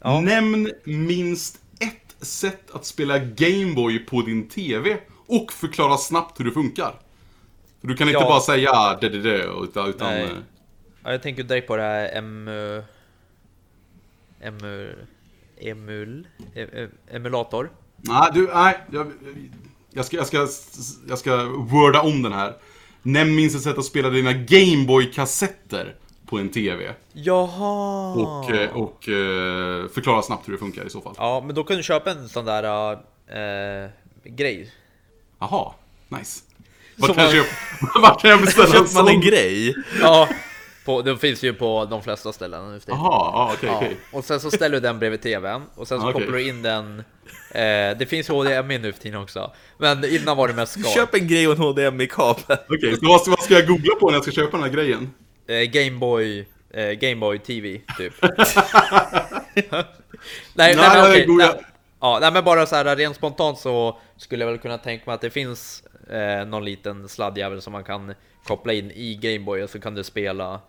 Ja. 0.00 0.20
Nämn 0.20 0.70
minst 0.84 1.60
ett 1.80 2.26
sätt 2.26 2.70
att 2.70 2.84
spela 2.84 3.18
Gameboy 3.18 3.98
på 3.98 4.22
din 4.22 4.48
TV 4.48 4.96
och 5.26 5.52
förklara 5.52 5.96
snabbt 5.96 6.40
hur 6.40 6.44
det 6.44 6.50
funkar. 6.52 6.94
För 7.80 7.88
du 7.88 7.96
kan 7.96 8.08
inte 8.08 8.20
Ja. 8.20 8.28
bara 8.28 8.40
säga 8.40 8.98
det, 9.00 9.08
det, 9.08 9.20
det, 9.22 9.44
utan... 9.62 9.88
utan 9.88 10.08
Nej. 10.10 10.22
eh, 10.24 10.30
Ja, 11.04 11.12
jag 11.12 11.22
tänker 11.22 11.42
direkt 11.42 11.66
på 11.66 11.76
det 11.76 11.82
här 11.82 12.16
emu... 12.18 12.82
Emu... 14.40 14.92
Emul... 15.60 16.26
Emulator. 17.10 17.70
Nej, 17.96 18.30
du, 18.34 18.50
nej. 18.54 18.78
Jag, 18.92 19.12
jag, 19.92 20.04
ska, 20.06 20.16
jag, 20.16 20.26
ska, 20.26 20.48
jag 21.08 21.18
ska 21.18 21.44
worda 21.46 22.00
om 22.00 22.22
den 22.22 22.32
här. 22.32 22.54
Nämn 23.02 23.34
minst 23.34 23.56
ett 23.56 23.62
sätt 23.62 23.78
att 23.78 23.84
spela 23.84 24.10
dina 24.10 24.32
Gameboy-kassetter 24.32 25.94
på 26.26 26.38
en 26.38 26.48
TV. 26.48 26.94
Jaha! 27.12 28.14
Och, 28.14 28.50
eh, 28.50 28.76
och 28.76 29.08
eh, 29.08 29.88
förklara 29.88 30.22
snabbt 30.22 30.48
hur 30.48 30.52
det 30.52 30.58
funkar 30.58 30.86
i 30.86 30.90
så 30.90 31.00
fall. 31.00 31.14
Ja, 31.16 31.42
men 31.46 31.54
då 31.54 31.64
kan 31.64 31.76
du 31.76 31.82
köpa 31.82 32.10
en 32.10 32.28
sån 32.28 32.44
där 32.44 32.92
äh, 32.92 33.90
grej. 34.24 34.72
Jaha, 35.38 35.72
nice. 36.08 36.40
Vart 36.96 37.14
kan, 37.14 37.24
jag 37.24 37.34
man- 37.36 37.44
köpa, 37.44 38.00
vart 38.00 38.20
kan 38.22 38.30
jag 38.30 38.40
beställa 38.40 38.66
en 38.66 38.72
Köper 38.72 38.94
man 38.94 39.08
en 39.08 39.12
sån? 39.12 39.20
grej? 39.20 39.74
Ja, 40.00 40.28
på, 40.84 41.02
det 41.02 41.16
finns 41.16 41.42
ju 41.44 41.52
på 41.54 41.84
de 41.90 42.02
flesta 42.02 42.32
ställen 42.32 42.72
nu 42.72 42.80
för 42.80 42.86
tiden. 42.86 43.00
Ja, 43.00 43.52
okej. 43.54 43.96
och 44.12 44.24
sen 44.24 44.40
så 44.40 44.50
ställer 44.50 44.76
du 44.76 44.80
den 44.80 44.98
bredvid 44.98 45.22
TVn 45.22 45.62
och 45.74 45.88
sen 45.88 46.00
så 46.00 46.08
Okej. 46.08 46.20
kopplar 46.20 46.38
du 46.38 46.48
in 46.48 46.62
den 46.62 46.98
eh, 47.50 47.98
Det 47.98 48.08
finns 48.08 48.28
HDMI 48.28 48.78
nu 48.78 48.92
för 48.92 49.00
tiden 49.00 49.20
också 49.20 49.52
Men 49.78 50.04
innan 50.04 50.36
var 50.36 50.48
det 50.48 50.54
mest 50.54 50.72
skal 50.72 50.84
Köp 50.92 51.14
en 51.14 51.28
grej 51.28 51.48
och 51.48 51.52
en 51.54 51.58
HDMI-kabel. 51.60 52.56
Okej, 52.68 52.96
så 52.96 53.06
vad, 53.08 53.20
vad 53.28 53.40
ska 53.42 53.54
jag 53.54 53.66
googla 53.66 53.94
på 54.00 54.06
när 54.06 54.14
jag 54.16 54.22
ska 54.22 54.32
köpa 54.32 54.56
den 54.56 54.62
här 54.66 54.72
grejen? 54.72 55.10
eh, 55.48 55.56
Gameboy 55.62 56.46
eh, 56.74 56.90
Gameboy 56.90 57.38
TV 57.38 57.80
typ 57.98 58.14
Nej, 58.22 59.64
nej, 60.54 60.76
Nej, 60.76 60.76
men 60.76 61.10
okej, 61.10 61.26
googla. 61.26 61.46
nej, 61.46 61.64
Ja, 62.02 62.18
nej 62.20 62.32
men 62.32 62.44
bara 62.44 62.66
så 62.66 62.76
här 62.76 62.96
rent 62.96 63.16
spontant 63.16 63.58
så 63.58 63.98
skulle 64.16 64.44
jag 64.44 64.50
väl 64.50 64.60
kunna 64.60 64.78
tänka 64.78 65.02
mig 65.06 65.14
att 65.14 65.20
det 65.20 65.30
finns 65.30 65.82
eh, 66.10 66.46
någon 66.46 66.64
liten 66.64 67.08
sladdjävel 67.08 67.62
som 67.62 67.72
man 67.72 67.84
kan 67.84 68.14
koppla 68.46 68.72
in 68.72 68.90
i 68.90 69.14
Gameboy 69.14 69.62
och 69.62 69.70
så 69.70 69.80
kan 69.80 69.94
du 69.94 70.04
spela 70.04 70.60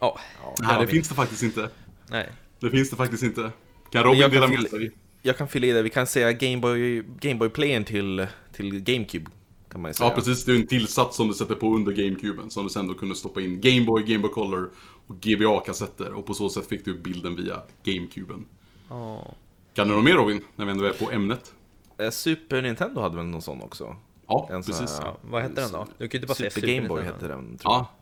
Ja, 0.00 0.18
Nej, 0.62 0.80
det 0.80 0.86
finns 0.86 1.08
det 1.08 1.14
faktiskt 1.14 1.42
inte. 1.42 1.70
nej 2.10 2.28
Det 2.60 2.70
finns 2.70 2.90
det 2.90 2.96
faktiskt 2.96 3.22
inte. 3.22 3.50
Kan 3.90 4.04
Robin 4.04 4.30
dela 4.30 4.46
med 4.48 4.70
sig? 4.70 4.90
Jag 5.22 5.36
kan 5.36 5.48
fylla 5.48 5.66
i 5.66 5.72
det, 5.72 5.82
vi 5.82 5.90
kan 5.90 6.06
säga 6.06 6.32
Gameboy, 6.32 7.02
Gameboy-playern 7.20 7.84
till, 7.84 8.26
till 8.52 8.80
GameCube. 8.80 9.30
Kan 9.70 9.80
man 9.82 9.94
säga. 9.94 10.08
Ja, 10.08 10.14
precis. 10.14 10.44
Det 10.44 10.52
är 10.52 10.56
en 10.56 10.66
tillsats 10.66 11.16
som 11.16 11.28
du 11.28 11.34
sätter 11.34 11.54
på 11.54 11.74
under 11.74 11.92
GameCuben. 11.92 12.50
Som 12.50 12.64
du 12.64 12.70
sen 12.70 12.88
då 12.88 12.94
kunde 12.94 13.14
stoppa 13.14 13.40
in 13.40 13.60
Gameboy, 13.60 14.02
Gameboy 14.02 14.30
Color 14.30 14.70
och 15.06 15.16
GBA-kassetter. 15.20 16.12
Och 16.12 16.26
på 16.26 16.34
så 16.34 16.48
sätt 16.48 16.66
fick 16.66 16.84
du 16.84 16.98
bilden 16.98 17.36
via 17.36 17.62
GameCuben. 17.84 18.44
Ja. 18.88 19.34
Kan 19.74 19.88
du 19.88 19.94
något 19.94 20.04
mer 20.04 20.14
Robin? 20.14 20.40
När 20.56 20.64
vi 20.64 20.70
ändå 20.70 20.84
är 20.84 20.92
på 20.92 21.10
ämnet. 21.10 21.54
Eh, 21.98 22.10
Super 22.10 22.62
Nintendo 22.62 23.00
hade 23.00 23.16
väl 23.16 23.26
någon 23.26 23.42
sån 23.42 23.62
också? 23.62 23.96
Ja, 24.26 24.48
En 24.52 24.62
precis. 24.62 24.98
här- 24.98 25.06
Ja, 25.06 25.16
vad 25.22 25.42
hette 25.42 25.60
den 25.60 25.72
då? 25.72 25.86
Du 25.98 26.08
kan 26.08 26.10
ju 26.12 26.16
inte 26.18 26.26
bara 26.26 26.34
säga 26.34 26.50
Super 26.50 26.60
Super 26.66 26.74
Gameboy 26.80 27.02
hette 27.04 27.28
den, 27.28 27.58
tror 27.58 27.72
jag. 27.74 27.80
Ja. 27.80 27.92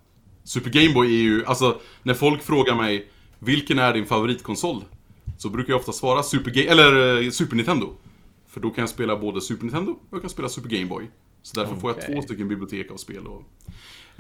Super 0.45 0.71
Game 0.71 0.95
Boy 0.95 1.07
är 1.15 1.23
ju, 1.23 1.45
alltså, 1.47 1.81
när 2.03 2.15
folk 2.15 2.43
frågar 2.43 2.75
mig 2.75 3.09
vilken 3.39 3.79
är 3.79 3.93
din 3.95 4.07
favoritkonsol? 4.07 4.85
Så 5.39 5.49
brukar 5.49 5.73
jag 5.73 5.81
ofta 5.81 5.93
svara 5.93 6.23
Super, 6.23 6.51
Ga- 6.51 6.69
eller, 6.71 7.23
eh, 7.23 7.31
Super 7.31 7.57
Nintendo. 7.57 7.89
För 8.49 8.61
då 8.61 8.71
kan 8.71 8.83
jag 8.83 8.89
spela 8.89 9.17
både 9.17 9.41
Super 9.41 9.65
Nintendo 9.65 9.93
och 9.93 9.99
jag 10.11 10.21
kan 10.21 10.31
spela 10.31 10.49
Super 10.49 10.69
Game 10.69 10.87
Boy. 10.87 11.11
Så 11.43 11.61
därför 11.61 11.77
får 11.77 11.91
jag 11.91 12.07
två 12.07 12.23
stycken 12.23 12.49
bibliotek 12.49 12.91
av 12.91 12.97
spel. 12.97 13.27
Och, 13.27 13.43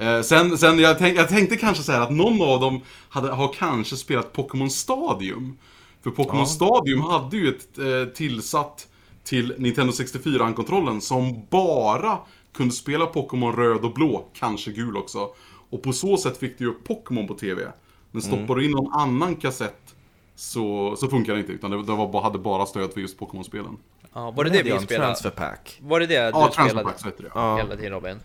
eh, 0.05 0.23
sen, 0.23 0.59
sen 0.59 0.79
jag, 0.79 0.99
tänk, 0.99 1.19
jag 1.19 1.29
tänkte 1.29 1.57
kanske 1.57 1.83
så 1.83 1.93
att 1.93 2.11
någon 2.13 2.43
av 2.43 2.61
dem 2.61 2.81
hade, 3.09 3.29
har 3.33 3.53
kanske 3.53 3.97
spelat 3.97 4.33
Pokémon 4.33 4.71
Stadium. 4.71 5.59
För 6.03 6.11
Pokémon 6.11 6.41
Ja. 6.41 6.47
Stadium 6.47 7.01
hade 7.01 7.37
ju 7.37 7.49
ett 7.49 7.79
eh, 7.79 8.15
tillsatt 8.15 8.89
till 9.25 9.55
Nintendo 9.59 9.93
64-kontrollen 9.93 11.01
som 11.01 11.47
bara 11.51 12.19
kunde 12.55 12.75
spela 12.75 13.07
Pokémon 13.07 13.57
röd 13.57 13.85
och 13.85 13.93
blå, 13.95 14.29
kanske 14.35 14.73
gul 14.73 14.97
också. 14.97 15.29
Och 15.75 15.83
på 15.83 15.93
så 15.93 16.17
sätt 16.17 16.37
fick 16.37 16.59
du 16.59 16.65
ju 16.65 16.71
upp 16.71 16.85
Pokémon 16.85 17.27
på 17.27 17.35
TV. 17.35 17.63
Men 18.11 18.23
stoppar 18.23 18.55
du 18.55 18.65
in 18.65 18.71
någon 18.71 18.93
annan 18.93 19.37
kassett 19.37 19.95
så, 20.35 20.97
så 20.97 21.09
funkar 21.09 21.33
det 21.35 21.41
inte, 21.41 21.53
utan 21.53 21.71
det, 21.71 21.77
det 21.83 21.93
var, 21.93 22.09
bara- 22.09 22.23
hade 22.23 22.39
bara 22.39 22.67
stöd 22.67 22.93
för 22.93 23.01
just 23.01 23.19
Pokémon-spelen. 23.19 23.77
Ja, 24.15 24.31
var 24.31 24.45
det 24.45 24.51
det 24.51 24.57
jag 24.69 24.79
vi 24.79 24.85
spelade? 24.85 25.07
Transfer 25.07 25.31
pack. 25.31 25.79
Var 25.83 26.01
det 26.01 26.07
det 26.07 26.15
Ja, 26.15 26.27
du 26.27 26.33
Transfer 26.33 26.69
spelade 26.69 26.91
heter 27.05 27.23
det. 27.23 27.31
Ja. 27.35 27.57
hela 27.57 27.77
tiden 27.77 27.93
Robin? 27.93 28.17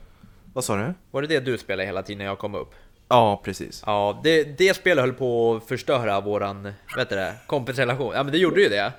Vad 0.53 0.63
sa 0.63 0.75
du? 0.77 0.93
Var 1.11 1.21
det 1.21 1.27
det 1.27 1.39
du 1.39 1.57
spelade 1.57 1.85
hela 1.85 2.03
tiden 2.03 2.17
när 2.17 2.25
jag 2.25 2.39
kom 2.39 2.55
upp? 2.55 2.71
Ja, 3.07 3.41
precis. 3.43 3.83
Ja, 3.85 4.19
det, 4.23 4.43
det 4.57 4.73
spelet 4.75 5.01
höll 5.01 5.13
på 5.13 5.55
att 5.55 5.67
förstöra 5.67 6.21
våran, 6.21 6.63
vet 6.97 7.09
du 7.09 7.15
det, 7.15 7.35
kompisrelation. 7.47 8.13
Ja 8.15 8.23
men 8.23 8.31
det 8.31 8.37
gjorde 8.37 8.61
ju 8.61 8.69
det. 8.69 8.93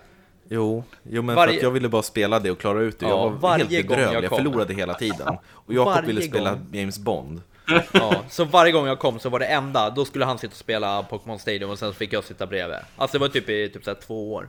Jo, 0.49 0.85
jo 1.03 1.23
men 1.23 1.37
Varje- 1.37 1.51
för 1.53 1.57
att 1.57 1.63
jag 1.63 1.71
ville 1.71 1.89
bara 1.89 2.03
spela 2.03 2.39
det 2.39 2.51
och 2.51 2.59
klara 2.59 2.81
ut 2.81 2.99
det. 2.99 3.07
Ja, 3.07 3.11
jag 3.11 3.31
var 3.31 3.31
varje 3.31 3.65
helt 3.65 3.87
gång 3.89 3.97
bedrövlig, 3.97 4.17
jag 4.17 4.25
jag, 4.25 4.37
förlorade 4.37 4.75
hela 4.75 4.95
tiden. 4.95 5.37
Och 5.51 5.75
Jakob 5.75 6.05
ville 6.05 6.23
spela 6.23 6.51
gång. 6.51 6.67
James 6.73 6.99
Bond. 6.99 7.41
Ja, 7.93 8.23
så 8.31 8.45
varje 8.45 8.73
gång 8.73 8.87
jag 8.87 8.99
kom 8.99 9.19
så 9.19 9.29
var 9.29 9.39
det 9.39 9.47
enda, 9.47 9.91
då 9.91 10.05
skulle 10.05 10.25
han 10.25 10.39
sitta 10.39 10.53
och 10.53 10.57
spela 10.57 11.03
Pokémon 11.03 11.39
Stadium 11.39 11.71
och 11.71 11.79
sen 11.79 11.95
fick 11.95 12.13
jag 12.13 12.25
sitta 12.25 12.47
bredvid. 12.47 12.77
Alltså 12.97 13.19
det 13.19 13.21
var 13.21 13.29
typ 13.29 13.49
i 13.49 13.69
typ 13.69 13.85
så 13.85 13.91
här 13.91 13.99
två 14.07 14.33
år. 14.35 14.49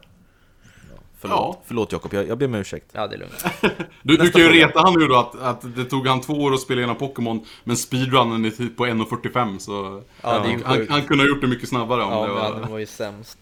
Förlåt, 1.20 1.38
Ja. 1.40 1.62
förlåt 1.68 1.92
Jakob, 1.92 2.14
jag, 2.14 2.28
jag 2.28 2.38
ber 2.38 2.46
om 2.46 2.56
ursäkt. 2.56 2.86
Ja, 2.92 3.08
det 3.08 3.16
är 3.16 3.20
lugnt. 3.20 3.46
Du, 4.04 4.18
du 4.18 4.32
kan 4.32 4.42
ju 4.42 4.50
reta 4.50 4.80
han 4.82 5.00
nu 5.00 5.08
då 5.08 5.16
att, 5.16 5.42
att 5.42 5.76
det 5.76 5.86
tog 5.86 6.08
han 6.08 6.22
två 6.22 6.34
år 6.34 6.54
att 6.54 6.60
spela 6.60 6.80
igenom 6.80 6.96
Pokémon, 6.96 7.46
men 7.64 7.78
speedrunnen 7.78 8.46
är 8.46 8.50
typ 8.50 8.78
på 8.78 8.86
1.45 8.86 9.60
så... 9.60 10.04
Ja, 10.22 10.40
det 10.40 10.48
är 10.48 10.52
ju 10.58 10.64
han, 10.64 10.88
han 10.90 11.02
kunde 11.04 11.24
ha 11.24 11.30
gjort 11.30 11.42
det 11.42 11.48
mycket 11.48 11.70
snabbare 11.70 12.04
om 12.04 12.12
Ja, 12.12 12.28
det 12.28 12.34
var... 12.34 12.42
han 12.62 12.72
var 12.72 12.80
ju 12.80 12.86
sämst. 12.86 13.38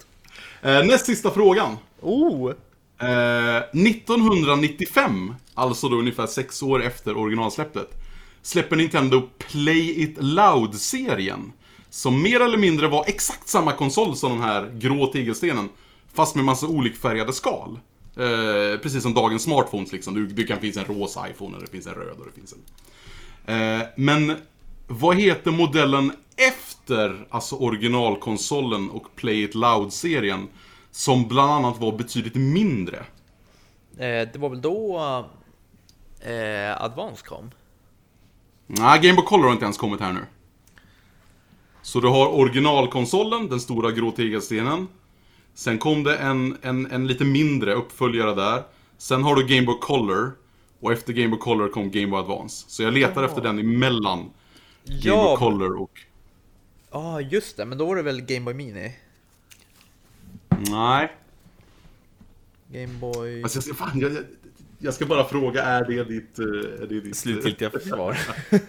Eh, 0.61 0.83
näst 0.83 1.05
sista 1.05 1.31
frågan. 1.31 1.77
Oh! 2.01 2.51
Eh, 3.01 3.57
1995, 3.57 5.35
alltså 5.53 5.89
då 5.89 5.95
ungefär 5.97 6.27
sex 6.27 6.63
år 6.63 6.83
efter 6.83 7.17
originalsläppet, 7.17 7.98
släpper 8.41 8.75
Nintendo 8.75 9.29
Play 9.37 10.03
It 10.03 10.17
Loud-serien. 10.19 11.53
Som 11.89 12.21
mer 12.21 12.39
eller 12.39 12.57
mindre 12.57 12.87
var 12.87 13.05
exakt 13.07 13.47
samma 13.47 13.71
konsol 13.71 14.15
som 14.15 14.31
den 14.31 14.41
här 14.41 14.71
grå 14.73 15.07
tegelstenen, 15.07 15.69
fast 16.13 16.35
med 16.35 16.45
massa 16.45 16.67
olikfärgade 16.67 17.33
skal. 17.33 17.79
Eh, 18.15 18.79
precis 18.81 19.03
som 19.03 19.13
dagens 19.13 19.43
smartphones 19.43 19.91
liksom. 19.91 20.13
Du, 20.13 20.27
det 20.27 20.43
kan 20.43 20.59
finnas 20.59 20.77
en 20.77 20.85
rosa 20.95 21.29
iPhone, 21.29 21.55
eller 21.55 21.65
det 21.65 21.71
finns 21.71 21.87
en 21.87 21.93
röd 21.93 22.17
och 22.19 22.25
det 22.25 22.31
finns 22.31 22.53
en... 22.53 23.79
Eh, 23.79 23.87
men 23.97 24.35
vad 24.87 25.15
heter 25.15 25.51
modellen 25.51 26.11
efter, 26.35 27.27
alltså 27.29 27.55
originalkonsolen 27.55 28.89
och 28.89 29.15
Play 29.15 29.43
It 29.43 29.55
Loud-serien? 29.55 30.47
Som 30.91 31.27
bland 31.27 31.51
annat 31.51 31.79
var 31.79 31.91
betydligt 31.91 32.35
mindre. 32.35 32.97
Eh, 33.97 34.27
det 34.33 34.35
var 34.37 34.49
väl 34.49 34.61
då 34.61 34.97
eh, 36.19 36.83
Advance 36.83 37.25
kom? 37.25 37.51
Nej, 38.71 38.99
Game 38.99 39.15
Boy 39.15 39.25
Color 39.25 39.43
har 39.45 39.51
inte 39.51 39.65
ens 39.65 39.77
kommit 39.77 40.01
här 40.01 40.13
nu. 40.13 40.25
Så 41.81 41.99
du 41.99 42.07
har 42.07 42.27
originalkonsolen, 42.27 43.47
den 43.49 43.59
stora 43.59 43.91
grå 43.91 44.11
tegelstenen. 44.11 44.87
Sen 45.53 45.77
kom 45.77 46.03
det 46.03 46.17
en, 46.17 46.57
en, 46.61 46.91
en 46.91 47.07
lite 47.07 47.25
mindre 47.25 47.73
uppföljare 47.73 48.35
där. 48.35 48.63
Sen 48.97 49.23
har 49.23 49.35
du 49.35 49.47
Game 49.47 49.65
Boy 49.65 49.79
Color. 49.81 50.31
Och 50.79 50.91
efter 50.91 51.13
Game 51.13 51.29
Boy 51.29 51.39
Color 51.39 51.69
kom 51.69 51.91
Game 51.91 52.07
Boy 52.07 52.19
Advance. 52.19 52.65
Så 52.67 52.83
jag 52.83 52.93
letar 52.93 53.23
efter 53.23 53.41
den 53.41 53.59
emellan 53.59 54.17
Game 54.85 54.99
Boy 55.01 55.01
Ja, 55.03 55.35
Color 55.37 55.81
och... 55.81 55.99
ah, 56.89 57.19
just 57.19 57.57
det, 57.57 57.65
men 57.65 57.77
då 57.77 57.85
var 57.85 57.95
det 57.95 58.01
väl 58.01 58.21
Game 58.21 58.45
Boy 58.45 58.53
Mini? 58.53 58.93
Nej. 60.49 61.11
Game 62.67 62.93
Boy... 62.99 63.43
Alltså, 63.43 63.73
fan, 63.73 63.99
jag, 63.99 64.11
jag- 64.79 64.93
ska 64.93 65.05
bara 65.05 65.23
fråga, 65.25 65.63
är 65.63 65.85
det 65.85 66.03
ditt... 66.03 66.39
eh, 66.39 66.45
Är 66.45 66.87
det 66.89 66.99
ditt 67.01 67.17
Slutgiltiga 67.17 67.69
försvar. 67.69 68.17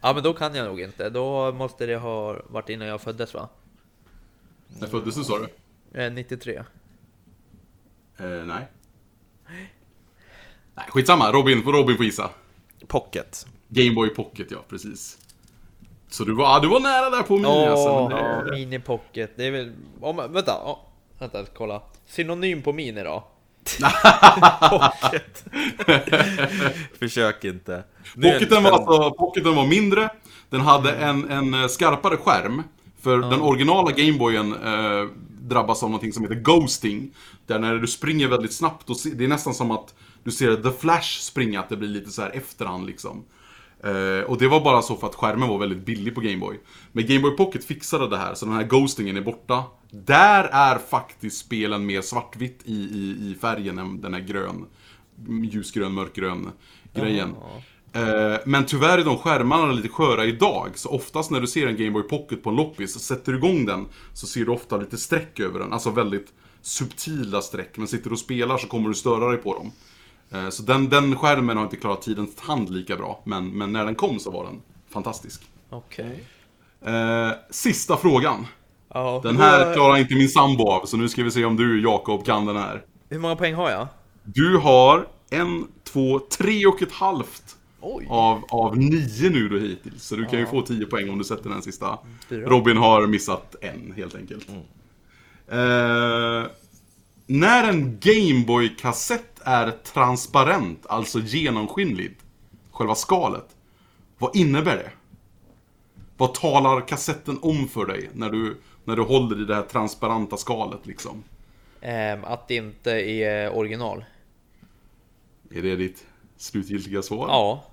Ja 0.00 0.12
men 0.12 0.22
då 0.22 0.32
kan 0.32 0.54
jag 0.54 0.66
nog 0.66 0.80
inte, 0.80 1.10
då 1.10 1.52
måste 1.52 1.86
det 1.86 1.96
ha 1.96 2.36
varit 2.48 2.68
innan 2.68 2.88
jag 2.88 3.00
föddes 3.00 3.34
va? 3.34 3.48
När 4.80 4.86
föddes 4.88 5.14
du 5.14 5.24
sa 5.24 5.38
du? 5.92 6.02
Eh, 6.02 6.12
93 6.12 6.62
Eh, 8.18 8.26
nej. 8.26 8.66
Nej, 10.74 10.86
skitsamma. 10.88 11.32
Robin, 11.32 11.62
Robin 11.62 11.96
får 11.96 12.04
gissa. 12.04 12.30
Pocket. 12.86 13.46
Game 13.68 13.94
Boy 13.94 14.08
Pocket, 14.08 14.50
ja, 14.50 14.58
precis. 14.68 15.18
Så 16.08 16.24
du 16.24 16.34
var, 16.34 16.60
du 16.60 16.68
var 16.68 16.80
nära 16.80 17.10
där 17.10 17.22
på 17.22 17.36
Mini 17.36 17.48
Åh, 17.48 17.70
alltså. 17.70 18.16
ja, 18.16 18.44
Mini 18.52 18.78
Pocket, 18.80 19.30
det 19.36 19.44
är 19.44 19.50
väl... 19.50 19.72
Om, 20.00 20.16
vänta, 20.16 20.52
oh, 20.64 20.78
vänta, 21.18 21.44
kolla. 21.54 21.82
Synonym 22.06 22.62
på 22.62 22.72
Mini 22.72 23.02
då? 23.02 23.24
Pocket. 24.70 25.44
Försök 26.98 27.44
inte. 27.44 27.84
Pocketen 28.14 28.62
var, 28.62 28.70
alltså, 28.70 29.10
pocketen 29.10 29.54
var 29.54 29.66
mindre, 29.66 30.10
den 30.50 30.60
hade 30.60 30.92
en, 30.92 31.30
en 31.30 31.54
eh, 31.54 31.68
skarpare 31.68 32.16
skärm. 32.16 32.62
För 33.00 33.18
den 33.18 33.40
originala 33.40 33.90
Gameboyen 33.90 34.52
eh, 34.52 35.08
drabbas 35.40 35.82
av 35.82 35.90
någonting 35.90 36.12
som 36.12 36.22
heter 36.22 36.40
ghosting. 36.40 37.14
Där 37.46 37.58
när 37.58 37.74
du 37.74 37.86
springer 37.86 38.28
väldigt 38.28 38.52
snabbt, 38.52 38.90
och 38.90 38.96
det 39.14 39.24
är 39.24 39.28
nästan 39.28 39.54
som 39.54 39.70
att 39.70 39.94
du 40.24 40.30
ser 40.30 40.56
The 40.56 40.70
Flash 40.70 41.20
springa, 41.20 41.60
att 41.60 41.68
det 41.68 41.76
blir 41.76 41.88
lite 41.88 42.10
så 42.10 42.22
här 42.22 42.30
efterhand 42.30 42.86
liksom. 42.86 43.24
Eh, 43.84 44.24
och 44.26 44.38
det 44.38 44.48
var 44.48 44.60
bara 44.60 44.82
så 44.82 44.96
för 44.96 45.06
att 45.06 45.14
skärmen 45.14 45.48
var 45.48 45.58
väldigt 45.58 45.86
billig 45.86 46.14
på 46.14 46.20
Gameboy. 46.20 46.60
Men 46.92 47.06
Gameboy 47.06 47.30
Pocket 47.30 47.64
fixade 47.64 48.08
det 48.08 48.16
här, 48.16 48.34
så 48.34 48.46
den 48.46 48.54
här 48.54 48.64
ghostingen 48.64 49.16
är 49.16 49.20
borta. 49.20 49.64
Där 49.90 50.44
är 50.44 50.78
faktiskt 50.78 51.38
spelen 51.38 51.86
mer 51.86 52.00
svartvitt 52.00 52.60
i, 52.64 52.72
i, 52.74 53.30
i 53.30 53.36
färgen 53.40 53.78
än 53.78 54.00
den 54.00 54.14
är 54.14 54.20
grön. 54.20 54.66
ljusgrön, 55.52 55.92
mörkgrön 55.92 56.50
grejen. 56.94 57.34
Eh, 57.92 58.36
Men 58.46 58.66
tyvärr 58.66 58.98
är 58.98 59.04
de 59.04 59.18
skärmarna 59.18 59.72
lite 59.72 59.88
sköra 59.88 60.24
idag, 60.24 60.70
så 60.74 60.88
oftast 60.88 61.30
när 61.30 61.40
du 61.40 61.46
ser 61.46 61.66
en 61.66 61.76
Game 61.76 61.90
Boy 61.90 62.02
Pocket 62.02 62.42
på 62.42 62.50
en 62.50 62.56
loppis, 62.56 62.98
sätter 62.98 63.32
du 63.32 63.38
igång 63.38 63.66
den, 63.66 63.86
så 64.12 64.26
ser 64.26 64.44
du 64.44 64.50
ofta 64.50 64.76
lite 64.76 64.96
streck 64.98 65.40
över 65.40 65.60
den. 65.60 65.72
Alltså 65.72 65.90
väldigt 65.90 66.32
subtila 66.62 67.42
streck, 67.42 67.76
men 67.76 67.86
sitter 67.88 68.10
du 68.10 68.12
och 68.12 68.18
spelar 68.18 68.58
så 68.58 68.66
kommer 68.66 68.88
du 68.88 68.94
störa 68.94 69.28
dig 69.28 69.38
på 69.38 69.54
dem. 69.54 69.72
Eh, 70.32 70.48
Så 70.48 70.62
den, 70.62 70.88
den 70.88 71.16
skärmen 71.16 71.56
har 71.56 71.64
inte 71.64 71.76
klarat 71.76 72.02
tidens 72.02 72.34
tand 72.34 72.70
lika 72.70 72.96
bra, 72.96 73.22
men, 73.24 73.48
men 73.58 73.72
när 73.72 73.84
den 73.84 73.94
kom 73.94 74.18
så 74.18 74.30
var 74.30 74.44
den 74.44 74.62
fantastisk. 74.90 75.42
Okej. 75.70 76.24
Eh, 76.86 77.30
sista 77.50 77.96
frågan. 77.96 78.46
Ja. 78.94 79.20
Den 79.22 79.36
här 79.36 79.74
klarar 79.74 79.96
inte 79.96 80.14
min 80.14 80.28
sambo 80.28 80.68
av, 80.68 80.86
så 80.86 80.96
nu 80.96 81.08
ska 81.08 81.22
vi 81.24 81.30
se 81.30 81.44
om 81.44 81.56
du, 81.56 81.82
Jakob, 81.82 82.24
kan 82.24 82.46
den 82.46 82.56
här. 82.56 82.84
Hur 83.08 83.18
många 83.18 83.36
poäng 83.36 83.54
har 83.54 83.70
jag? 83.70 83.88
Du 84.24 84.56
har 84.56 85.06
en, 85.30 85.66
två, 85.84 86.18
tre 86.38 86.66
och 86.66 86.82
ett 86.82 86.92
halvt 86.92 87.56
Oj. 87.80 88.06
av, 88.10 88.44
av 88.50 88.78
nio 88.78 89.30
nu 89.30 89.48
då 89.48 89.58
hittills. 89.58 90.04
Så 90.04 90.16
du 90.16 90.24
kan 90.24 90.38
ju 90.38 90.46
få 90.46 90.62
tio 90.62 90.86
poäng 90.86 91.10
om 91.10 91.18
du 91.18 91.24
sätter 91.24 91.50
den 91.50 91.62
sista. 91.62 91.98
Fyra. 92.28 92.48
Robin 92.48 92.76
har 92.76 93.06
missat 93.06 93.54
en, 93.60 93.92
helt 93.96 94.14
enkelt. 94.14 94.48
Eh, 95.48 96.50
när 97.26 97.68
en 97.68 97.98
Gameboy-kassett 98.00 99.35
är 99.46 99.70
transparent, 99.70 100.86
alltså 100.86 101.18
genomskinligt, 101.18 102.24
själva 102.70 102.94
skalet, 102.94 103.56
vad 104.18 104.36
innebär 104.36 104.76
det? 104.76 104.90
Vad 106.16 106.34
talar 106.34 106.88
kassetten 106.88 107.38
om 107.42 107.68
för 107.68 107.86
dig 107.86 108.10
när 108.12 108.30
du, 108.30 108.56
när 108.84 108.96
du 108.96 109.02
håller 109.02 109.42
i 109.42 109.44
det 109.44 109.54
här 109.54 109.62
transparenta 109.62 110.36
skalet 110.36 110.86
liksom? 110.86 111.24
Ehm, 111.80 112.24
att 112.24 112.48
det 112.48 112.54
inte 112.54 112.90
är 112.92 113.56
original. 113.56 114.04
Är 115.50 115.62
det 115.62 115.76
ditt 115.76 116.06
slutgiltiga 116.36 117.02
svar? 117.02 117.28
Ja. 117.28 117.64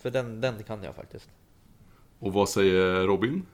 För 0.00 0.10
den, 0.10 0.40
den 0.40 0.62
kan 0.62 0.82
jag 0.82 0.94
faktiskt. 0.94 1.28
Och 2.18 2.32
vad 2.32 2.48
säger 2.48 3.06
Robin? 3.06 3.46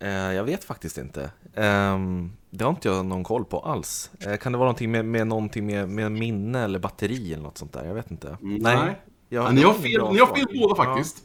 Eh, 0.00 0.10
jag 0.10 0.44
vet 0.44 0.64
faktiskt 0.64 0.98
inte. 0.98 1.30
Ehm, 1.54 2.32
det 2.50 2.64
har 2.64 2.70
inte 2.70 2.88
jag 2.88 3.06
någon 3.06 3.24
koll 3.24 3.44
på 3.44 3.58
alls. 3.58 4.10
Eh, 4.20 4.36
kan 4.36 4.52
det 4.52 4.58
vara 4.58 4.66
någonting 4.66 4.90
med, 4.90 5.04
med, 5.04 5.26
någonting 5.26 5.66
med, 5.66 5.88
med 5.88 6.12
minne 6.12 6.64
eller 6.64 6.78
batteri 6.78 7.32
eller 7.32 7.42
något 7.42 7.58
sånt 7.58 7.72
där? 7.72 7.84
Jag 7.84 7.94
vet 7.94 8.10
inte. 8.10 8.36
Mm, 8.42 8.62
nej. 8.62 8.76
Jag, 8.76 8.94
Ja, 9.32 9.50
ni 9.50 9.62
har 9.62 9.74
fel, 9.74 10.12
ni 10.12 10.18
har 10.18 10.36
fel 10.36 10.46
båda 10.60 10.74
faktiskt. 10.74 11.22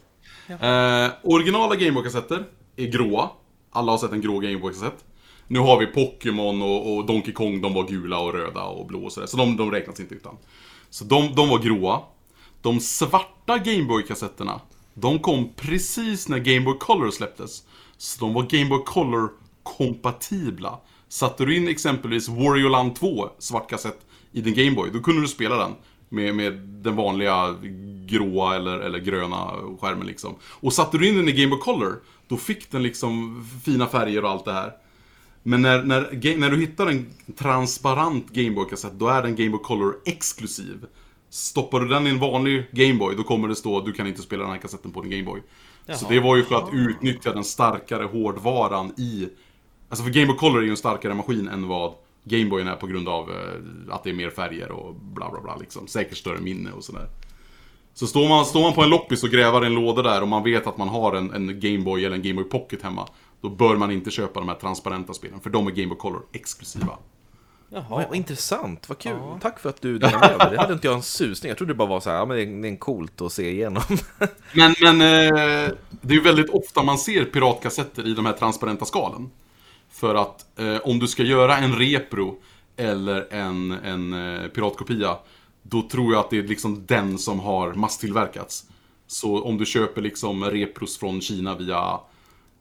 Eh, 0.47 1.09
originala 1.23 1.75
Gameboy-kassetter 1.75 2.43
är 2.75 2.85
gråa. 2.85 3.29
Alla 3.71 3.91
har 3.91 3.97
sett 3.97 4.11
en 4.11 4.21
grå 4.21 4.39
Gameboy-kassett. 4.39 5.05
Nu 5.47 5.59
har 5.59 5.79
vi 5.79 5.85
Pokémon 5.85 6.61
och, 6.61 6.95
och 6.95 7.05
Donkey 7.05 7.33
Kong, 7.33 7.61
de 7.61 7.73
var 7.73 7.87
gula 7.87 8.19
och 8.19 8.33
röda 8.33 8.63
och 8.63 8.85
blå 8.87 9.05
och 9.05 9.11
sådär. 9.11 9.27
Så 9.27 9.37
de, 9.37 9.57
de 9.57 9.71
räknas 9.71 9.99
inte 9.99 10.15
utan. 10.15 10.37
Så 10.89 11.05
de, 11.05 11.35
de 11.35 11.49
var 11.49 11.59
gråa. 11.59 12.01
De 12.61 12.79
svarta 12.79 13.57
Gameboy-kassetterna, 13.57 14.61
de 14.93 15.19
kom 15.19 15.49
precis 15.55 16.29
när 16.29 16.39
Game 16.39 16.65
Boy 16.65 16.77
Color 16.79 17.11
släpptes. 17.11 17.63
Så 18.05 18.19
de 18.19 18.33
var 18.33 18.43
Game 18.43 18.69
Boy 18.69 18.83
Color-kompatibla. 18.85 20.79
Satte 21.07 21.45
du 21.45 21.57
in 21.57 21.67
exempelvis 21.67 22.29
Wario 22.29 22.69
Land 22.69 22.95
2, 22.95 23.29
svart 23.39 23.69
kassett, 23.69 24.05
i 24.31 24.41
din 24.41 24.53
Game 24.53 24.71
Boy, 24.71 24.89
då 24.93 24.99
kunde 24.99 25.21
du 25.21 25.27
spela 25.27 25.55
den. 25.55 25.71
Med, 26.09 26.35
med 26.35 26.53
den 26.53 26.95
vanliga 26.95 27.55
gråa 28.07 28.55
eller, 28.55 28.79
eller 28.79 28.99
gröna 28.99 29.51
skärmen 29.81 30.07
liksom. 30.07 30.35
Och 30.43 30.73
satte 30.73 30.97
du 30.97 31.07
in 31.07 31.15
den 31.15 31.29
i 31.29 31.31
Game 31.31 31.49
Boy 31.49 31.59
Color, 31.59 32.01
då 32.27 32.37
fick 32.37 32.71
den 32.71 32.83
liksom 32.83 33.43
fina 33.65 33.87
färger 33.87 34.23
och 34.23 34.29
allt 34.29 34.45
det 34.45 34.53
här. 34.53 34.71
Men 35.43 35.61
när, 35.61 35.83
när, 35.83 36.37
när 36.37 36.49
du 36.49 36.59
hittar 36.59 36.87
en 36.87 37.05
transparent 37.37 38.29
Gameboy-kassett, 38.29 38.93
då 38.93 39.07
är 39.07 39.21
den 39.23 39.35
Game 39.35 39.49
Boy 39.49 39.61
Color 39.63 39.95
exklusiv. 40.05 40.85
Stoppar 41.29 41.79
du 41.79 41.87
den 41.87 42.07
i 42.07 42.09
en 42.09 42.19
vanlig 42.19 42.65
Gameboy, 42.71 43.15
då 43.15 43.23
kommer 43.23 43.47
det 43.47 43.55
stå 43.55 43.81
du 43.81 43.93
kan 43.93 44.07
inte 44.07 44.21
spela 44.21 44.43
den 44.43 44.51
här 44.51 44.59
kassetten 44.59 44.91
på 44.91 45.01
din 45.01 45.11
Gameboy. 45.11 45.41
Så 45.93 46.05
det 46.09 46.19
var 46.19 46.35
ju 46.35 46.43
för 46.43 46.55
att 46.55 46.73
utnyttja 46.73 47.33
den 47.33 47.43
starkare 47.43 48.03
hårdvaran 48.03 48.93
i... 48.97 49.29
Alltså 49.89 50.03
för 50.03 50.11
Game 50.11 50.27
Boy 50.27 50.37
Color 50.37 50.59
är 50.59 50.63
ju 50.63 50.69
en 50.69 50.77
starkare 50.77 51.13
maskin 51.13 51.47
än 51.47 51.67
vad 51.67 51.93
Gameboyen 52.23 52.67
är 52.67 52.75
på 52.75 52.87
grund 52.87 53.09
av 53.09 53.31
eh, 53.31 53.93
att 53.95 54.03
det 54.03 54.09
är 54.09 54.13
mer 54.13 54.29
färger 54.29 54.71
och 54.71 54.95
bla 54.95 55.31
bla 55.31 55.41
bla 55.41 55.55
liksom. 55.55 55.87
Säkert 55.87 56.17
större 56.17 56.39
minne 56.41 56.71
och 56.71 56.83
sådär. 56.83 57.07
Så 57.93 58.07
står 58.07 58.29
man, 58.29 58.45
står 58.45 58.61
man 58.61 58.73
på 58.73 58.81
en 58.81 58.89
loppis 58.89 59.23
och 59.23 59.29
gräver 59.29 59.61
en 59.61 59.73
låda 59.73 60.01
där 60.01 60.21
och 60.21 60.27
man 60.27 60.43
vet 60.43 60.67
att 60.67 60.77
man 60.77 60.89
har 60.89 61.13
en, 61.13 61.33
en 61.33 61.59
Gameboy 61.59 62.05
eller 62.05 62.15
en 62.15 62.21
Gameboy 62.21 62.43
Pocket 62.43 62.81
hemma. 62.81 63.07
Då 63.41 63.49
bör 63.49 63.75
man 63.75 63.91
inte 63.91 64.11
köpa 64.11 64.39
de 64.39 64.49
här 64.49 64.55
transparenta 64.55 65.13
spelen, 65.13 65.39
för 65.39 65.49
de 65.49 65.67
är 65.67 65.71
Game 65.71 65.87
Boy 65.87 65.97
Color 65.97 66.21
exklusiva. 66.33 66.97
Vad, 67.69 67.83
Jaha. 67.83 68.05
vad 68.07 68.15
intressant, 68.15 68.89
vad 68.89 68.97
kul. 68.97 69.19
Tack 69.41 69.59
för 69.59 69.69
att 69.69 69.81
du 69.81 69.97
delade 69.97 70.37
med 70.37 70.39
dig. 70.39 70.49
Det 70.49 70.61
hade 70.61 70.73
inte 70.73 70.87
jag 70.87 70.95
en 70.95 71.03
susning. 71.03 71.49
Jag 71.49 71.57
trodde 71.57 71.73
det 71.73 71.77
bara 71.77 71.87
var 71.87 71.99
så 71.99 72.09
här, 72.09 72.17
ja, 72.17 72.25
men 72.25 72.61
det 72.61 72.67
är, 72.67 72.71
är 72.71 72.77
coolt 72.77 73.21
att 73.21 73.33
se 73.33 73.49
igenom. 73.49 73.83
Men, 74.53 74.75
men 74.81 75.01
eh, 75.01 75.71
det 75.89 76.13
är 76.13 76.17
ju 76.17 76.21
väldigt 76.21 76.49
ofta 76.49 76.83
man 76.83 76.97
ser 76.97 77.25
piratkassetter 77.25 78.07
i 78.07 78.13
de 78.13 78.25
här 78.25 78.33
transparenta 78.33 78.85
skalen. 78.85 79.29
För 79.89 80.15
att 80.15 80.59
eh, 80.59 80.77
om 80.77 80.99
du 80.99 81.07
ska 81.07 81.23
göra 81.23 81.57
en 81.57 81.75
repro 81.75 82.37
eller 82.77 83.33
en, 83.33 83.71
en 83.71 84.13
eh, 84.13 84.47
piratkopia, 84.47 85.17
då 85.63 85.81
tror 85.81 86.13
jag 86.13 86.19
att 86.19 86.29
det 86.29 86.37
är 86.37 86.43
liksom 86.43 86.85
den 86.85 87.17
som 87.17 87.39
har 87.39 87.73
masstillverkats. 87.73 88.65
Så 89.07 89.43
om 89.43 89.57
du 89.57 89.65
köper 89.65 90.01
liksom 90.01 90.43
repros 90.43 90.97
från 90.97 91.21
Kina 91.21 91.55
via 91.55 91.99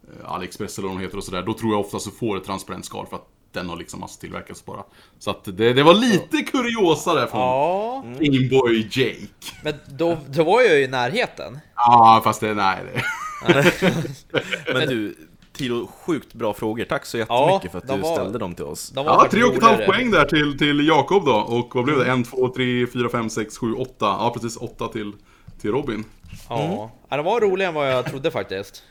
eh, 0.02 0.32
AliExpress 0.32 0.78
eller 0.78 0.88
vad 0.88 0.96
de 0.96 1.02
heter 1.02 1.16
och 1.18 1.24
sådär, 1.24 1.42
då 1.42 1.54
tror 1.54 1.72
jag 1.72 1.80
ofta 1.80 1.98
så 1.98 2.10
får 2.10 2.36
ett 2.36 2.44
transparent 2.44 2.84
skal 2.84 3.06
för 3.06 3.16
att 3.16 3.33
den 3.54 3.68
har 3.68 3.76
liksom 3.76 4.00
masstillverkats 4.00 4.64
bara. 4.64 4.82
Så 5.18 5.30
att 5.30 5.44
det, 5.44 5.72
det 5.72 5.82
var 5.82 5.94
lite 5.94 6.42
kuriosa 6.42 7.14
där 7.14 7.26
från 7.26 7.40
Ja, 7.40 8.04
Gameboy 8.20 8.88
Jake. 8.90 9.16
men 9.62 9.74
då, 9.86 10.18
då 10.28 10.44
var 10.44 10.60
jag 10.62 10.74
ju 10.78 10.84
i 10.84 10.88
närheten. 10.88 11.58
Ja, 11.76 12.20
fast 12.24 12.40
det, 12.40 12.54
nej. 12.54 12.78
Det. 12.94 13.02
Men 14.74 14.88
du, 14.88 15.16
Tilo, 15.52 15.86
sjukt 16.06 16.34
bra 16.34 16.54
frågor. 16.54 16.84
Tack 16.84 17.06
så 17.06 17.18
jättemycket 17.18 17.70
för 17.72 17.78
att 17.78 17.88
du 17.88 17.96
var- 17.96 18.14
ställde 18.14 18.38
dem 18.38 18.54
till 18.54 18.64
oss. 18.64 18.90
De 18.90 19.06
Ja, 19.06 19.26
tre 19.30 19.44
och 19.44 19.54
ett 19.54 19.62
halvt 19.62 19.86
poäng 19.86 20.10
där 20.10 20.24
till, 20.24 20.58
till 20.58 20.86
Jakob 20.88 21.24
då. 21.26 21.34
Och 21.34 21.74
vad 21.74 21.84
blev 21.84 21.98
det? 21.98 22.10
En, 22.10 22.24
två, 22.24 22.48
tre, 22.48 22.86
fyra, 22.86 23.08
fem, 23.08 23.30
sex, 23.30 23.58
sju, 23.58 23.72
åtta. 23.74 23.94
Ja, 24.06 24.30
precis. 24.34 24.56
Åtta 24.56 24.88
till, 24.88 25.12
till 25.60 25.70
Robin. 25.70 26.04
Ja. 26.48 26.90
ja, 27.08 27.16
de 27.16 27.24
var 27.24 27.40
roligare 27.40 27.68
än 27.68 27.74
vad 27.74 27.92
jag 27.92 28.04
trodde 28.04 28.30
faktiskt. 28.30 28.82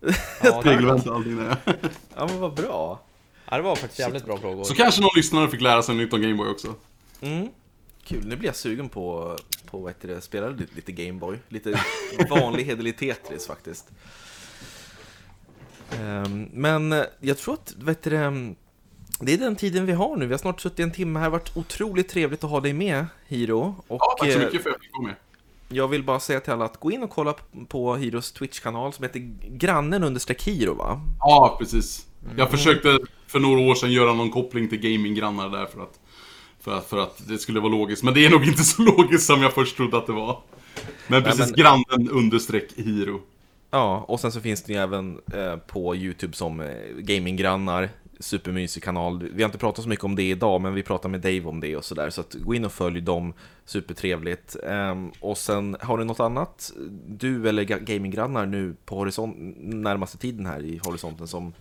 Ja, 0.42 0.58
och 0.58 0.66
allting 0.66 1.36
där. 1.36 1.56
Ja, 2.16 2.26
men 2.26 2.40
vad 2.40 2.54
bra. 2.54 3.00
Ja, 3.50 3.56
det 3.56 3.62
var 3.62 3.76
faktiskt 3.76 4.00
jävligt 4.00 4.24
bra 4.24 4.38
frågor. 4.38 4.64
Så 4.64 4.74
kanske 4.74 5.00
någon 5.00 5.10
lyssnare 5.16 5.48
fick 5.48 5.60
lära 5.60 5.82
sig 5.82 5.94
nytt 5.94 6.12
om 6.12 6.22
Gameboy 6.22 6.48
också. 6.48 6.74
Mm. 7.20 7.48
Kul, 8.04 8.26
nu 8.26 8.36
blir 8.36 8.48
jag 8.48 8.56
sugen 8.56 8.88
på, 8.88 9.36
på 9.66 9.78
vad 9.78 9.90
heter 9.90 10.08
det, 10.08 10.20
spela 10.20 10.48
lite, 10.48 10.74
lite 10.74 10.92
Gameboy. 10.92 11.38
Lite 11.48 11.80
vanlig 12.30 12.64
hederlig 12.64 12.98
Tetris 12.98 13.46
faktiskt. 13.46 13.90
Ehm, 16.00 16.48
men 16.52 17.04
jag 17.20 17.38
tror 17.38 17.54
att, 17.54 17.74
vad 17.78 17.88
heter 17.88 18.10
det, 19.20 19.32
är 19.32 19.38
den 19.38 19.56
tiden 19.56 19.86
vi 19.86 19.92
har 19.92 20.16
nu. 20.16 20.26
Vi 20.26 20.32
har 20.32 20.38
snart 20.38 20.60
suttit 20.60 20.80
en 20.80 20.92
timme 20.92 21.18
här. 21.18 21.26
Det 21.26 21.30
har 21.32 21.38
varit 21.38 21.56
otroligt 21.56 22.08
trevligt 22.08 22.44
att 22.44 22.50
ha 22.50 22.60
dig 22.60 22.72
med, 22.72 23.06
Hiro. 23.26 23.74
Och, 23.88 24.00
Ja, 24.00 24.16
tack 24.18 24.32
så 24.32 24.38
eh, 24.38 24.44
mycket 24.44 24.62
för 24.62 24.70
att 24.70 24.76
jag 24.76 24.82
fick 24.82 24.92
vara 24.92 25.06
med. 25.06 25.14
Jag 25.68 25.88
vill 25.88 26.02
bara 26.02 26.20
säga 26.20 26.40
till 26.40 26.52
alla 26.52 26.64
att 26.64 26.80
gå 26.80 26.90
in 26.90 27.02
och 27.02 27.10
kolla 27.10 27.34
på 27.68 27.96
Hiros 27.96 28.32
Twitch-kanal 28.32 28.92
som 28.92 29.02
heter 29.02 29.18
grannen 29.48 30.04
understreck 30.04 30.42
Hiro 30.42 30.74
va? 30.74 31.00
Ja, 31.18 31.56
precis. 31.58 32.06
Jag 32.36 32.50
försökte 32.50 32.98
för 33.26 33.40
några 33.40 33.60
år 33.60 33.74
sedan 33.74 33.92
göra 33.92 34.14
någon 34.14 34.30
koppling 34.30 34.68
till 34.68 34.78
gaminggrannar 34.80 35.48
där 35.50 35.66
för 35.66 35.82
att, 35.82 36.00
för 36.60 36.72
att, 36.78 36.86
för 36.86 36.98
att 36.98 37.28
det 37.28 37.38
skulle 37.38 37.60
vara 37.60 37.72
logiskt. 37.72 38.02
Men 38.02 38.14
det 38.14 38.26
är 38.26 38.30
nog 38.30 38.44
inte 38.46 38.64
så 38.64 38.82
logiskt 38.96 39.26
som 39.26 39.42
jag 39.42 39.52
först 39.52 39.76
trodde 39.76 39.96
att 39.98 40.06
det 40.06 40.12
var. 40.12 40.38
Men 41.08 41.22
precis, 41.22 41.40
men- 41.40 41.52
grannen 41.52 42.10
understreck 42.10 42.68
Hiro. 42.76 43.20
Ja, 43.70 44.04
och 44.08 44.20
sen 44.20 44.32
så 44.32 44.40
finns 44.40 44.62
det 44.62 44.72
ju 44.72 44.78
även 44.78 45.20
eh, 45.32 45.56
på 45.56 45.96
YouTube 45.96 46.36
som 46.36 46.60
eh, 46.60 46.68
gaminggrannar, 46.98 47.88
supermysig 48.20 48.82
kanal. 48.82 49.28
Vi 49.34 49.42
har 49.42 49.48
inte 49.48 49.58
pratat 49.58 49.82
så 49.82 49.88
mycket 49.88 50.04
om 50.04 50.16
det 50.16 50.22
idag, 50.22 50.60
men 50.60 50.74
vi 50.74 50.82
pratar 50.82 51.08
med 51.08 51.20
Dave 51.20 51.44
om 51.44 51.60
det 51.60 51.76
och 51.76 51.84
sådär. 51.84 52.10
Så 52.10 52.20
att 52.20 52.34
gå 52.34 52.54
in 52.54 52.64
och 52.64 52.72
följ 52.72 53.00
dem, 53.00 53.32
supertrevligt. 53.64 54.56
Ehm, 54.66 55.10
och 55.20 55.38
sen, 55.38 55.76
har 55.80 55.98
du 55.98 56.04
något 56.04 56.20
annat, 56.20 56.72
du 57.08 57.48
eller 57.48 57.62
ga- 57.64 57.84
gaminggrannar 57.84 58.46
nu 58.46 58.76
på 58.84 58.96
horisont, 58.96 59.36
närmaste 59.58 60.18
tiden 60.18 60.46
här 60.46 60.62
i 60.64 60.80
horisonten 60.84 61.26
som... 61.28 61.52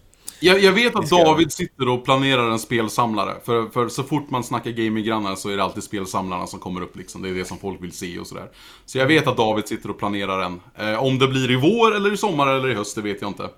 Jag, 0.44 0.60
jag 0.60 0.72
vet 0.72 0.96
att 0.96 1.10
David 1.10 1.52
sitter 1.52 1.90
och 1.90 2.06
planerar 2.06 2.52
en 2.52 2.60
spelsamlare. 2.60 3.36
För, 3.46 3.68
för 3.68 3.90
så 3.90 4.04
fort 4.04 4.30
man 4.30 4.44
snackar 4.44 4.72
gaminggrannar 4.72 5.36
så 5.36 5.50
är 5.50 5.58
det 5.58 5.64
alltid 5.64 5.84
spelsamlarna 5.84 6.48
som 6.48 6.60
kommer 6.60 6.82
upp 6.82 6.98
liksom. 6.98 7.22
Det 7.22 7.30
är 7.30 7.34
det 7.34 7.46
som 7.46 7.58
folk 7.58 7.84
vill 7.84 7.92
se 7.92 8.20
och 8.20 8.28
sådär. 8.28 8.50
Så 8.86 8.98
jag 8.98 9.06
vet 9.06 9.28
att 9.28 9.38
David 9.38 9.68
sitter 9.68 9.90
och 9.90 10.00
planerar 10.00 10.42
en. 10.42 10.62
Eh, 10.76 11.04
om 11.04 11.20
det 11.20 11.28
blir 11.28 11.52
i 11.52 11.56
vår 11.56 11.96
eller 11.96 12.14
i 12.14 12.18
sommar 12.18 12.48
eller 12.48 12.70
i 12.70 12.74
höst, 12.74 12.96
det 12.96 13.02
vet 13.02 13.22
jag 13.22 13.30
inte. 13.30 13.44
Eh, 13.44 13.50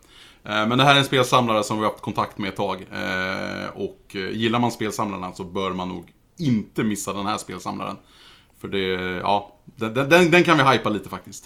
men 0.44 0.78
det 0.78 0.84
här 0.84 0.96
är 0.96 1.00
en 1.00 1.06
spelsamlare 1.06 1.64
som 1.64 1.78
vi 1.78 1.84
har 1.84 1.92
haft 1.92 2.04
kontakt 2.04 2.38
med 2.38 2.50
ett 2.50 2.56
tag. 2.56 2.86
Eh, 2.92 3.70
och 3.76 4.16
eh, 4.16 4.30
gillar 4.30 4.60
man 4.60 4.72
spelsamlarna 4.72 5.34
så 5.34 5.44
bör 5.44 5.72
man 5.72 5.90
nog 5.90 6.12
inte 6.38 6.84
missa 6.84 7.14
den 7.14 7.26
här 7.26 7.38
spelsamlaren. 7.38 7.96
För 8.62 8.68
det, 8.68 8.88
ja, 9.22 9.56
den, 9.66 9.94
den, 9.94 10.32
den 10.32 10.44
kan 10.44 10.58
vi 10.58 10.64
hypa 10.64 10.90
lite 10.90 11.10
faktiskt. 11.10 11.46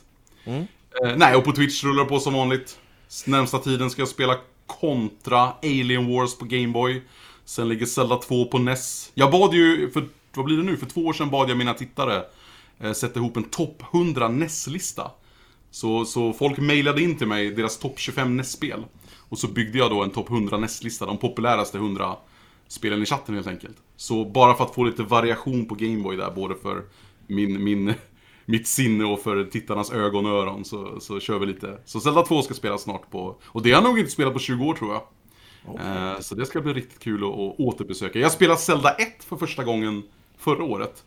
Eh, 1.03 1.15
nej, 1.15 1.35
och 1.35 1.43
på 1.43 1.51
Twitch 1.51 1.83
rullar 1.83 2.03
det 2.03 2.09
på 2.09 2.19
som 2.19 2.33
vanligt. 2.33 2.79
Närmsta 3.25 3.57
tiden 3.57 3.89
ska 3.89 4.01
jag 4.01 4.09
spela 4.09 4.35
Kontra 4.69 5.53
Alien 5.63 6.13
Wars 6.13 6.37
på 6.37 6.45
Gameboy. 6.45 7.01
Sen 7.45 7.69
ligger 7.69 7.85
Zelda 7.85 8.17
2 8.17 8.45
på 8.45 8.59
NES. 8.59 9.11
Jag 9.13 9.31
bad 9.31 9.53
ju 9.53 9.89
för 9.91 10.07
vad 10.33 10.45
blir 10.45 10.57
det 10.57 10.63
nu? 10.63 10.77
För 10.77 10.85
två 10.85 11.01
år 11.01 11.13
sedan 11.13 11.29
bad 11.29 11.49
jag 11.49 11.57
mina 11.57 11.73
tittare 11.73 12.23
eh, 12.79 12.91
sätta 12.91 13.19
ihop 13.19 13.37
en 13.37 13.43
topp 13.43 13.83
100 13.93 14.27
NES-lista. 14.27 15.11
Så, 15.71 16.05
så 16.05 16.33
folk 16.33 16.57
mejlade 16.57 17.01
in 17.01 17.17
till 17.17 17.27
mig 17.27 17.51
deras 17.51 17.77
topp 17.77 17.99
25 17.99 18.37
NES-spel. 18.37 18.83
Och 19.29 19.39
så 19.39 19.47
byggde 19.47 19.77
jag 19.77 19.91
då 19.91 20.03
en 20.03 20.09
topp 20.09 20.29
100 20.29 20.57
NES-lista, 20.57 21.05
de 21.05 21.17
populäraste 21.17 21.77
100 21.77 22.15
spelen 22.67 23.03
i 23.03 23.05
chatten 23.05 23.35
helt 23.35 23.47
enkelt. 23.47 23.77
Så 23.95 24.25
bara 24.25 24.55
för 24.55 24.63
att 24.63 24.75
få 24.75 24.83
lite 24.83 25.03
variation 25.03 25.65
på 25.65 25.75
Gameboy 25.75 26.17
där, 26.17 26.31
både 26.31 26.55
för 26.55 26.83
min, 27.27 27.63
min, 27.63 27.93
mitt 28.49 28.67
sinne 28.67 29.05
och 29.05 29.19
för 29.19 29.43
tittarnas 29.43 29.91
ögon 29.91 30.25
och 30.25 30.31
öron, 30.31 30.65
så, 30.65 30.99
så 30.99 31.19
kör 31.19 31.39
vi 31.39 31.45
lite. 31.45 31.77
Så 31.85 31.99
Zelda 31.99 32.21
2 32.25 32.41
ska 32.41 32.53
spelas 32.53 32.81
snart 32.81 33.09
på, 33.11 33.35
och 33.45 33.61
det 33.61 33.71
har 33.71 33.81
jag 33.81 33.89
nog 33.89 33.99
inte 33.99 34.11
spelat 34.11 34.33
på 34.33 34.39
20 34.39 34.65
år 34.65 34.73
tror 34.73 34.91
jag. 34.93 35.01
Eh, 36.13 36.19
Så 36.19 36.35
det 36.35 36.45
ska 36.45 36.61
bli 36.61 36.73
riktigt 36.73 36.99
kul 36.99 37.23
att, 37.23 37.29
att 37.29 37.59
återbesöka. 37.59 38.19
Jag 38.19 38.31
spelade 38.31 38.59
Zelda 38.59 38.89
1 38.91 39.23
för 39.23 39.35
första 39.35 39.63
gången 39.63 40.03
förra 40.37 40.63
året. 40.63 41.03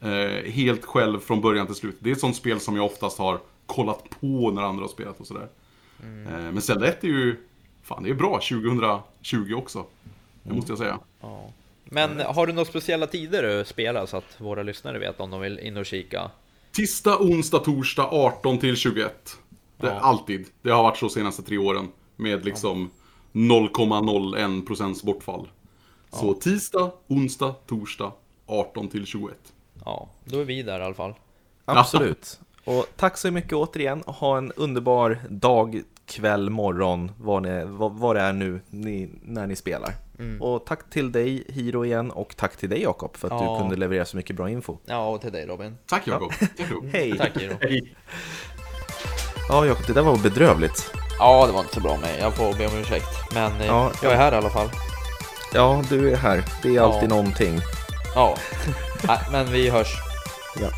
Eh, 0.00 0.50
helt 0.52 0.84
själv 0.84 1.20
från 1.20 1.40
början 1.40 1.66
till 1.66 1.74
slut. 1.74 1.96
Det 1.98 2.10
är 2.10 2.12
ett 2.12 2.20
sånt 2.20 2.36
spel 2.36 2.60
som 2.60 2.76
jag 2.76 2.84
oftast 2.84 3.18
har 3.18 3.38
kollat 3.66 4.04
på 4.20 4.50
när 4.50 4.62
andra 4.62 4.82
har 4.82 4.88
spelat 4.88 5.20
och 5.20 5.26
sådär. 5.26 5.48
Eh, 6.02 6.52
men 6.52 6.62
Zelda 6.62 6.86
1 6.86 7.04
är 7.04 7.08
ju, 7.08 7.36
fan 7.82 8.02
det 8.02 8.10
är 8.10 8.14
bra 8.14 8.40
2020 8.40 9.54
också. 9.56 9.84
Det 10.42 10.54
måste 10.54 10.72
jag 10.72 10.78
säga. 10.78 10.98
Ja. 11.20 11.50
Men 11.84 12.20
har 12.20 12.46
du 12.46 12.52
några 12.52 12.68
speciella 12.68 13.06
tider 13.06 13.42
du 13.42 13.64
spelar 13.64 14.06
så 14.06 14.16
att 14.16 14.40
våra 14.40 14.62
lyssnare 14.62 14.98
vet 14.98 15.20
om 15.20 15.30
de 15.30 15.40
vill 15.40 15.58
in 15.58 15.76
och 15.76 15.86
kika? 15.86 16.30
Tisdag, 16.76 17.20
onsdag, 17.20 17.58
torsdag 17.58 18.08
18 18.12 18.58
till 18.58 18.76
21. 18.76 19.38
Det, 19.76 19.86
Ja. 19.86 19.92
Alltid. 19.92 20.46
Det 20.62 20.70
har 20.70 20.82
varit 20.82 20.96
så 20.96 21.08
senaste 21.08 21.42
tre 21.42 21.58
åren. 21.58 21.88
Med 22.16 22.44
liksom 22.44 22.90
0,01 23.32 24.66
procents 24.66 25.02
bortfall. 25.02 25.48
Så 26.10 26.34
tisdag, 26.34 26.90
onsdag, 27.06 27.54
torsdag 27.66 28.12
18 28.46 28.88
till 28.88 29.06
21. 29.06 29.34
Ja, 29.84 30.08
då 30.24 30.38
är 30.40 30.44
vi 30.44 30.62
där 30.62 30.80
i 30.80 30.82
alla 30.82 30.94
fall. 30.94 31.14
Absolut. 31.64 32.40
Och 32.64 32.86
tack 32.96 33.16
så 33.16 33.30
mycket 33.30 33.52
återigen. 33.52 34.02
Ha 34.06 34.38
en 34.38 34.52
underbar 34.52 35.18
dag, 35.28 35.82
kväll, 36.06 36.50
morgon, 36.50 37.10
vad 37.18 38.16
det 38.16 38.20
är 38.20 38.32
nu 38.32 38.60
ni, 38.70 39.10
när 39.22 39.46
ni 39.46 39.56
spelar. 39.56 39.94
Och 40.40 40.66
tack 40.66 40.90
till 40.90 41.12
dig 41.12 41.44
Hiro 41.48 41.84
igen 41.84 42.10
och 42.10 42.36
tack 42.36 42.56
till 42.56 42.70
dig 42.70 42.82
Jakob 42.82 43.16
för 43.16 43.28
att 43.30 43.40
Ja. 43.42 43.52
du 43.52 43.58
kunde 43.60 43.76
leverera 43.76 44.04
så 44.04 44.16
mycket 44.16 44.36
bra 44.36 44.50
info. 44.50 44.76
Ja, 44.84 45.06
och 45.08 45.20
till 45.20 45.32
dig 45.32 45.46
Robin. 45.46 45.78
Tack 45.86 46.06
Jakob. 46.06 46.32
Hej! 46.92 47.18
Tack 47.18 47.36
Hiro. 47.40 47.54
Ja 49.48 49.66
Jakob, 49.66 49.86
det 49.86 49.92
där 49.92 50.02
var 50.02 50.16
bedrövligt. 50.16 50.92
Ja, 51.18 51.46
det 51.46 51.52
var 51.52 51.60
inte 51.60 51.74
så 51.74 51.80
bra 51.80 51.96
med. 51.96 52.18
Jag 52.20 52.34
får 52.34 52.54
be 52.58 52.66
om 52.66 52.72
ursäkt. 52.80 53.06
Men 53.34 53.60
eh, 53.60 53.66
Ja, 53.66 53.90
jag 54.02 54.12
är 54.12 54.16
här 54.16 54.32
i 54.32 54.36
alla 54.36 54.50
fall. 54.50 54.68
Ja, 55.54 55.82
du 55.88 56.10
är 56.12 56.16
här. 56.16 56.44
Det 56.62 56.68
är 56.68 56.72
Ja. 56.72 56.82
alltid 56.82 57.08
någonting. 57.08 57.58
Ja, 58.14 58.36
Nej, 59.06 59.18
men 59.32 59.52
vi 59.52 59.70
hörs. 59.70 59.94
Ja. 60.60 60.68